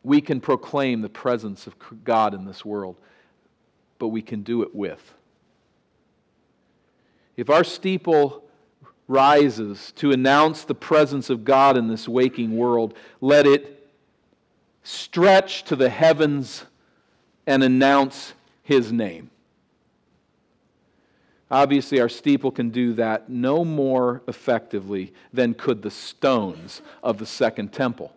we 0.03 0.21
can 0.21 0.39
proclaim 0.39 1.01
the 1.01 1.09
presence 1.09 1.65
of 1.65 1.75
God 2.03 2.35
in 2.35 2.45
this 2.45 2.63
world, 2.63 2.95
but 3.97 4.09
we 4.09 4.21
can 4.21 4.43
do 4.43 4.61
it 4.61 4.73
with. 4.75 5.13
If 7.35 7.49
our 7.49 7.63
steeple 7.63 8.43
rises 9.07 9.91
to 9.93 10.11
announce 10.11 10.63
the 10.63 10.75
presence 10.75 11.31
of 11.31 11.43
God 11.43 11.75
in 11.75 11.87
this 11.87 12.07
waking 12.07 12.55
world, 12.55 12.93
let 13.19 13.47
it 13.47 13.89
stretch 14.83 15.63
to 15.63 15.75
the 15.75 15.89
heavens 15.89 16.65
and 17.47 17.63
announce 17.63 18.33
His 18.61 18.91
name. 18.91 19.31
Obviously, 21.49 22.01
our 22.01 22.09
steeple 22.09 22.51
can 22.51 22.69
do 22.69 22.93
that 22.93 23.29
no 23.29 23.63
more 23.63 24.21
effectively 24.27 25.13
than 25.31 25.53
could 25.53 25.81
the 25.81 25.91
stones 25.91 26.81
of 27.01 27.17
the 27.17 27.25
second 27.25 27.71
temple. 27.71 28.13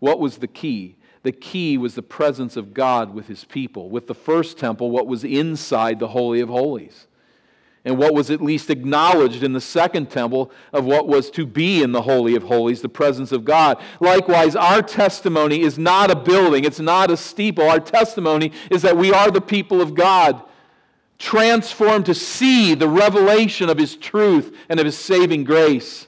What 0.00 0.20
was 0.20 0.36
the 0.36 0.48
key? 0.48 0.96
The 1.22 1.32
key 1.32 1.78
was 1.78 1.94
the 1.94 2.02
presence 2.02 2.56
of 2.56 2.74
God 2.74 3.14
with 3.14 3.26
his 3.26 3.44
people. 3.44 3.88
With 3.88 4.06
the 4.06 4.14
first 4.14 4.58
temple, 4.58 4.90
what 4.90 5.06
was 5.06 5.24
inside 5.24 5.98
the 5.98 6.08
Holy 6.08 6.40
of 6.40 6.48
Holies. 6.48 7.06
And 7.84 7.96
what 7.96 8.12
was 8.12 8.30
at 8.30 8.42
least 8.42 8.68
acknowledged 8.68 9.42
in 9.42 9.54
the 9.54 9.60
second 9.62 10.10
temple 10.10 10.50
of 10.72 10.84
what 10.84 11.08
was 11.08 11.30
to 11.30 11.46
be 11.46 11.82
in 11.82 11.92
the 11.92 12.02
Holy 12.02 12.36
of 12.36 12.42
Holies, 12.42 12.82
the 12.82 12.88
presence 12.88 13.32
of 13.32 13.46
God. 13.46 13.80
Likewise, 13.98 14.54
our 14.54 14.82
testimony 14.82 15.62
is 15.62 15.78
not 15.78 16.10
a 16.10 16.16
building, 16.16 16.64
it's 16.64 16.80
not 16.80 17.10
a 17.10 17.16
steeple. 17.16 17.68
Our 17.68 17.80
testimony 17.80 18.52
is 18.70 18.82
that 18.82 18.96
we 18.96 19.12
are 19.12 19.30
the 19.30 19.40
people 19.40 19.80
of 19.80 19.94
God 19.94 20.42
transformed 21.18 22.06
to 22.06 22.14
see 22.14 22.74
the 22.74 22.88
revelation 22.88 23.68
of 23.68 23.78
His 23.78 23.96
truth 23.96 24.56
and 24.68 24.78
of 24.78 24.86
His 24.86 24.96
saving 24.96 25.44
grace, 25.44 26.06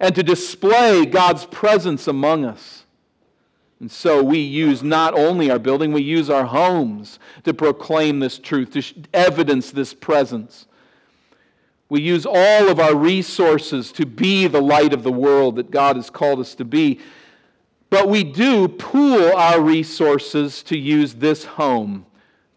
and 0.00 0.14
to 0.14 0.22
display 0.22 1.04
God's 1.04 1.44
presence 1.46 2.06
among 2.08 2.44
us. 2.44 2.84
And 3.80 3.90
so 3.90 4.22
we 4.22 4.38
use 4.38 4.82
not 4.82 5.14
only 5.14 5.50
our 5.50 5.58
building, 5.58 5.92
we 5.92 6.02
use 6.02 6.30
our 6.30 6.44
homes 6.44 7.18
to 7.44 7.54
proclaim 7.54 8.18
this 8.18 8.38
truth, 8.38 8.72
to 8.72 8.82
evidence 9.14 9.70
this 9.70 9.94
presence. 9.94 10.66
We 11.88 12.00
use 12.02 12.26
all 12.26 12.68
of 12.68 12.80
our 12.80 12.94
resources 12.94 13.92
to 13.92 14.04
be 14.04 14.46
the 14.46 14.60
light 14.60 14.92
of 14.92 15.04
the 15.04 15.12
world 15.12 15.56
that 15.56 15.70
God 15.70 15.96
has 15.96 16.10
called 16.10 16.40
us 16.40 16.54
to 16.56 16.64
be. 16.64 17.00
But 17.88 18.08
we 18.08 18.24
do 18.24 18.68
pool 18.68 19.32
our 19.34 19.60
resources 19.60 20.62
to 20.64 20.76
use 20.76 21.14
this 21.14 21.44
home 21.44 22.04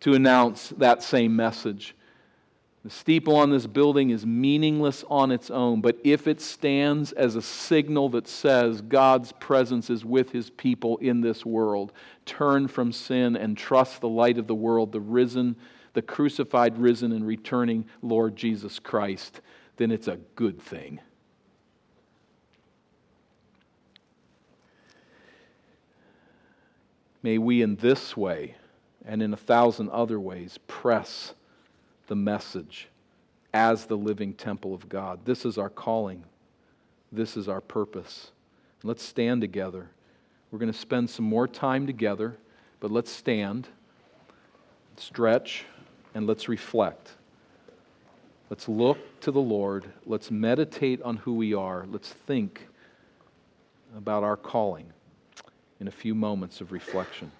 to 0.01 0.13
announce 0.13 0.69
that 0.77 1.01
same 1.01 1.35
message. 1.35 1.95
The 2.83 2.89
steeple 2.89 3.35
on 3.35 3.51
this 3.51 3.67
building 3.67 4.09
is 4.09 4.25
meaningless 4.25 5.05
on 5.07 5.31
its 5.31 5.51
own, 5.51 5.81
but 5.81 5.99
if 6.03 6.25
it 6.25 6.41
stands 6.41 7.11
as 7.11 7.35
a 7.35 7.41
signal 7.41 8.09
that 8.09 8.27
says 8.27 8.81
God's 8.81 9.31
presence 9.33 9.91
is 9.91 10.03
with 10.03 10.31
his 10.31 10.49
people 10.49 10.97
in 10.97 11.21
this 11.21 11.45
world, 11.45 11.93
turn 12.25 12.67
from 12.67 12.91
sin 12.91 13.35
and 13.35 13.55
trust 13.55 14.01
the 14.01 14.09
light 14.09 14.39
of 14.39 14.47
the 14.47 14.55
world, 14.55 14.91
the 14.91 14.99
risen, 14.99 15.55
the 15.93 16.01
crucified, 16.01 16.75
risen, 16.79 17.11
and 17.11 17.27
returning 17.27 17.85
Lord 18.01 18.35
Jesus 18.35 18.79
Christ, 18.79 19.41
then 19.77 19.91
it's 19.91 20.07
a 20.07 20.17
good 20.35 20.59
thing. 20.59 20.99
May 27.21 27.37
we, 27.37 27.61
in 27.61 27.75
this 27.75 28.17
way 28.17 28.55
and 29.05 29.21
in 29.21 29.33
a 29.33 29.37
thousand 29.37 29.89
other 29.89 30.19
ways, 30.19 30.59
press 30.67 31.33
the 32.07 32.15
message 32.15 32.87
as 33.53 33.85
the 33.85 33.97
living 33.97 34.33
temple 34.33 34.73
of 34.73 34.87
God. 34.87 35.19
This 35.25 35.45
is 35.45 35.57
our 35.57 35.69
calling, 35.69 36.23
this 37.11 37.37
is 37.37 37.47
our 37.47 37.61
purpose. 37.61 38.31
Let's 38.83 39.03
stand 39.03 39.41
together. 39.41 39.89
We're 40.49 40.59
going 40.59 40.71
to 40.71 40.77
spend 40.77 41.09
some 41.09 41.25
more 41.25 41.47
time 41.47 41.85
together, 41.85 42.35
but 42.79 42.89
let's 42.89 43.11
stand, 43.11 43.67
stretch, 44.97 45.65
and 46.15 46.25
let's 46.25 46.49
reflect. 46.49 47.11
Let's 48.49 48.67
look 48.67 48.97
to 49.21 49.31
the 49.31 49.39
Lord. 49.39 49.85
Let's 50.05 50.29
meditate 50.29 51.01
on 51.03 51.17
who 51.17 51.35
we 51.35 51.53
are. 51.53 51.85
Let's 51.89 52.09
think 52.09 52.67
about 53.95 54.23
our 54.23 54.35
calling 54.35 54.91
in 55.79 55.87
a 55.87 55.91
few 55.91 56.13
moments 56.13 56.59
of 56.59 56.71
reflection. 56.71 57.31